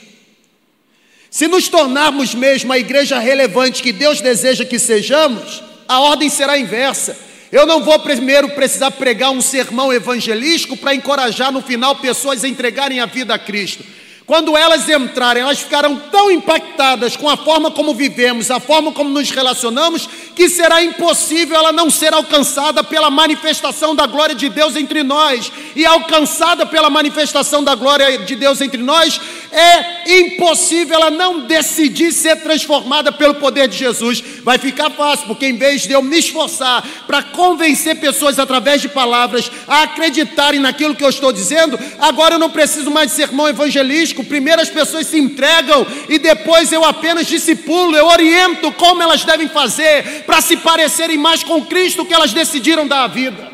Se 1.30 1.46
nos 1.46 1.68
tornarmos 1.68 2.34
mesmo 2.34 2.72
a 2.72 2.78
igreja 2.78 3.18
relevante 3.18 3.82
que 3.82 3.92
Deus 3.92 4.22
deseja 4.22 4.64
que 4.64 4.78
sejamos, 4.78 5.62
a 5.86 6.00
ordem 6.00 6.30
será 6.30 6.56
inversa. 6.56 7.16
Eu 7.52 7.66
não 7.66 7.82
vou 7.82 7.98
primeiro 7.98 8.48
precisar 8.50 8.90
pregar 8.90 9.30
um 9.30 9.42
sermão 9.42 9.92
evangelístico 9.92 10.76
para 10.76 10.94
encorajar 10.94 11.52
no 11.52 11.60
final 11.60 11.96
pessoas 11.96 12.42
a 12.42 12.48
entregarem 12.48 13.00
a 13.00 13.06
vida 13.06 13.34
a 13.34 13.38
Cristo. 13.38 13.84
Quando 14.26 14.56
elas 14.56 14.88
entrarem, 14.88 15.44
elas 15.44 15.60
ficarão 15.60 15.94
tão 16.10 16.28
impactadas 16.32 17.16
com 17.16 17.30
a 17.30 17.36
forma 17.36 17.70
como 17.70 17.94
vivemos, 17.94 18.50
a 18.50 18.58
forma 18.58 18.90
como 18.90 19.08
nos 19.08 19.30
relacionamos, 19.30 20.08
que 20.34 20.48
será 20.48 20.82
impossível 20.82 21.56
ela 21.56 21.70
não 21.70 21.88
ser 21.88 22.12
alcançada 22.12 22.82
pela 22.82 23.08
manifestação 23.08 23.94
da 23.94 24.04
glória 24.04 24.34
de 24.34 24.48
Deus 24.48 24.74
entre 24.74 25.04
nós. 25.04 25.52
E 25.76 25.86
alcançada 25.86 26.66
pela 26.66 26.90
manifestação 26.90 27.62
da 27.62 27.76
glória 27.76 28.18
de 28.18 28.34
Deus 28.34 28.60
entre 28.60 28.82
nós, 28.82 29.20
é 29.56 30.18
impossível 30.18 30.96
ela 30.96 31.10
não 31.10 31.46
decidir 31.46 32.12
ser 32.12 32.36
transformada 32.42 33.10
pelo 33.10 33.36
poder 33.36 33.66
de 33.66 33.78
Jesus. 33.78 34.22
Vai 34.42 34.58
ficar 34.58 34.90
fácil, 34.90 35.26
porque 35.26 35.46
em 35.46 35.56
vez 35.56 35.86
de 35.86 35.92
eu 35.92 36.02
me 36.02 36.18
esforçar 36.18 36.86
para 37.06 37.22
convencer 37.22 37.96
pessoas 37.96 38.38
através 38.38 38.82
de 38.82 38.88
palavras 38.90 39.50
a 39.66 39.84
acreditarem 39.84 40.60
naquilo 40.60 40.94
que 40.94 41.02
eu 41.02 41.08
estou 41.08 41.32
dizendo, 41.32 41.78
agora 41.98 42.34
eu 42.34 42.38
não 42.38 42.50
preciso 42.50 42.90
mais 42.90 43.10
de 43.10 43.16
sermão 43.16 43.48
evangelístico. 43.48 44.22
Primeiro 44.22 44.60
as 44.60 44.68
pessoas 44.68 45.06
se 45.06 45.18
entregam 45.18 45.86
e 46.06 46.18
depois 46.18 46.70
eu 46.70 46.84
apenas 46.84 47.26
discipulo, 47.26 47.96
eu 47.96 48.08
oriento 48.08 48.70
como 48.72 49.02
elas 49.02 49.24
devem 49.24 49.48
fazer 49.48 50.24
para 50.26 50.42
se 50.42 50.58
parecerem 50.58 51.16
mais 51.16 51.42
com 51.42 51.64
Cristo 51.64 52.04
que 52.04 52.12
elas 52.12 52.34
decidiram 52.34 52.86
dar 52.86 53.04
a 53.04 53.08
vida. 53.08 53.50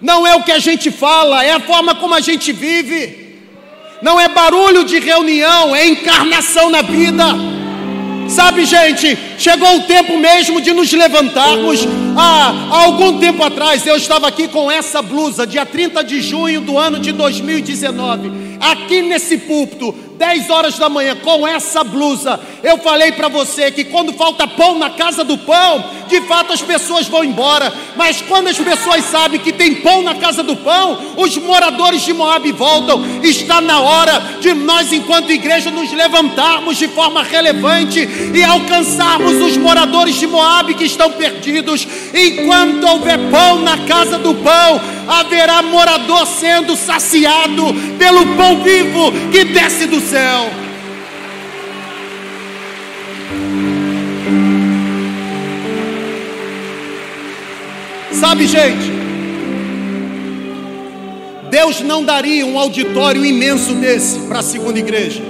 Não 0.00 0.26
é 0.26 0.34
o 0.34 0.42
que 0.42 0.50
a 0.50 0.58
gente 0.58 0.90
fala, 0.90 1.44
é 1.44 1.52
a 1.52 1.60
forma 1.60 1.94
como 1.94 2.14
a 2.14 2.20
gente 2.20 2.50
vive. 2.50 3.29
Não 4.02 4.18
é 4.18 4.28
barulho 4.28 4.84
de 4.84 4.98
reunião, 4.98 5.74
é 5.74 5.86
encarnação 5.86 6.70
na 6.70 6.82
vida. 6.82 7.24
Sabe, 8.28 8.64
gente, 8.64 9.18
Chegou 9.40 9.74
o 9.78 9.80
tempo 9.84 10.18
mesmo 10.18 10.60
de 10.60 10.70
nos 10.70 10.92
levantarmos. 10.92 11.88
Ah, 12.14 12.68
há 12.70 12.82
algum 12.82 13.18
tempo 13.18 13.42
atrás 13.42 13.86
eu 13.86 13.96
estava 13.96 14.28
aqui 14.28 14.48
com 14.48 14.70
essa 14.70 15.00
blusa, 15.00 15.46
dia 15.46 15.64
30 15.64 16.04
de 16.04 16.20
junho 16.20 16.60
do 16.60 16.76
ano 16.76 16.98
de 16.98 17.10
2019, 17.10 18.49
aqui 18.60 19.00
nesse 19.00 19.38
púlpito, 19.38 19.94
10 20.18 20.50
horas 20.50 20.78
da 20.78 20.90
manhã, 20.90 21.16
com 21.16 21.48
essa 21.48 21.82
blusa. 21.82 22.38
Eu 22.62 22.76
falei 22.76 23.10
para 23.12 23.28
você 23.28 23.70
que 23.70 23.84
quando 23.84 24.12
falta 24.12 24.46
pão 24.46 24.78
na 24.78 24.90
casa 24.90 25.24
do 25.24 25.38
pão, 25.38 25.82
de 26.08 26.20
fato 26.22 26.52
as 26.52 26.60
pessoas 26.60 27.08
vão 27.08 27.24
embora, 27.24 27.72
mas 27.96 28.20
quando 28.20 28.48
as 28.48 28.58
pessoas 28.58 29.02
sabem 29.06 29.40
que 29.40 29.50
tem 29.50 29.76
pão 29.76 30.02
na 30.02 30.16
casa 30.16 30.42
do 30.42 30.54
pão, 30.56 31.14
os 31.16 31.38
moradores 31.38 32.02
de 32.02 32.12
Moab 32.12 32.52
voltam. 32.52 33.02
Está 33.22 33.62
na 33.62 33.80
hora 33.80 34.20
de 34.40 34.52
nós, 34.52 34.92
enquanto 34.92 35.32
igreja, 35.32 35.70
nos 35.70 35.90
levantarmos 35.90 36.76
de 36.76 36.88
forma 36.88 37.22
relevante 37.22 38.06
e 38.34 38.44
alcançarmos 38.44 39.40
os 39.40 39.56
moradores 39.56 40.16
de 40.16 40.26
Moab 40.26 40.74
que 40.74 40.84
estão 40.84 41.12
perdidos. 41.12 41.88
Enquanto 42.12 42.84
houver 42.84 43.18
pão 43.30 43.60
na 43.60 43.78
casa 43.86 44.18
do 44.18 44.34
pão, 44.34 44.80
haverá 45.08 45.62
morador 45.62 46.26
sendo 46.26 46.76
saciado 46.76 47.64
pelo 47.98 48.36
pão 48.36 48.49
vivo 48.56 49.12
que 49.30 49.44
desce 49.44 49.86
do 49.86 50.00
céu. 50.00 50.50
Sabe, 58.12 58.46
gente, 58.46 58.90
Deus 61.50 61.80
não 61.80 62.04
daria 62.04 62.44
um 62.44 62.58
auditório 62.58 63.24
imenso 63.24 63.74
desse 63.74 64.18
para 64.20 64.40
a 64.40 64.42
segunda 64.42 64.78
igreja. 64.78 65.22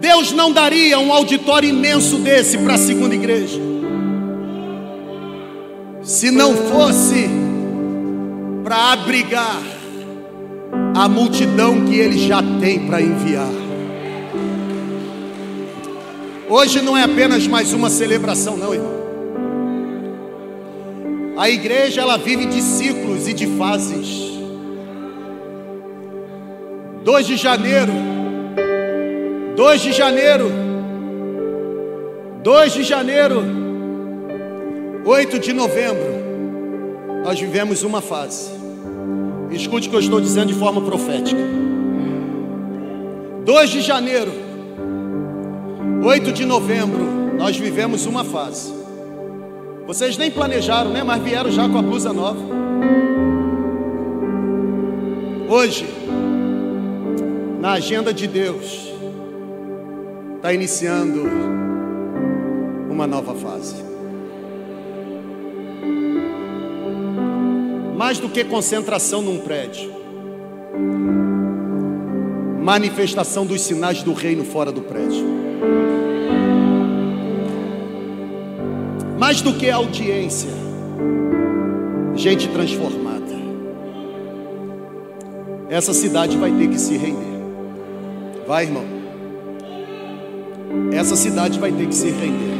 Deus 0.00 0.32
não 0.32 0.52
daria 0.52 0.98
um 0.98 1.12
auditório 1.12 1.68
imenso 1.68 2.18
desse 2.18 2.56
para 2.58 2.74
a 2.74 2.78
segunda 2.78 3.14
igreja. 3.14 3.60
Se 6.02 6.30
não 6.30 6.56
fosse 6.56 7.28
para 8.64 8.92
abrigar 8.92 9.60
a 10.94 11.08
multidão 11.08 11.84
que 11.86 11.98
Ele 11.98 12.18
já 12.18 12.42
tem 12.60 12.86
para 12.86 13.00
enviar. 13.00 13.48
Hoje 16.48 16.82
não 16.82 16.96
é 16.96 17.04
apenas 17.04 17.46
mais 17.46 17.72
uma 17.72 17.88
celebração, 17.88 18.56
não, 18.56 18.74
irmão. 18.74 19.00
A 21.36 21.48
igreja 21.48 22.02
ela 22.02 22.18
vive 22.18 22.46
de 22.46 22.60
ciclos 22.60 23.26
e 23.26 23.32
de 23.32 23.46
fases. 23.56 24.28
2 27.04 27.26
de 27.26 27.36
janeiro, 27.36 27.92
2 29.56 29.80
de 29.80 29.92
janeiro, 29.92 30.50
2 32.42 32.72
de 32.74 32.82
janeiro, 32.82 33.42
8 35.04 35.38
de 35.38 35.52
novembro, 35.54 36.20
nós 37.24 37.40
vivemos 37.40 37.82
uma 37.82 38.02
fase. 38.02 38.59
Escute 39.50 39.88
o 39.88 39.90
que 39.90 39.96
eu 39.96 40.00
estou 40.00 40.20
dizendo 40.20 40.48
de 40.48 40.54
forma 40.54 40.80
profética. 40.80 41.40
2 43.44 43.70
de 43.70 43.80
janeiro, 43.80 44.30
8 46.04 46.32
de 46.32 46.44
novembro, 46.44 47.00
nós 47.36 47.56
vivemos 47.56 48.06
uma 48.06 48.24
fase. 48.24 48.72
Vocês 49.86 50.16
nem 50.16 50.30
planejaram, 50.30 50.90
né? 50.90 51.02
Mas 51.02 51.22
vieram 51.22 51.50
já 51.50 51.68
com 51.68 51.78
a 51.78 51.82
blusa 51.82 52.12
nova. 52.12 52.40
Hoje, 55.48 55.84
na 57.60 57.72
agenda 57.72 58.14
de 58.14 58.28
Deus, 58.28 58.88
está 60.36 60.52
iniciando 60.52 61.24
uma 62.88 63.06
nova 63.06 63.34
fase. 63.34 63.89
Mais 68.00 68.18
do 68.18 68.30
que 68.30 68.42
concentração 68.44 69.20
num 69.20 69.40
prédio, 69.40 69.92
manifestação 72.62 73.44
dos 73.44 73.60
sinais 73.60 74.02
do 74.02 74.14
reino 74.14 74.42
fora 74.42 74.72
do 74.72 74.80
prédio. 74.80 75.38
mais 79.18 79.42
do 79.42 79.52
que 79.52 79.68
audiência, 79.68 80.48
gente 82.14 82.48
transformada. 82.48 83.34
Essa 85.68 85.92
cidade 85.92 86.38
vai 86.38 86.50
ter 86.50 86.68
que 86.68 86.80
se 86.80 86.96
render. 86.96 87.42
Vai, 88.46 88.64
irmão. 88.64 88.84
Essa 90.90 91.16
cidade 91.16 91.60
vai 91.60 91.70
ter 91.70 91.86
que 91.86 91.94
se 91.94 92.08
render. 92.08 92.59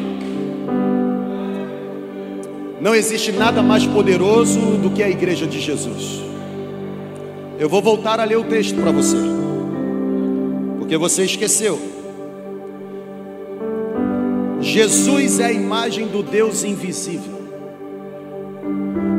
Não 2.80 2.94
existe 2.94 3.30
nada 3.30 3.62
mais 3.62 3.86
poderoso 3.86 4.58
do 4.78 4.90
que 4.90 5.02
a 5.02 5.08
igreja 5.08 5.46
de 5.46 5.60
Jesus. 5.60 6.22
Eu 7.58 7.68
vou 7.68 7.82
voltar 7.82 8.18
a 8.18 8.24
ler 8.24 8.38
o 8.38 8.44
texto 8.44 8.74
para 8.80 8.90
você, 8.90 9.18
porque 10.78 10.96
você 10.96 11.24
esqueceu. 11.24 11.78
Jesus 14.62 15.40
é 15.40 15.46
a 15.46 15.52
imagem 15.52 16.06
do 16.06 16.22
Deus 16.22 16.64
invisível, 16.64 17.38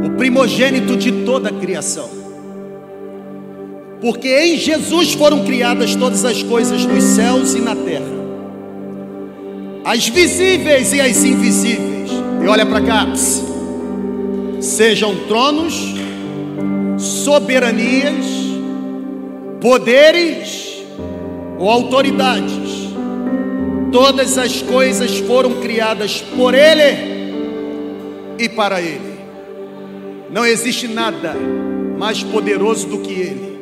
o 0.05 0.17
primogênito 0.17 0.97
de 0.97 1.23
toda 1.23 1.49
a 1.49 1.53
criação. 1.53 2.09
Porque 4.01 4.27
em 4.27 4.57
Jesus 4.57 5.13
foram 5.13 5.45
criadas 5.45 5.95
todas 5.95 6.25
as 6.25 6.41
coisas 6.41 6.83
nos 6.83 7.03
céus 7.03 7.53
e 7.53 7.59
na 7.59 7.75
terra, 7.75 8.21
as 9.85 10.07
visíveis 10.07 10.93
e 10.93 10.99
as 10.99 11.23
invisíveis. 11.23 12.09
E 12.43 12.47
olha 12.47 12.65
para 12.65 12.81
cá, 12.81 13.05
sejam 14.61 15.27
tronos, 15.27 15.73
soberanias, 16.97 18.25
poderes 19.59 20.83
ou 21.59 21.69
autoridades 21.69 22.71
Todas 23.91 24.37
as 24.37 24.61
coisas 24.61 25.17
foram 25.19 25.59
criadas 25.59 26.21
por 26.21 26.53
Ele 26.53 27.35
e 28.39 28.47
para 28.47 28.81
Ele. 28.81 29.19
Não 30.29 30.45
existe 30.45 30.87
nada 30.87 31.35
mais 31.97 32.23
poderoso 32.23 32.87
do 32.87 32.99
que 32.99 33.11
Ele. 33.11 33.59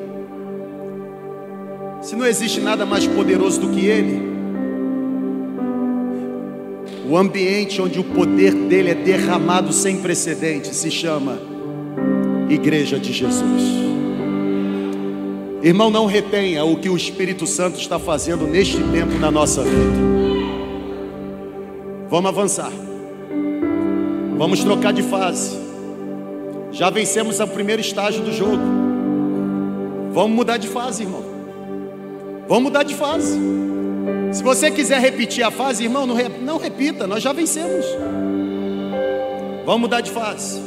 Se 2.04 2.16
não 2.16 2.28
existe 2.28 2.62
nada 2.62 2.86
mais 2.86 3.08
poderoso 3.08 3.60
do 3.60 3.70
que 3.70 3.88
Ele, 3.88 4.29
o 7.10 7.18
ambiente 7.18 7.82
onde 7.82 8.00
o 8.00 8.04
poder 8.04 8.54
dele 8.54 8.92
é 8.92 8.94
derramado 8.94 9.74
sem 9.74 9.98
precedentes 9.98 10.78
se 10.78 10.92
chama 10.92 11.40
Igreja 12.48 13.00
de 13.00 13.12
Jesus. 13.12 13.64
Irmão, 15.64 15.90
não 15.90 16.06
retenha 16.06 16.64
o 16.64 16.78
que 16.78 16.88
o 16.88 16.96
Espírito 16.96 17.48
Santo 17.48 17.80
está 17.80 17.98
fazendo 17.98 18.46
neste 18.46 18.78
tempo 18.78 19.18
na 19.20 19.32
nossa 19.32 19.64
vida. 19.64 20.10
Vamos 22.08 22.30
avançar. 22.30 22.72
Vamos 24.38 24.64
trocar 24.64 24.94
de 24.94 25.02
fase. 25.02 25.58
Já 26.72 26.92
vencemos 26.92 27.40
o 27.40 27.48
primeiro 27.48 27.82
estágio 27.82 28.24
do 28.24 28.32
jogo. 28.32 28.62
Vamos 30.14 30.32
mudar 30.32 30.58
de 30.58 30.68
fase, 30.68 31.04
irmão. 31.04 31.24
Vamos 32.48 32.64
mudar 32.66 32.84
de 32.84 32.94
fase. 32.94 33.38
Se 34.32 34.44
você 34.44 34.70
quiser 34.70 35.00
repetir 35.02 35.44
a 35.44 35.52
fase, 35.52 35.84
irmão, 35.84 36.06
não, 36.06 36.16
não 36.42 36.58
repita, 36.58 37.08
nós 37.08 37.24
já 37.24 37.34
vencemos. 37.34 37.86
Vamos 39.66 39.82
mudar 39.82 40.02
de 40.02 40.12
fase. 40.12 40.62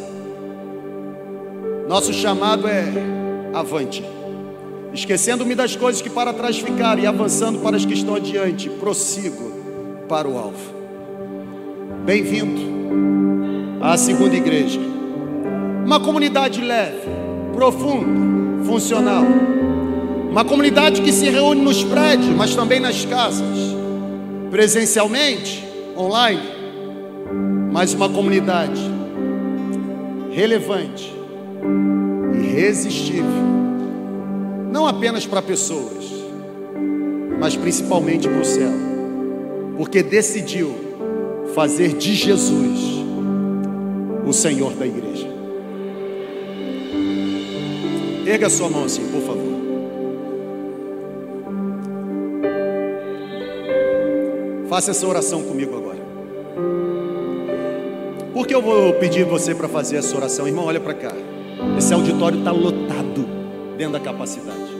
Nosso 1.88 2.12
chamado 2.12 2.66
é 2.68 2.84
avante. 3.52 4.04
Esquecendo-me 4.92 5.54
das 5.54 5.74
coisas 5.74 6.02
que 6.02 6.10
para 6.10 6.32
trás 6.32 6.58
ficaram 6.58 7.02
e 7.02 7.06
avançando 7.06 7.60
para 7.60 7.76
as 7.76 7.84
que 7.84 7.94
estão 7.94 8.14
adiante, 8.14 8.68
prossigo 8.68 9.52
para 10.08 10.28
o 10.28 10.36
alvo. 10.36 10.74
Bem-vindo 12.04 12.60
à 13.80 13.96
segunda 13.96 14.36
igreja. 14.36 14.80
Uma 15.84 15.98
comunidade 15.98 16.60
leve, 16.60 17.08
profunda, 17.54 18.64
funcional. 18.64 19.24
Uma 20.32 20.46
comunidade 20.46 21.02
que 21.02 21.12
se 21.12 21.28
reúne 21.28 21.60
nos 21.60 21.84
prédios, 21.84 22.34
mas 22.34 22.56
também 22.56 22.80
nas 22.80 23.04
casas, 23.04 23.58
presencialmente, 24.50 25.62
online. 25.94 26.40
Mas 27.70 27.92
uma 27.92 28.08
comunidade 28.08 28.80
relevante, 30.30 31.14
irresistível, 32.34 33.26
não 34.72 34.86
apenas 34.86 35.26
para 35.26 35.42
pessoas, 35.42 36.10
mas 37.38 37.54
principalmente 37.54 38.26
para 38.26 38.40
o 38.40 38.44
céu, 38.44 38.72
porque 39.76 40.02
decidiu 40.02 40.74
fazer 41.54 41.88
de 41.88 42.14
Jesus 42.14 42.80
o 44.26 44.32
Senhor 44.32 44.72
da 44.72 44.86
igreja. 44.86 45.28
Erga 48.26 48.48
sua 48.48 48.70
mão 48.70 48.84
assim, 48.84 49.06
por 49.08 49.20
favor. 49.20 49.31
Faça 54.72 54.92
essa 54.92 55.06
oração 55.06 55.42
comigo 55.42 55.76
agora. 55.76 55.98
Por 58.32 58.46
que 58.46 58.54
eu 58.54 58.62
vou 58.62 58.94
pedir 58.94 59.22
você 59.26 59.54
para 59.54 59.68
fazer 59.68 59.96
essa 59.96 60.16
oração? 60.16 60.48
Irmão, 60.48 60.64
olha 60.64 60.80
para 60.80 60.94
cá. 60.94 61.12
Esse 61.76 61.92
auditório 61.92 62.38
está 62.38 62.52
lotado 62.52 63.26
dentro 63.76 63.92
da 63.92 64.00
capacidade. 64.00 64.74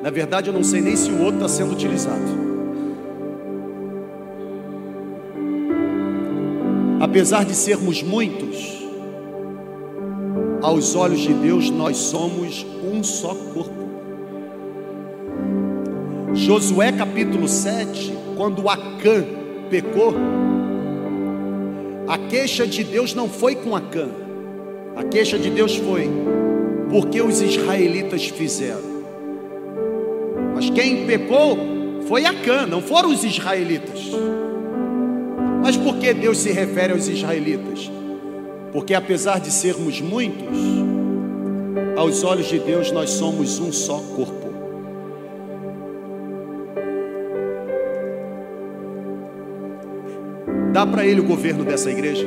Na 0.00 0.10
verdade, 0.10 0.48
eu 0.48 0.54
não 0.54 0.62
sei 0.62 0.80
nem 0.80 0.94
se 0.94 1.10
o 1.10 1.22
outro 1.22 1.38
está 1.38 1.48
sendo 1.48 1.72
utilizado. 1.72 2.22
Apesar 7.00 7.44
de 7.44 7.56
sermos 7.56 8.04
muitos, 8.04 8.80
aos 10.62 10.94
olhos 10.94 11.18
de 11.18 11.34
Deus 11.34 11.68
nós 11.68 11.96
somos 11.96 12.64
um 12.80 13.02
só 13.02 13.34
corpo. 13.34 13.85
Josué 16.36 16.92
capítulo 16.92 17.48
7, 17.48 18.12
quando 18.36 18.68
Acã 18.68 19.24
pecou, 19.70 20.14
a 22.06 22.18
queixa 22.18 22.66
de 22.66 22.84
Deus 22.84 23.14
não 23.14 23.26
foi 23.26 23.54
com 23.54 23.74
Acã, 23.74 24.06
a 24.94 25.02
queixa 25.02 25.38
de 25.38 25.48
Deus 25.48 25.76
foi 25.76 26.10
porque 26.90 27.22
os 27.22 27.40
israelitas 27.40 28.26
fizeram. 28.26 28.96
Mas 30.54 30.68
quem 30.68 31.06
pecou 31.06 31.58
foi 32.06 32.26
Acã, 32.26 32.66
não 32.66 32.82
foram 32.82 33.08
os 33.08 33.24
israelitas. 33.24 34.10
Mas 35.62 35.74
por 35.78 35.96
que 35.96 36.12
Deus 36.12 36.36
se 36.36 36.52
refere 36.52 36.92
aos 36.92 37.08
israelitas? 37.08 37.90
Porque 38.72 38.92
apesar 38.92 39.40
de 39.40 39.50
sermos 39.50 40.02
muitos, 40.02 40.58
aos 41.96 42.22
olhos 42.22 42.46
de 42.46 42.58
Deus 42.58 42.92
nós 42.92 43.08
somos 43.08 43.58
um 43.58 43.72
só 43.72 43.98
corpo. 44.14 44.35
Dá 50.76 50.86
para 50.86 51.06
ele 51.06 51.22
o 51.22 51.24
governo 51.24 51.64
dessa 51.64 51.90
igreja? 51.90 52.26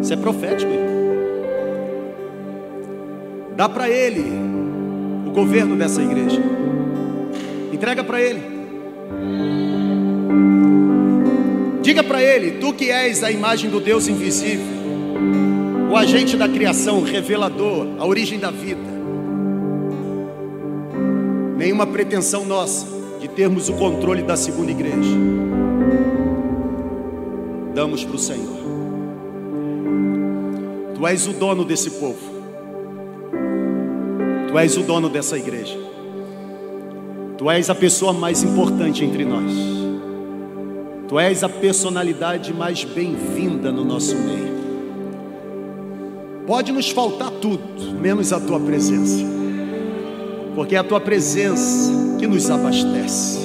Isso 0.00 0.12
é 0.12 0.16
profético. 0.16 0.70
Dá 3.56 3.68
para 3.68 3.90
ele 3.90 4.22
o 5.26 5.32
governo 5.32 5.74
dessa 5.74 6.00
igreja. 6.00 6.40
Entrega 7.72 8.04
para 8.04 8.22
ele. 8.22 8.40
Diga 11.82 12.04
para 12.04 12.22
ele: 12.22 12.52
Tu 12.60 12.72
que 12.74 12.88
és 12.88 13.24
a 13.24 13.32
imagem 13.32 13.70
do 13.70 13.80
Deus 13.80 14.06
invisível, 14.06 14.64
o 15.90 15.96
agente 15.96 16.36
da 16.36 16.48
criação, 16.48 17.00
o 17.00 17.02
revelador, 17.02 17.96
a 17.98 18.06
origem 18.06 18.38
da 18.38 18.52
vida. 18.52 18.80
Nenhuma 21.56 21.84
pretensão 21.84 22.44
nossa 22.44 22.97
termos 23.38 23.68
o 23.68 23.74
controle 23.74 24.20
da 24.22 24.36
segunda 24.36 24.72
igreja. 24.72 25.16
Damos 27.72 28.04
para 28.04 28.16
o 28.16 28.18
Senhor. 28.18 28.58
Tu 30.96 31.06
és 31.06 31.28
o 31.28 31.32
dono 31.32 31.64
desse 31.64 31.88
povo. 31.88 32.18
Tu 34.48 34.58
és 34.58 34.76
o 34.76 34.82
dono 34.82 35.08
dessa 35.08 35.38
igreja. 35.38 35.78
Tu 37.36 37.48
és 37.48 37.70
a 37.70 37.76
pessoa 37.76 38.12
mais 38.12 38.42
importante 38.42 39.04
entre 39.04 39.24
nós. 39.24 39.52
Tu 41.06 41.16
és 41.20 41.44
a 41.44 41.48
personalidade 41.48 42.52
mais 42.52 42.82
bem-vinda 42.82 43.70
no 43.70 43.84
nosso 43.84 44.16
meio. 44.16 44.58
Pode 46.44 46.72
nos 46.72 46.90
faltar 46.90 47.30
tudo, 47.30 47.94
menos 48.00 48.32
a 48.32 48.40
tua 48.40 48.58
presença 48.58 49.38
porque 50.58 50.74
a 50.74 50.82
tua 50.82 51.00
presença 51.00 52.07
que 52.18 52.26
nos 52.26 52.50
abastece, 52.50 53.38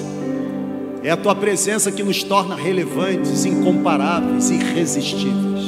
é 1.04 1.12
a 1.12 1.18
tua 1.18 1.36
presença 1.36 1.92
que 1.92 2.02
nos 2.02 2.24
torna 2.24 2.56
relevantes, 2.56 3.46
incomparáveis, 3.46 4.50
irresistíveis. 4.50 5.64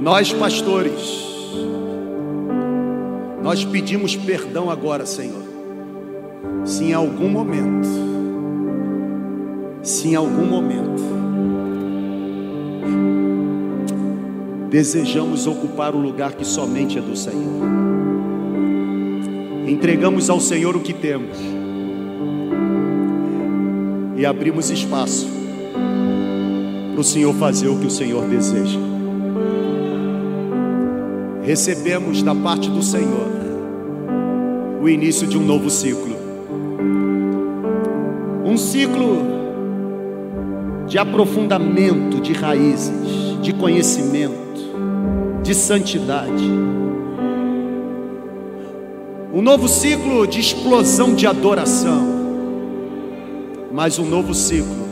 Nós, 0.00 0.32
pastores, 0.32 1.26
nós 3.42 3.64
pedimos 3.64 4.14
perdão 4.14 4.70
agora, 4.70 5.04
Senhor, 5.04 5.42
se 6.64 6.84
em 6.84 6.92
algum 6.92 7.28
momento, 7.28 7.88
se 9.82 10.08
em 10.08 10.14
algum 10.14 10.44
momento, 10.44 11.02
desejamos 14.70 15.46
ocupar 15.46 15.94
o 15.94 15.98
lugar 15.98 16.32
que 16.32 16.44
somente 16.44 16.98
é 16.98 17.00
do 17.00 17.16
Senhor 17.16 17.99
entregamos 19.70 20.28
ao 20.28 20.40
Senhor 20.40 20.74
o 20.74 20.80
que 20.80 20.92
temos 20.92 21.38
e 24.16 24.26
abrimos 24.26 24.68
espaço 24.68 25.28
para 26.92 27.00
o 27.00 27.04
Senhor 27.04 27.32
fazer 27.34 27.68
o 27.68 27.78
que 27.78 27.86
o 27.86 27.90
Senhor 27.90 28.26
deseja. 28.26 28.78
Recebemos 31.42 32.20
da 32.22 32.34
parte 32.34 32.68
do 32.68 32.82
Senhor 32.82 33.28
o 34.82 34.88
início 34.88 35.26
de 35.26 35.38
um 35.38 35.44
novo 35.44 35.70
ciclo. 35.70 36.16
Um 38.44 38.56
ciclo 38.56 39.22
de 40.88 40.98
aprofundamento 40.98 42.20
de 42.20 42.32
raízes, 42.32 43.40
de 43.40 43.54
conhecimento, 43.54 44.60
de 45.44 45.54
santidade 45.54 46.50
um 49.32 49.40
novo 49.40 49.68
ciclo 49.68 50.26
de 50.26 50.40
explosão 50.40 51.14
de 51.14 51.26
adoração, 51.26 52.04
mas 53.70 53.98
um 53.98 54.04
novo 54.04 54.34
ciclo 54.34 54.90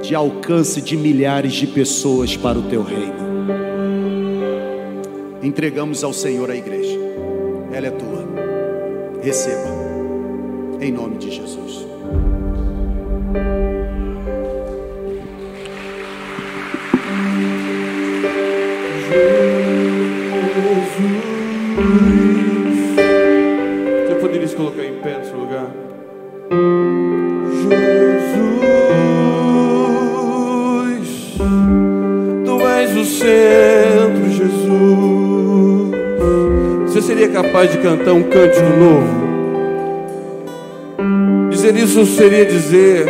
de 0.00 0.14
alcance 0.14 0.80
de 0.80 0.96
milhares 0.96 1.52
de 1.52 1.66
pessoas 1.66 2.36
para 2.36 2.58
o 2.58 2.62
teu 2.62 2.82
reino. 2.82 3.30
Entregamos 5.42 6.04
ao 6.04 6.12
Senhor 6.12 6.50
a 6.50 6.56
igreja, 6.56 6.98
ela 7.72 7.88
é 7.88 7.90
tua, 7.90 8.28
receba, 9.20 9.68
em 10.80 10.92
nome 10.92 11.18
de 11.18 11.30
Jesus. 11.30 11.89
Capaz 37.60 37.72
de 37.72 37.78
cantar 37.78 38.12
um 38.12 38.22
cântico 38.22 38.66
novo. 38.78 39.30
Dizer 41.50 41.76
isso 41.76 42.06
seria 42.06 42.46
dizer: 42.46 43.06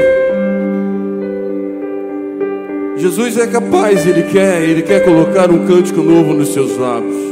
Jesus 2.97 3.39
é 3.39 3.47
capaz, 3.47 4.07
Ele 4.07 4.25
quer, 4.25 4.63
Ele 4.63 4.83
quer 4.83 5.05
colocar 5.05 5.51
um 5.51 5.67
cântico 5.67 6.03
novo 6.03 6.35
nos 6.35 6.53
seus 6.53 6.77
lábios. 6.77 7.30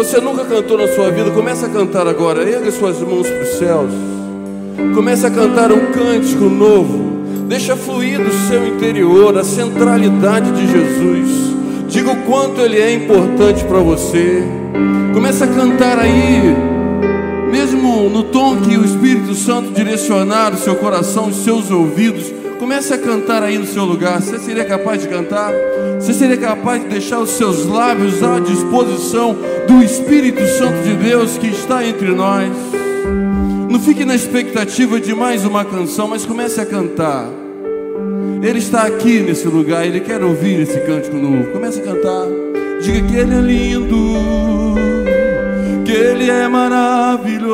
Você 0.00 0.18
nunca 0.18 0.46
cantou 0.46 0.78
na 0.78 0.88
sua 0.88 1.10
vida, 1.10 1.30
comece 1.30 1.66
a 1.66 1.68
cantar 1.68 2.08
agora. 2.08 2.42
Erga 2.42 2.72
suas 2.72 2.98
mãos 3.00 3.28
para 3.28 3.42
os 3.42 3.50
céus. 3.50 3.90
Comece 4.94 5.26
a 5.26 5.30
cantar 5.30 5.70
um 5.70 5.92
cântico 5.92 6.44
novo. 6.44 7.20
Deixa 7.46 7.76
fluir 7.76 8.18
do 8.18 8.32
seu 8.48 8.66
interior 8.66 9.36
a 9.36 9.44
centralidade 9.44 10.52
de 10.52 10.72
Jesus. 10.72 11.54
Diga 11.86 12.12
o 12.12 12.16
quanto 12.22 12.62
Ele 12.62 12.80
é 12.80 12.94
importante 12.94 13.62
para 13.64 13.80
você. 13.80 14.42
Comece 15.12 15.44
a 15.44 15.48
cantar 15.48 15.98
aí, 15.98 16.56
mesmo 17.52 18.08
no 18.08 18.22
tom 18.22 18.56
que 18.56 18.78
o 18.78 18.84
Espírito 18.86 19.34
Santo 19.34 19.70
direcionar 19.70 20.54
o 20.54 20.56
seu 20.56 20.76
coração, 20.76 21.28
os 21.28 21.44
seus 21.44 21.70
ouvidos. 21.70 22.32
Comece 22.58 22.94
a 22.94 22.98
cantar 22.98 23.42
aí 23.42 23.58
no 23.58 23.66
seu 23.66 23.84
lugar. 23.84 24.22
Você 24.22 24.38
seria 24.38 24.64
capaz 24.64 25.02
de 25.02 25.08
cantar? 25.08 25.52
Você 25.98 26.14
seria 26.14 26.38
capaz 26.38 26.82
de 26.82 26.88
deixar 26.88 27.18
os 27.18 27.30
seus 27.30 27.66
lábios 27.66 28.22
à 28.22 28.38
disposição 28.40 29.36
do 29.70 29.82
Espírito 29.82 30.44
Santo 30.46 30.82
de 30.82 30.94
Deus 30.94 31.38
que 31.38 31.46
está 31.46 31.86
entre 31.86 32.08
nós? 32.08 32.50
Não 33.70 33.78
fique 33.78 34.04
na 34.04 34.14
expectativa 34.14 35.00
de 35.00 35.14
mais 35.14 35.44
uma 35.44 35.64
canção, 35.64 36.08
mas 36.08 36.26
comece 36.26 36.60
a 36.60 36.66
cantar. 36.66 37.28
Ele 38.42 38.58
está 38.58 38.82
aqui 38.82 39.20
nesse 39.20 39.46
lugar, 39.46 39.86
ele 39.86 40.00
quer 40.00 40.22
ouvir 40.24 40.60
esse 40.60 40.80
cântico 40.80 41.16
novo. 41.16 41.52
Comece 41.52 41.80
a 41.80 41.84
cantar. 41.84 42.26
Diga 42.82 43.06
que 43.06 43.14
ele 43.14 43.34
é 43.34 43.40
lindo 43.40 44.90
que 45.90 45.96
Ele 45.96 46.30
é 46.30 46.46
maravilhoso, 46.46 47.48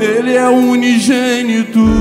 Ele 0.00 0.34
é 0.34 0.48
unigênito 0.48 1.97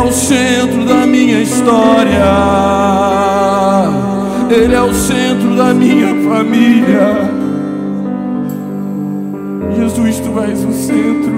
é 0.00 0.02
o 0.02 0.12
centro 0.12 0.84
da 0.86 1.06
minha 1.06 1.42
história, 1.42 2.24
Ele 4.50 4.74
é 4.74 4.80
o 4.80 4.94
centro 4.94 5.54
da 5.54 5.74
minha 5.74 6.08
família. 6.28 7.30
Jesus, 9.76 10.20
tu 10.20 10.40
és 10.40 10.64
o 10.64 10.72
centro 10.72 11.30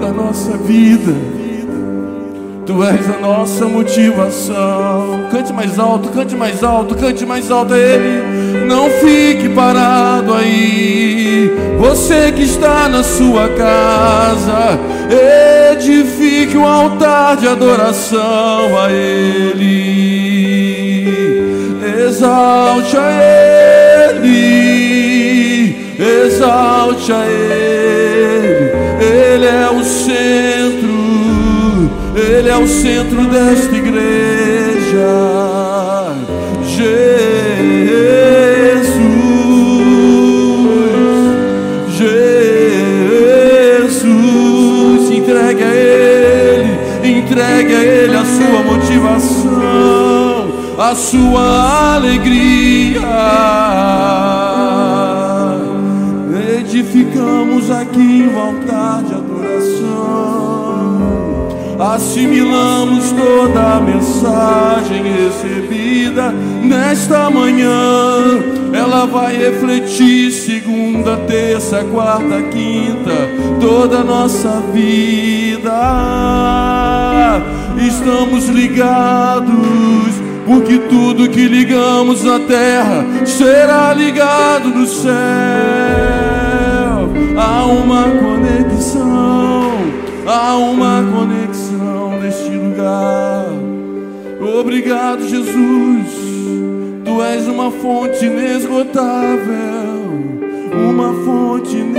da 0.00 0.08
nossa 0.12 0.56
vida. 0.56 1.14
Tu 2.66 2.82
és 2.82 3.08
a 3.08 3.20
nossa 3.20 3.64
motivação. 3.66 5.28
Cante 5.30 5.52
mais 5.52 5.78
alto, 5.78 6.08
cante 6.08 6.34
mais 6.34 6.64
alto, 6.64 6.96
cante 6.96 7.24
mais 7.24 7.50
alto 7.50 7.74
a 7.74 7.78
Ele. 7.78 8.66
Não 8.66 8.90
fique 8.90 9.48
parado 9.50 10.34
aí. 10.34 11.52
Você 11.78 12.32
que 12.32 12.42
está 12.42 12.88
na 12.88 13.04
sua 13.04 13.48
casa, 13.50 14.80
edifique 15.76 16.56
um 16.56 16.64
altar 16.64 17.36
de 17.36 17.46
adoração 17.46 18.78
a 18.78 18.90
Ele. 18.90 19.66
Exalte 22.06 22.96
a 22.96 23.10
Ele, 24.12 25.76
exalte 25.98 27.12
a 27.12 27.26
Ele, 27.26 28.70
Ele 29.00 29.46
é 29.46 29.70
o 29.70 29.84
centro, 29.84 31.90
Ele 32.14 32.48
é 32.48 32.56
o 32.56 32.66
centro 32.66 33.26
desta 33.26 33.76
igreja. 33.76 35.35
A 50.90 50.94
sua 50.94 51.96
alegria. 51.96 53.00
Edificamos 56.60 57.70
aqui 57.72 58.30
um 58.32 58.38
altar 58.38 59.02
de 59.02 59.14
adoração, 59.14 60.28
assimilamos 61.80 63.10
toda 63.12 63.76
a 63.76 63.80
mensagem 63.80 65.02
recebida 65.02 66.30
nesta 66.62 67.30
manhã. 67.30 68.44
Ela 68.72 69.06
vai 69.06 69.36
refletir 69.36 70.30
segunda, 70.30 71.16
terça, 71.26 71.82
quarta, 71.84 72.42
quinta, 72.42 73.28
toda 73.60 74.00
a 74.00 74.04
nossa 74.04 74.62
vida. 74.72 75.72
Estamos 77.76 78.48
ligados 78.48 79.95
porque 80.46 80.78
tudo 80.78 81.28
que 81.28 81.48
ligamos 81.48 82.22
na 82.22 82.38
terra 82.38 83.04
será 83.26 83.92
ligado 83.92 84.68
no 84.68 84.86
céu. 84.86 85.12
Há 87.36 87.66
uma 87.66 88.04
conexão, 88.04 89.72
há 90.26 90.56
uma 90.56 91.04
conexão 91.12 92.20
neste 92.20 92.50
lugar. 92.50 93.46
Obrigado, 94.60 95.28
Jesus. 95.28 96.26
Tu 97.04 97.22
és 97.22 97.48
uma 97.48 97.70
fonte 97.70 98.24
inesgotável, 98.24 99.42
uma 100.72 101.12
fonte 101.24 101.76
inesgotável. 101.76 101.95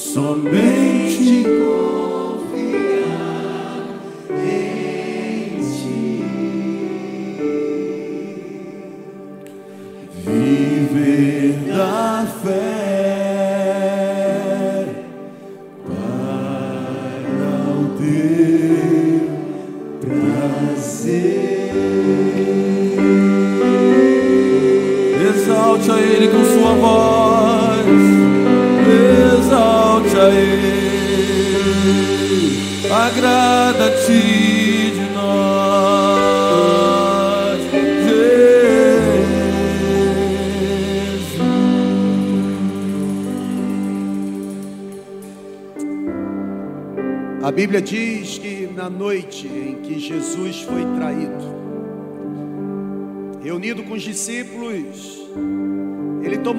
Somente 0.00 1.18
viver 1.18 1.89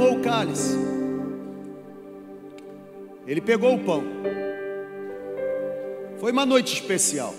tomou 0.02 0.14
o 0.14 0.20
cálice, 0.20 0.76
ele 3.28 3.40
pegou 3.40 3.76
o 3.76 3.80
pão. 3.80 4.04
Foi 6.20 6.32
uma 6.32 6.44
noite 6.44 6.74
especial. 6.74 7.36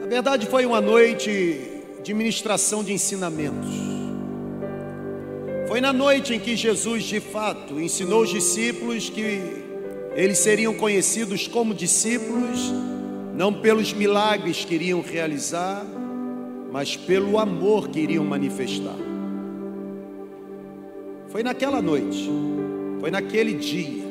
Na 0.00 0.06
verdade, 0.06 0.46
foi 0.46 0.64
uma 0.64 0.80
noite 0.80 1.60
de 2.02 2.14
ministração 2.14 2.82
de 2.82 2.94
ensinamentos. 2.94 3.68
Foi 5.68 5.82
na 5.82 5.92
noite 5.92 6.32
em 6.32 6.40
que 6.40 6.56
Jesus, 6.56 7.04
de 7.04 7.20
fato, 7.20 7.78
ensinou 7.78 8.22
os 8.22 8.30
discípulos 8.30 9.10
que 9.10 9.40
eles 10.14 10.38
seriam 10.38 10.72
conhecidos 10.72 11.46
como 11.46 11.74
discípulos, 11.74 12.72
não 13.34 13.52
pelos 13.52 13.92
milagres 13.92 14.64
que 14.64 14.74
iriam 14.74 15.02
realizar, 15.02 15.84
mas 16.72 16.96
pelo 16.96 17.38
amor 17.38 17.88
que 17.88 18.00
iriam 18.00 18.24
manifestar. 18.24 19.13
Foi 21.34 21.42
naquela 21.42 21.82
noite, 21.82 22.30
foi 23.00 23.10
naquele 23.10 23.54
dia, 23.54 24.04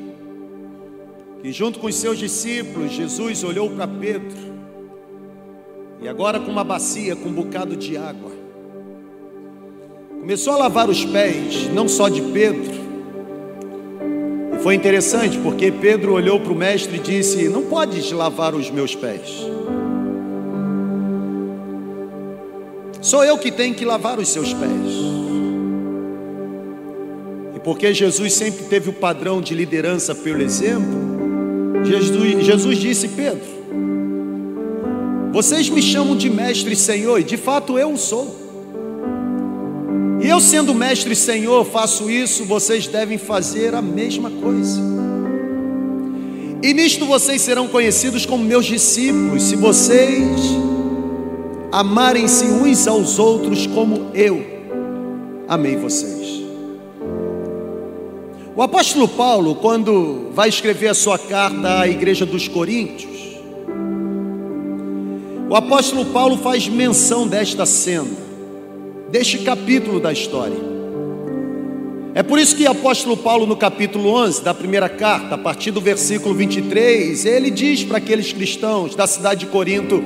que 1.42 1.54
junto 1.54 1.80
com 1.80 1.88
os 1.88 1.96
seus 1.96 2.20
discípulos, 2.20 2.92
Jesus 2.92 3.46
olhou 3.46 3.70
para 3.70 3.88
Pedro, 3.88 4.38
e 6.02 6.08
agora 6.10 6.38
com 6.38 6.52
uma 6.52 6.66
bacia, 6.66 7.16
com 7.16 7.30
um 7.30 7.32
bocado 7.32 7.78
de 7.78 7.96
água, 7.96 8.30
começou 10.20 10.52
a 10.52 10.58
lavar 10.58 10.90
os 10.90 11.06
pés, 11.06 11.70
não 11.74 11.88
só 11.88 12.10
de 12.10 12.22
Pedro, 12.22 12.74
e 14.54 14.62
foi 14.62 14.76
interessante 14.76 15.38
porque 15.38 15.72
Pedro 15.72 16.12
olhou 16.12 16.42
para 16.42 16.52
o 16.52 16.56
mestre 16.56 16.98
e 16.98 17.00
disse: 17.00 17.48
Não 17.48 17.68
podes 17.68 18.12
lavar 18.12 18.54
os 18.54 18.70
meus 18.70 18.96
pés. 18.96 19.48
Sou 23.02 23.24
eu 23.24 23.38
que 23.38 23.50
tenho 23.50 23.74
que 23.74 23.86
lavar 23.86 24.20
os 24.20 24.28
seus 24.28 24.54
pés. 24.54 25.23
Porque 27.64 27.94
Jesus 27.94 28.34
sempre 28.34 28.66
teve 28.66 28.90
o 28.90 28.94
padrão 28.94 29.42
de 29.42 29.54
liderança 29.56 30.14
pelo 30.14 30.42
exemplo, 30.42 31.84
Jesus, 31.86 32.46
Jesus 32.46 32.78
disse: 32.78 33.08
Pedro, 33.10 33.42
vocês 35.32 35.70
me 35.70 35.82
chamam 35.82 36.16
de 36.16 36.30
mestre 36.30 36.74
e 36.74 36.76
senhor, 36.76 37.20
e 37.20 37.24
de 37.24 37.38
fato 37.38 37.78
eu 37.80 37.94
o 37.94 37.98
sou. 37.98 38.44
E 40.22 40.30
eu, 40.30 40.40
sendo 40.40 40.74
mestre 40.74 41.14
e 41.14 41.16
senhor, 41.16 41.66
faço 41.66 42.10
isso, 42.10 42.46
vocês 42.46 42.88
devem 42.88 43.18
fazer 43.18 43.74
a 43.74 43.82
mesma 43.82 44.30
coisa. 44.30 44.80
E 46.62 46.74
nisto 46.74 47.06
vocês 47.06 47.42
serão 47.42 47.68
conhecidos 47.68 48.26
como 48.26 48.44
meus 48.44 48.66
discípulos, 48.66 49.44
se 49.44 49.56
vocês 49.58 50.40
amarem-se 51.72 52.46
uns 52.46 52.88
aos 52.88 53.20
outros 53.20 53.68
como 53.68 54.12
eu 54.14 54.46
amei 55.48 55.76
vocês. 55.76 56.43
O 58.56 58.62
apóstolo 58.62 59.08
Paulo, 59.08 59.56
quando 59.56 60.30
vai 60.32 60.48
escrever 60.48 60.88
a 60.88 60.94
sua 60.94 61.18
carta 61.18 61.80
à 61.80 61.88
igreja 61.88 62.24
dos 62.24 62.48
Coríntios, 62.48 63.12
o 65.50 65.56
apóstolo 65.56 66.06
Paulo 66.06 66.38
faz 66.38 66.68
menção 66.68 67.28
desta 67.28 67.66
cena 67.66 68.24
deste 69.10 69.38
capítulo 69.40 70.00
da 70.00 70.12
história. 70.12 70.58
É 72.16 72.24
por 72.24 72.40
isso 72.40 72.56
que 72.56 72.64
o 72.64 72.72
apóstolo 72.72 73.16
Paulo, 73.16 73.46
no 73.46 73.56
capítulo 73.56 74.10
11 74.10 74.44
da 74.44 74.54
primeira 74.54 74.90
carta, 74.90 75.36
a 75.36 75.38
partir 75.38 75.70
do 75.70 75.80
versículo 75.80 76.34
23, 76.34 77.24
ele 77.26 77.52
diz 77.52 77.84
para 77.84 77.98
aqueles 77.98 78.34
cristãos 78.34 78.96
da 78.96 79.06
cidade 79.06 79.42
de 79.42 79.46
Corinto: 79.48 80.04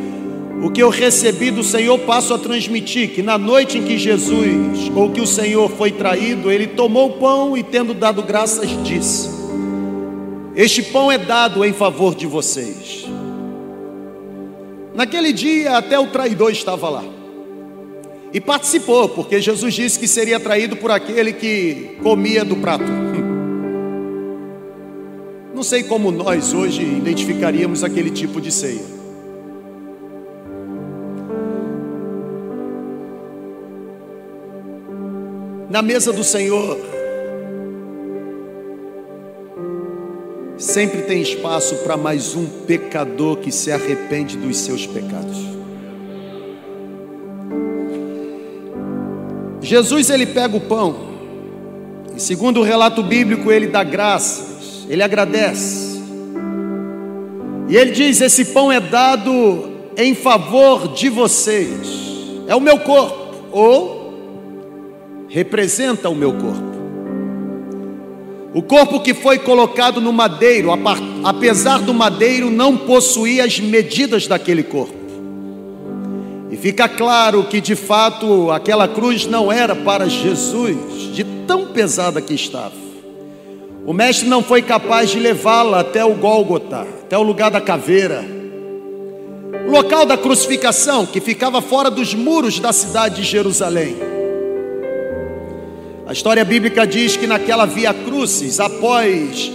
O 0.61 0.71
que 0.71 0.81
eu 0.81 0.89
recebi 0.89 1.51
do 1.51 1.63
Senhor 1.63 1.99
passo 1.99 2.33
a 2.33 2.39
transmitir, 2.39 3.11
que 3.11 3.21
na 3.21 3.37
noite 3.37 3.77
em 3.77 3.83
que 3.83 3.97
Jesus, 3.97 4.91
ou 4.95 5.11
que 5.11 5.21
o 5.21 5.27
Senhor 5.27 5.69
foi 5.69 5.91
traído, 5.91 6.51
ele 6.51 6.65
tomou 6.65 7.09
o 7.09 7.13
pão 7.13 7.55
e, 7.55 7.61
tendo 7.61 7.93
dado 7.93 8.23
graças, 8.23 8.67
disse: 8.83 9.29
Este 10.55 10.81
pão 10.81 11.11
é 11.11 11.17
dado 11.17 11.63
em 11.63 11.73
favor 11.73 12.15
de 12.15 12.25
vocês. 12.25 13.05
Naquele 14.95 15.31
dia, 15.31 15.77
até 15.77 15.99
o 15.99 16.07
traidor 16.07 16.51
estava 16.51 16.89
lá. 16.89 17.03
E 18.33 18.41
participou, 18.41 19.07
porque 19.09 19.39
Jesus 19.39 19.75
disse 19.75 19.99
que 19.99 20.07
seria 20.07 20.39
traído 20.39 20.75
por 20.75 20.89
aquele 20.89 21.33
que 21.33 21.97
comia 22.01 22.43
do 22.43 22.55
prato. 22.55 22.83
Não 25.53 25.61
sei 25.61 25.83
como 25.83 26.11
nós 26.11 26.51
hoje 26.51 26.81
identificaríamos 26.81 27.83
aquele 27.83 28.09
tipo 28.09 28.41
de 28.41 28.51
ceia. 28.51 28.96
Na 35.69 35.81
mesa 35.81 36.13
do 36.13 36.23
Senhor, 36.23 36.79
sempre 40.57 41.01
tem 41.01 41.21
espaço 41.21 41.75
para 41.83 41.97
mais 41.97 42.35
um 42.35 42.45
pecador 42.65 43.35
que 43.37 43.51
se 43.51 43.69
arrepende 43.69 44.37
dos 44.37 44.55
seus 44.59 44.85
pecados. 44.85 45.37
Jesus 49.59 50.09
ele 50.09 50.27
pega 50.27 50.55
o 50.55 50.61
pão, 50.61 50.95
e 52.15 52.21
segundo 52.21 52.61
o 52.61 52.63
relato 52.63 53.03
bíblico, 53.03 53.51
ele 53.51 53.67
dá 53.67 53.83
graças, 53.83 54.85
ele 54.87 55.03
agradece, 55.03 56.01
e 57.67 57.75
ele 57.75 57.91
diz: 57.91 58.21
Esse 58.21 58.45
pão 58.45 58.71
é 58.71 58.79
dado 58.79 59.69
em 59.97 60.15
favor 60.15 60.93
de 60.93 61.09
vocês, 61.09 61.89
é 62.47 62.55
o 62.55 62.61
meu 62.61 62.79
corpo, 62.79 63.49
ou 63.51 63.96
representa 65.29 66.09
o 66.09 66.15
meu 66.15 66.33
corpo. 66.33 66.77
O 68.53 68.61
corpo 68.61 69.01
que 69.01 69.13
foi 69.13 69.37
colocado 69.37 70.01
no 70.01 70.11
madeiro, 70.11 70.69
apesar 71.23 71.79
do 71.79 71.93
madeiro 71.93 72.49
não 72.49 72.75
possuir 72.75 73.41
as 73.41 73.59
medidas 73.59 74.25
daquele 74.25 74.63
corpo. 74.63 74.95
E 76.49 76.55
fica 76.55 76.87
claro 76.87 77.43
que 77.43 77.59
de 77.59 77.75
fato 77.75 78.49
aquela 78.51 78.87
cruz 78.87 79.25
não 79.25 79.51
era 79.51 79.75
para 79.75 80.07
Jesus, 80.07 81.13
de 81.13 81.23
tão 81.45 81.67
pesada 81.67 82.21
que 82.21 82.33
estava. 82.33 82.87
O 83.85 83.93
mestre 83.93 84.27
não 84.27 84.41
foi 84.41 84.61
capaz 84.61 85.09
de 85.11 85.19
levá-la 85.19 85.81
até 85.81 86.03
o 86.03 86.15
Gólgota, 86.15 86.81
até 86.81 87.17
o 87.17 87.23
lugar 87.23 87.51
da 87.51 87.61
caveira. 87.61 88.25
O 89.67 89.71
local 89.71 90.05
da 90.05 90.17
crucificação, 90.17 91.05
que 91.05 91.21
ficava 91.21 91.61
fora 91.61 91.91
dos 91.91 92.13
muros 92.13 92.59
da 92.59 92.73
cidade 92.73 93.17
de 93.17 93.23
Jerusalém. 93.23 94.16
A 96.07 96.13
história 96.13 96.45
bíblica 96.45 96.87
diz 96.87 97.17
que 97.17 97.27
naquela 97.27 97.65
via 97.65 97.93
crucis, 97.93 98.61
após 98.61 99.51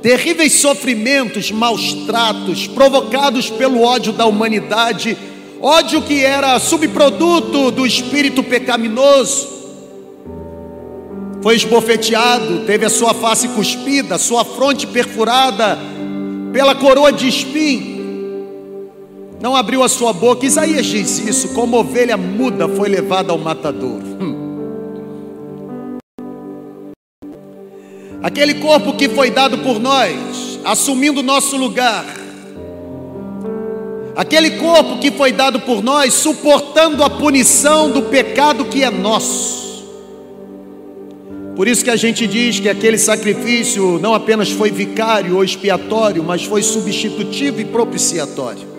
terríveis 0.00 0.52
sofrimentos, 0.52 1.50
maus 1.50 1.92
tratos 2.06 2.68
provocados 2.68 3.50
pelo 3.50 3.82
ódio 3.82 4.12
da 4.12 4.24
humanidade, 4.24 5.18
ódio 5.60 6.00
que 6.00 6.24
era 6.24 6.60
subproduto 6.60 7.72
do 7.72 7.84
espírito 7.84 8.40
pecaminoso, 8.44 9.48
foi 11.42 11.56
esbofeteado, 11.56 12.60
teve 12.66 12.86
a 12.86 12.90
sua 12.90 13.12
face 13.12 13.48
cuspida, 13.48 14.16
sua 14.16 14.44
fronte 14.44 14.86
perfurada 14.86 15.76
pela 16.52 16.76
coroa 16.76 17.12
de 17.12 17.26
espinho, 17.26 17.96
não 19.40 19.56
abriu 19.56 19.82
a 19.82 19.88
sua 19.88 20.12
boca. 20.12 20.46
Isaías 20.46 20.86
diz 20.86 21.18
isso: 21.18 21.48
como 21.48 21.76
ovelha 21.76 22.16
muda 22.16 22.68
foi 22.68 22.88
levada 22.88 23.32
ao 23.32 23.38
matador. 23.38 24.00
Hum. 24.20 24.45
Aquele 28.22 28.54
corpo 28.54 28.96
que 28.96 29.08
foi 29.08 29.30
dado 29.30 29.58
por 29.58 29.78
nós, 29.78 30.58
assumindo 30.64 31.20
o 31.20 31.22
nosso 31.22 31.56
lugar. 31.56 32.04
Aquele 34.16 34.52
corpo 34.52 34.98
que 34.98 35.10
foi 35.10 35.30
dado 35.30 35.60
por 35.60 35.82
nós, 35.82 36.14
suportando 36.14 37.04
a 37.04 37.10
punição 37.10 37.90
do 37.90 38.02
pecado 38.02 38.64
que 38.64 38.82
é 38.82 38.90
nosso. 38.90 39.66
Por 41.54 41.68
isso 41.68 41.82
que 41.82 41.90
a 41.90 41.96
gente 41.96 42.26
diz 42.26 42.60
que 42.60 42.68
aquele 42.68 42.98
sacrifício 42.98 43.98
não 43.98 44.14
apenas 44.14 44.50
foi 44.50 44.70
vicário 44.70 45.36
ou 45.36 45.44
expiatório, 45.44 46.22
mas 46.22 46.44
foi 46.44 46.62
substitutivo 46.62 47.60
e 47.60 47.64
propiciatório. 47.64 48.76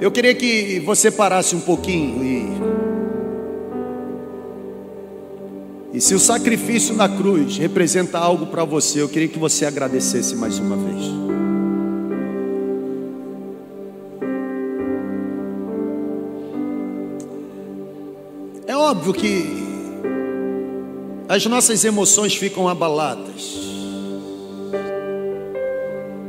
Eu 0.00 0.12
queria 0.12 0.34
que 0.34 0.80
você 0.80 1.10
parasse 1.10 1.56
um 1.56 1.60
pouquinho 1.60 2.24
e 2.24 2.63
E 5.94 6.00
se 6.00 6.12
o 6.12 6.18
sacrifício 6.18 6.92
na 6.92 7.08
cruz 7.08 7.56
representa 7.56 8.18
algo 8.18 8.46
para 8.46 8.64
você, 8.64 9.00
eu 9.00 9.08
queria 9.08 9.28
que 9.28 9.38
você 9.38 9.64
agradecesse 9.64 10.34
mais 10.34 10.58
uma 10.58 10.76
vez. 10.76 11.04
É 18.66 18.76
óbvio 18.76 19.14
que 19.14 19.46
as 21.28 21.46
nossas 21.46 21.84
emoções 21.84 22.34
ficam 22.34 22.68
abaladas. 22.68 23.56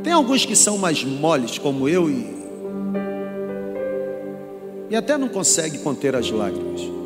Tem 0.04 0.12
alguns 0.12 0.46
que 0.46 0.54
são 0.54 0.78
mais 0.78 1.02
moles, 1.02 1.58
como 1.58 1.88
eu, 1.88 2.08
e, 2.08 2.24
e 4.90 4.94
até 4.94 5.18
não 5.18 5.28
conseguem 5.28 5.80
conter 5.80 6.14
as 6.14 6.30
lágrimas 6.30 6.96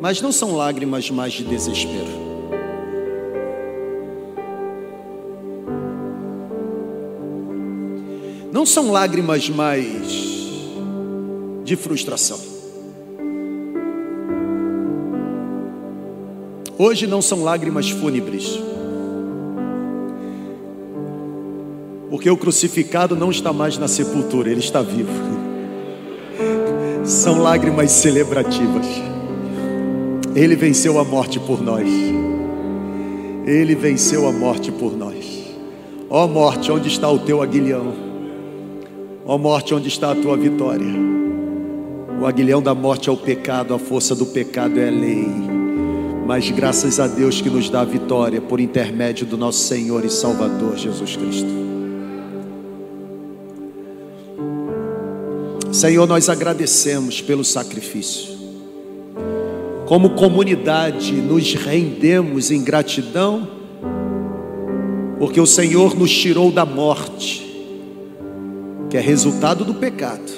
mas 0.00 0.22
não 0.22 0.32
são 0.32 0.56
lágrimas 0.56 1.10
mais 1.10 1.34
de 1.34 1.44
desespero. 1.44 2.30
Não 8.50 8.64
são 8.64 8.90
lágrimas 8.90 9.48
mais 9.48 10.30
de 11.64 11.76
frustração. 11.76 12.40
Hoje 16.78 17.06
não 17.06 17.20
são 17.20 17.44
lágrimas 17.44 17.90
fúnebres. 17.90 18.58
Porque 22.08 22.28
o 22.28 22.36
crucificado 22.36 23.14
não 23.14 23.30
está 23.30 23.52
mais 23.52 23.76
na 23.76 23.86
sepultura, 23.86 24.50
ele 24.50 24.60
está 24.60 24.82
vivo. 24.82 25.12
São 27.04 27.40
lágrimas 27.40 27.92
celebrativas. 27.92 29.09
Ele 30.34 30.54
venceu 30.54 30.98
a 30.98 31.04
morte 31.04 31.40
por 31.40 31.60
nós. 31.60 31.88
Ele 33.44 33.74
venceu 33.74 34.28
a 34.28 34.32
morte 34.32 34.70
por 34.70 34.96
nós. 34.96 35.26
Ó 36.08 36.24
oh 36.24 36.28
morte, 36.28 36.70
onde 36.70 36.88
está 36.88 37.10
o 37.10 37.18
teu 37.18 37.42
aguilhão? 37.42 37.92
Ó 39.26 39.34
oh 39.34 39.38
morte, 39.38 39.74
onde 39.74 39.88
está 39.88 40.12
a 40.12 40.14
tua 40.14 40.36
vitória? 40.36 40.86
O 42.20 42.26
aguilhão 42.26 42.62
da 42.62 42.74
morte 42.74 43.08
é 43.08 43.12
o 43.12 43.16
pecado, 43.16 43.74
a 43.74 43.78
força 43.78 44.14
do 44.14 44.26
pecado 44.26 44.78
é 44.78 44.88
a 44.88 44.90
lei. 44.90 45.26
Mas 46.26 46.48
graças 46.50 47.00
a 47.00 47.08
Deus 47.08 47.40
que 47.40 47.50
nos 47.50 47.68
dá 47.68 47.80
a 47.80 47.84
vitória 47.84 48.40
por 48.40 48.60
intermédio 48.60 49.26
do 49.26 49.36
nosso 49.36 49.66
Senhor 49.66 50.04
e 50.04 50.10
Salvador 50.10 50.76
Jesus 50.76 51.16
Cristo. 51.16 51.50
Senhor, 55.72 56.06
nós 56.06 56.28
agradecemos 56.28 57.20
pelo 57.20 57.44
sacrifício 57.44 58.39
como 59.90 60.10
comunidade, 60.10 61.14
nos 61.14 61.54
rendemos 61.54 62.52
em 62.52 62.62
gratidão, 62.62 63.48
porque 65.18 65.40
o 65.40 65.46
Senhor 65.46 65.96
nos 65.96 66.12
tirou 66.16 66.52
da 66.52 66.64
morte, 66.64 67.44
que 68.88 68.96
é 68.96 69.00
resultado 69.00 69.64
do 69.64 69.74
pecado, 69.74 70.30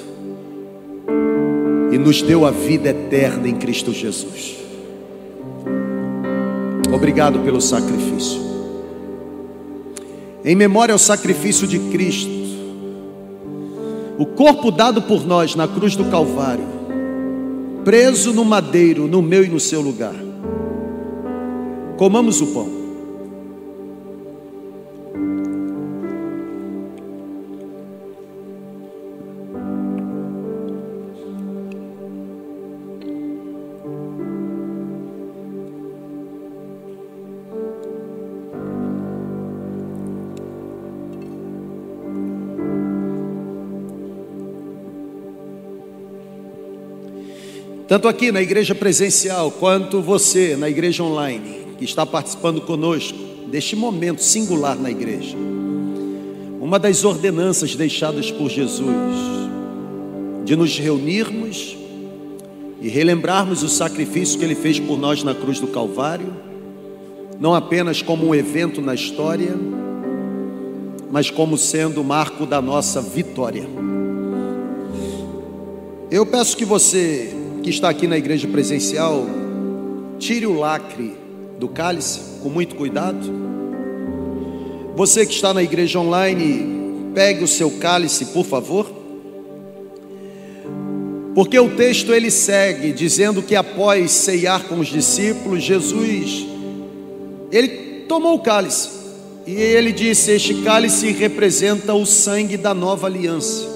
e 1.91 1.99
nos 1.99 2.23
deu 2.23 2.47
a 2.47 2.49
vida 2.49 2.89
eterna 2.89 3.47
em 3.47 3.53
Cristo 3.53 3.93
Jesus. 3.93 4.55
Obrigado 6.91 7.37
pelo 7.41 7.61
sacrifício. 7.61 8.41
Em 10.43 10.55
memória 10.55 10.93
ao 10.93 10.99
sacrifício 10.99 11.67
de 11.67 11.77
Cristo, 11.91 12.31
o 14.17 14.25
corpo 14.25 14.71
dado 14.71 15.03
por 15.03 15.23
nós 15.23 15.53
na 15.53 15.67
cruz 15.67 15.95
do 15.95 16.05
Calvário, 16.05 16.73
preso 17.83 18.33
no 18.33 18.45
madeiro, 18.45 19.07
no 19.07 19.21
meu 19.21 19.43
e 19.43 19.49
no 19.49 19.59
seu 19.59 19.81
lugar. 19.81 20.15
Comamos 21.97 22.41
o 22.41 22.47
pão. 22.47 22.82
Tanto 47.93 48.07
aqui 48.07 48.31
na 48.31 48.41
igreja 48.41 48.73
presencial, 48.73 49.51
quanto 49.51 50.01
você 50.01 50.57
na 50.57 50.67
igreja 50.67 51.03
online, 51.03 51.67
que 51.77 51.85
está 51.85 52.03
participando 52.03 52.59
conosco 52.59 53.15
deste 53.45 53.75
momento 53.75 54.23
singular 54.23 54.75
na 54.75 54.89
igreja. 54.89 55.37
Uma 56.59 56.79
das 56.79 57.05
ordenanças 57.05 57.75
deixadas 57.75 58.31
por 58.31 58.49
Jesus 58.49 58.89
de 60.43 60.55
nos 60.55 60.75
reunirmos 60.75 61.77
e 62.81 62.89
relembrarmos 62.89 63.61
o 63.61 63.69
sacrifício 63.69 64.39
que 64.39 64.45
ele 64.45 64.55
fez 64.55 64.79
por 64.79 64.97
nós 64.97 65.21
na 65.21 65.35
cruz 65.35 65.59
do 65.59 65.67
Calvário, 65.67 66.33
não 67.39 67.53
apenas 67.53 68.01
como 68.01 68.25
um 68.25 68.33
evento 68.33 68.81
na 68.81 68.95
história, 68.95 69.55
mas 71.11 71.29
como 71.29 71.59
sendo 71.59 72.01
o 72.01 72.03
marco 72.03 72.47
da 72.47 72.59
nossa 72.59 72.99
vitória. 72.99 73.67
Eu 76.09 76.25
peço 76.25 76.57
que 76.57 76.65
você 76.65 77.42
que 77.63 77.69
está 77.69 77.89
aqui 77.89 78.05
na 78.07 78.17
igreja 78.17 78.47
presencial, 78.47 79.25
tire 80.19 80.45
o 80.45 80.53
lacre 80.53 81.15
do 81.57 81.69
cálice 81.69 82.19
com 82.41 82.49
muito 82.49 82.75
cuidado. 82.75 83.31
Você 84.95 85.25
que 85.25 85.33
está 85.33 85.53
na 85.53 85.63
igreja 85.63 85.97
online, 85.97 87.11
pegue 87.15 87.43
o 87.43 87.47
seu 87.47 87.71
cálice, 87.71 88.25
por 88.27 88.45
favor. 88.45 88.85
Porque 91.33 91.57
o 91.57 91.75
texto 91.75 92.13
ele 92.13 92.29
segue 92.29 92.91
dizendo 92.91 93.41
que 93.41 93.55
após 93.55 94.11
ceiar 94.11 94.65
com 94.65 94.79
os 94.79 94.87
discípulos, 94.87 95.63
Jesus 95.63 96.45
ele 97.49 98.03
tomou 98.07 98.35
o 98.35 98.39
cálice 98.39 98.89
e 99.47 99.53
ele 99.53 99.91
disse: 99.91 100.31
Este 100.31 100.61
cálice 100.63 101.11
representa 101.11 101.93
o 101.93 102.05
sangue 102.05 102.57
da 102.57 102.73
nova 102.73 103.07
aliança. 103.07 103.72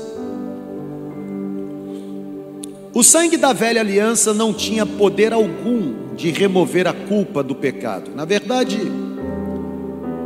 O 2.97 3.03
sangue 3.03 3.37
da 3.37 3.53
velha 3.53 3.79
aliança 3.79 4.33
não 4.33 4.51
tinha 4.51 4.83
poder 4.83 5.31
algum 5.31 6.15
de 6.15 6.31
remover 6.31 6.87
a 6.87 6.93
culpa 6.93 7.43
do 7.43 7.53
pecado. 7.53 8.09
Na 8.15 8.25
verdade, 8.25 8.79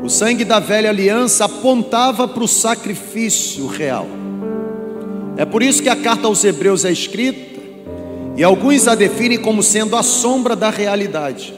o 0.01 0.07
sangue 0.07 0.45
da 0.45 0.57
velha 0.57 0.89
aliança 0.89 1.43
apontava 1.43 2.29
para 2.29 2.41
o 2.41 2.47
sacrifício 2.47 3.67
real. 3.67 4.07
É 5.35 5.43
por 5.43 5.61
isso 5.61 5.83
que 5.83 5.89
a 5.89 5.97
carta 5.97 6.27
aos 6.27 6.45
Hebreus 6.45 6.85
é 6.85 6.91
escrita, 6.93 7.59
e 8.37 8.41
alguns 8.41 8.87
a 8.87 8.95
definem 8.95 9.37
como 9.37 9.61
sendo 9.61 9.97
a 9.97 10.01
sombra 10.01 10.55
da 10.55 10.69
realidade. 10.69 11.53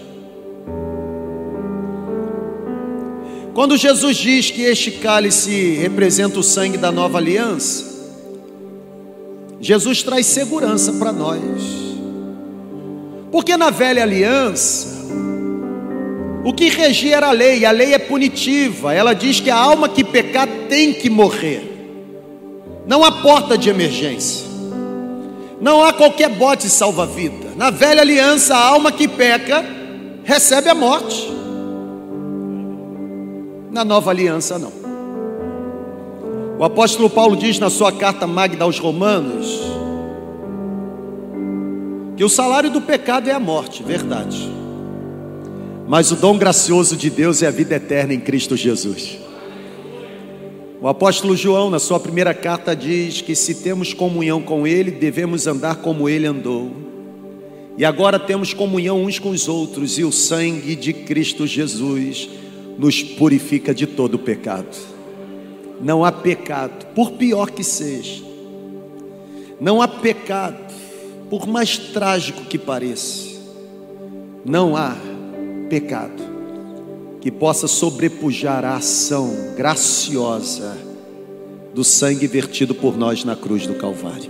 Quando 3.53 3.77
Jesus 3.77 4.17
diz 4.17 4.49
que 4.49 4.63
este 4.63 4.89
cálice 4.89 5.75
representa 5.75 6.39
o 6.39 6.43
sangue 6.43 6.79
da 6.79 6.91
nova 6.91 7.19
aliança, 7.19 7.92
Jesus 9.63 10.03
traz 10.03 10.25
segurança 10.25 10.91
para 10.91 11.13
nós. 11.13 11.39
Porque 13.31 13.55
na 13.55 13.69
velha 13.69 14.03
aliança, 14.03 14.89
o 16.43 16.51
que 16.51 16.67
regia 16.67 17.15
era 17.15 17.29
a 17.29 17.31
lei, 17.31 17.65
a 17.65 17.71
lei 17.71 17.93
é 17.93 17.97
punitiva, 17.97 18.93
ela 18.93 19.13
diz 19.13 19.39
que 19.39 19.49
a 19.49 19.55
alma 19.55 19.87
que 19.87 20.03
pecar 20.03 20.49
tem 20.67 20.93
que 20.93 21.09
morrer. 21.09 21.63
Não 22.85 23.05
há 23.05 23.11
porta 23.23 23.57
de 23.57 23.69
emergência. 23.69 24.45
Não 25.61 25.81
há 25.81 25.93
qualquer 25.93 26.27
bote 26.31 26.69
salva-vida. 26.69 27.53
Na 27.55 27.69
velha 27.69 28.01
aliança, 28.01 28.53
a 28.53 28.67
alma 28.67 28.91
que 28.91 29.07
peca 29.07 29.63
recebe 30.25 30.67
a 30.67 30.75
morte. 30.75 31.31
Na 33.71 33.85
nova 33.85 34.11
aliança, 34.11 34.59
não. 34.59 34.82
O 36.57 36.63
apóstolo 36.63 37.09
Paulo 37.09 37.35
diz 37.35 37.57
na 37.59 37.69
sua 37.69 37.91
carta 37.91 38.27
magna 38.27 38.63
aos 38.63 38.79
Romanos 38.79 39.73
que 42.15 42.23
o 42.23 42.29
salário 42.29 42.69
do 42.69 42.79
pecado 42.79 43.27
é 43.27 43.33
a 43.33 43.39
morte, 43.39 43.81
verdade. 43.81 44.49
Mas 45.87 46.11
o 46.11 46.15
dom 46.15 46.37
gracioso 46.37 46.95
de 46.95 47.09
Deus 47.09 47.41
é 47.41 47.47
a 47.47 47.51
vida 47.51 47.75
eterna 47.75 48.13
em 48.13 48.19
Cristo 48.19 48.55
Jesus. 48.55 49.17
O 50.79 50.87
apóstolo 50.87 51.35
João, 51.35 51.69
na 51.69 51.79
sua 51.79 51.99
primeira 51.99 52.33
carta, 52.33 52.75
diz 52.75 53.21
que 53.21 53.35
se 53.35 53.55
temos 53.55 53.93
comunhão 53.93 54.41
com 54.41 54.67
Ele, 54.67 54.91
devemos 54.91 55.47
andar 55.47 55.77
como 55.77 56.07
Ele 56.07 56.27
andou. 56.27 56.71
E 57.77 57.83
agora 57.83 58.19
temos 58.19 58.53
comunhão 58.53 59.03
uns 59.03 59.17
com 59.17 59.29
os 59.29 59.47
outros, 59.47 59.97
e 59.97 60.03
o 60.03 60.11
sangue 60.11 60.75
de 60.75 60.93
Cristo 60.93 61.47
Jesus 61.47 62.29
nos 62.77 63.01
purifica 63.01 63.73
de 63.73 63.87
todo 63.87 64.19
pecado. 64.19 64.92
Não 65.81 66.05
há 66.05 66.11
pecado, 66.11 66.85
por 66.93 67.11
pior 67.11 67.51
que 67.51 67.63
seja, 67.63 68.23
não 69.59 69.81
há 69.81 69.87
pecado, 69.87 70.73
por 71.29 71.47
mais 71.47 71.77
trágico 71.77 72.45
que 72.45 72.57
pareça, 72.57 73.29
não 74.45 74.75
há 74.75 74.95
pecado 75.69 76.33
que 77.21 77.31
possa 77.31 77.67
sobrepujar 77.67 78.65
a 78.65 78.75
ação 78.75 79.53
graciosa 79.55 80.77
do 81.73 81.83
sangue 81.83 82.27
vertido 82.27 82.75
por 82.75 82.97
nós 82.97 83.23
na 83.23 83.35
cruz 83.35 83.65
do 83.65 83.75
Calvário. 83.75 84.29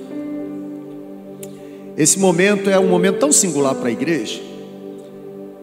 Esse 1.98 2.20
momento 2.20 2.70
é 2.70 2.80
um 2.80 2.88
momento 2.88 3.20
tão 3.20 3.32
singular 3.32 3.74
para 3.74 3.90
a 3.90 3.92
igreja, 3.92 4.40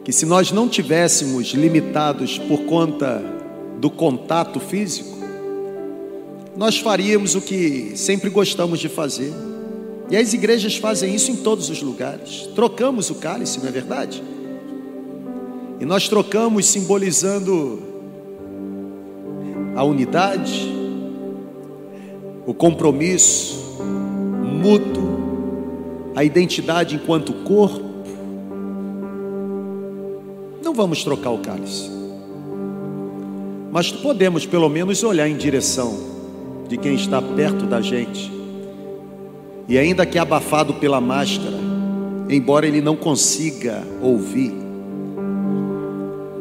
que 0.04 0.12
se 0.12 0.26
nós 0.26 0.50
não 0.50 0.68
tivéssemos 0.68 1.48
limitados 1.52 2.36
por 2.36 2.64
conta 2.64 3.22
do 3.78 3.88
contato 3.88 4.58
físico, 4.58 5.19
nós 6.56 6.78
faríamos 6.78 7.34
o 7.34 7.40
que 7.40 7.92
sempre 7.96 8.28
gostamos 8.28 8.80
de 8.80 8.88
fazer. 8.88 9.32
E 10.10 10.16
as 10.16 10.34
igrejas 10.34 10.76
fazem 10.76 11.14
isso 11.14 11.30
em 11.30 11.36
todos 11.36 11.70
os 11.70 11.80
lugares. 11.82 12.48
Trocamos 12.54 13.10
o 13.10 13.14
cálice, 13.14 13.60
não 13.60 13.68
é 13.68 13.70
verdade? 13.70 14.22
E 15.78 15.84
nós 15.84 16.08
trocamos 16.08 16.66
simbolizando 16.66 17.80
a 19.76 19.84
unidade, 19.84 20.70
o 22.44 22.52
compromisso 22.52 23.60
mútuo, 24.60 25.20
a 26.14 26.24
identidade 26.24 26.96
enquanto 26.96 27.32
corpo, 27.44 27.88
não 30.62 30.74
vamos 30.74 31.02
trocar 31.02 31.30
o 31.30 31.38
cálice. 31.38 31.88
Mas 33.70 33.92
podemos 33.92 34.44
pelo 34.44 34.68
menos 34.68 35.02
olhar 35.04 35.28
em 35.28 35.36
direção 35.36 36.19
de 36.70 36.76
quem 36.76 36.94
está 36.94 37.20
perto 37.20 37.66
da 37.66 37.80
gente. 37.80 38.32
E 39.68 39.76
ainda 39.76 40.06
que 40.06 40.16
abafado 40.16 40.74
pela 40.74 41.00
máscara, 41.00 41.56
embora 42.28 42.64
ele 42.64 42.80
não 42.80 42.94
consiga 42.94 43.82
ouvir, 44.00 44.52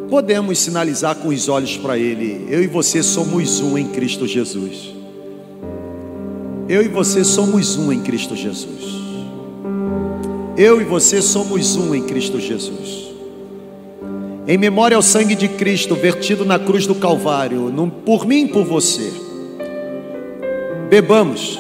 podemos 0.07 0.59
sinalizar 0.59 1.15
com 1.15 1.29
os 1.29 1.49
olhos 1.49 1.75
para 1.77 1.97
ele: 1.97 2.45
eu 2.47 2.61
e 2.61 2.67
você 2.67 3.01
somos 3.01 3.59
um 3.59 3.75
em 3.75 3.87
Cristo 3.87 4.27
Jesus. 4.27 4.93
Eu 6.67 6.83
e 6.83 6.87
você 6.87 7.23
somos 7.23 7.75
um 7.75 7.91
em 7.91 8.01
Cristo 8.01 8.35
Jesus. 8.35 8.99
Eu 10.55 10.79
e 10.79 10.83
você 10.83 11.23
somos 11.23 11.75
um 11.75 11.95
em 11.95 12.03
Cristo 12.03 12.39
Jesus. 12.39 13.09
Em 14.47 14.57
memória 14.59 14.95
ao 14.95 15.01
sangue 15.01 15.33
de 15.33 15.47
Cristo 15.47 15.95
vertido 15.95 16.45
na 16.45 16.59
cruz 16.59 16.85
do 16.85 16.93
Calvário, 16.93 17.73
por 18.05 18.27
mim 18.27 18.45
e 18.45 18.47
por 18.49 18.63
você. 18.63 19.28
Bebamos. 20.89 21.59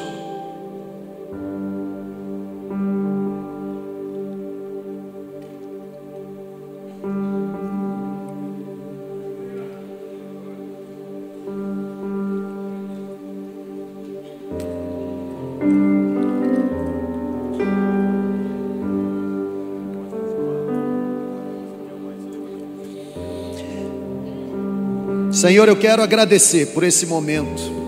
Senhor, 25.31 25.69
eu 25.69 25.77
quero 25.77 26.01
agradecer 26.01 26.73
por 26.73 26.83
esse 26.83 27.05
momento. 27.05 27.78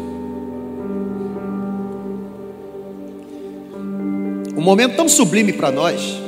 Um 4.62 4.64
momento 4.64 4.96
tão 4.96 5.10
sublime 5.10 5.52
para 5.52 5.72
nós. 5.72 6.22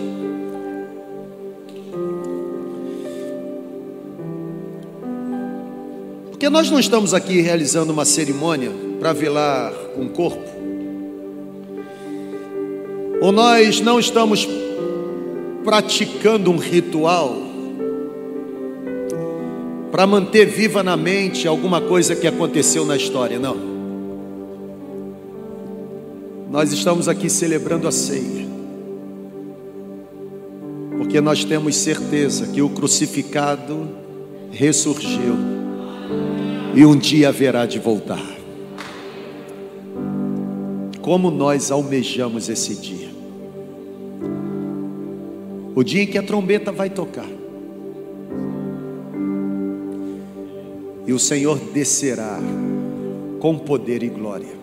Porque 6.32 6.50
nós 6.50 6.72
não 6.72 6.80
estamos 6.80 7.14
aqui 7.14 7.42
realizando 7.42 7.94
uma 7.94 8.06
cerimônia 8.06 8.72
para 9.00 9.14
velar 9.14 9.72
um 9.96 10.08
corpo. 10.08 10.50
Ou 13.22 13.32
nós 13.32 13.80
não 13.82 14.00
estamos 14.00 14.50
praticando 15.64 16.50
um 16.50 16.58
ritual 16.58 17.38
para 19.92 20.08
manter 20.08 20.48
viva 20.48 20.82
na 20.82 20.98
mente 20.98 21.48
alguma 21.48 21.80
coisa 21.80 22.16
que 22.16 22.26
aconteceu 22.26 22.84
na 22.84 22.98
história, 22.98 23.38
não. 23.38 23.73
Nós 26.54 26.72
estamos 26.72 27.08
aqui 27.08 27.32
celebrando 27.32 27.88
a 27.88 27.92
ceia, 27.92 28.46
porque 30.96 31.20
nós 31.20 31.44
temos 31.44 31.76
certeza 31.76 32.46
que 32.46 32.62
o 32.62 32.70
crucificado 32.70 33.90
ressurgiu 34.52 35.34
e 36.76 36.86
um 36.86 36.96
dia 36.96 37.30
haverá 37.30 37.66
de 37.66 37.80
voltar. 37.80 38.24
Como 41.02 41.32
nós 41.32 41.72
almejamos 41.72 42.48
esse 42.48 42.76
dia, 42.76 43.10
o 45.74 45.84
dia 45.84 46.04
em 46.04 46.08
que 46.08 46.20
a 46.20 46.24
trombeta 46.24 46.72
vai 46.72 46.92
tocar 46.92 47.30
e 51.08 51.12
o 51.12 51.18
Senhor 51.18 51.58
descerá 51.74 52.38
com 53.40 53.58
poder 53.58 54.04
e 54.04 54.10
glória. 54.10 54.63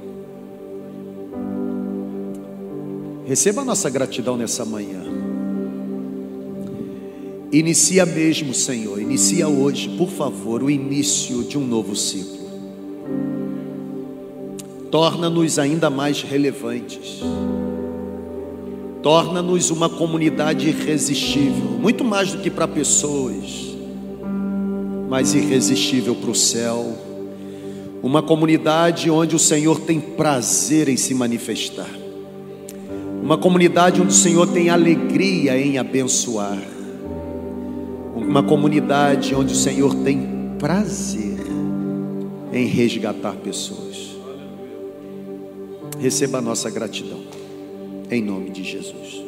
Receba 3.31 3.63
a 3.63 3.65
nossa 3.65 3.89
gratidão 3.89 4.37
nessa 4.37 4.65
manhã. 4.65 5.05
Inicia 7.53 8.05
mesmo, 8.05 8.53
Senhor, 8.53 9.01
inicia 9.01 9.47
hoje, 9.47 9.89
por 9.91 10.09
favor, 10.09 10.65
o 10.65 10.69
início 10.69 11.45
de 11.45 11.57
um 11.57 11.65
novo 11.65 11.95
ciclo. 11.95 12.41
Torna-nos 14.91 15.61
ainda 15.61 15.89
mais 15.89 16.23
relevantes. 16.23 17.21
Torna-nos 19.01 19.71
uma 19.71 19.89
comunidade 19.89 20.69
irresistível, 20.69 21.79
muito 21.81 22.03
mais 22.03 22.33
do 22.33 22.39
que 22.39 22.51
para 22.51 22.67
pessoas 22.67 23.71
mas 25.09 25.35
irresistível 25.35 26.17
para 26.17 26.31
o 26.31 26.35
céu. 26.35 26.97
Uma 28.03 28.23
comunidade 28.23 29.09
onde 29.09 29.37
o 29.37 29.39
Senhor 29.39 29.79
tem 29.81 30.01
prazer 30.01 30.89
em 30.89 30.97
se 30.97 31.15
manifestar. 31.15 32.00
Uma 33.23 33.37
comunidade 33.37 34.01
onde 34.01 34.13
o 34.13 34.17
Senhor 34.17 34.47
tem 34.47 34.71
alegria 34.71 35.59
em 35.59 35.79
abençoar. 35.79 36.59
Uma 38.17 38.43
comunidade 38.43 39.35
onde 39.35 39.53
o 39.53 39.57
Senhor 39.57 39.95
tem 39.97 40.55
prazer 40.59 41.39
em 42.53 42.67
resgatar 42.67 43.33
pessoas. 43.37 44.17
Receba 45.99 46.39
a 46.39 46.43
nossa 46.43 46.71
gratidão. 46.71 47.21
Em 48.11 48.23
nome 48.23 48.51
de 48.51 48.65
Jesus. 48.65 49.20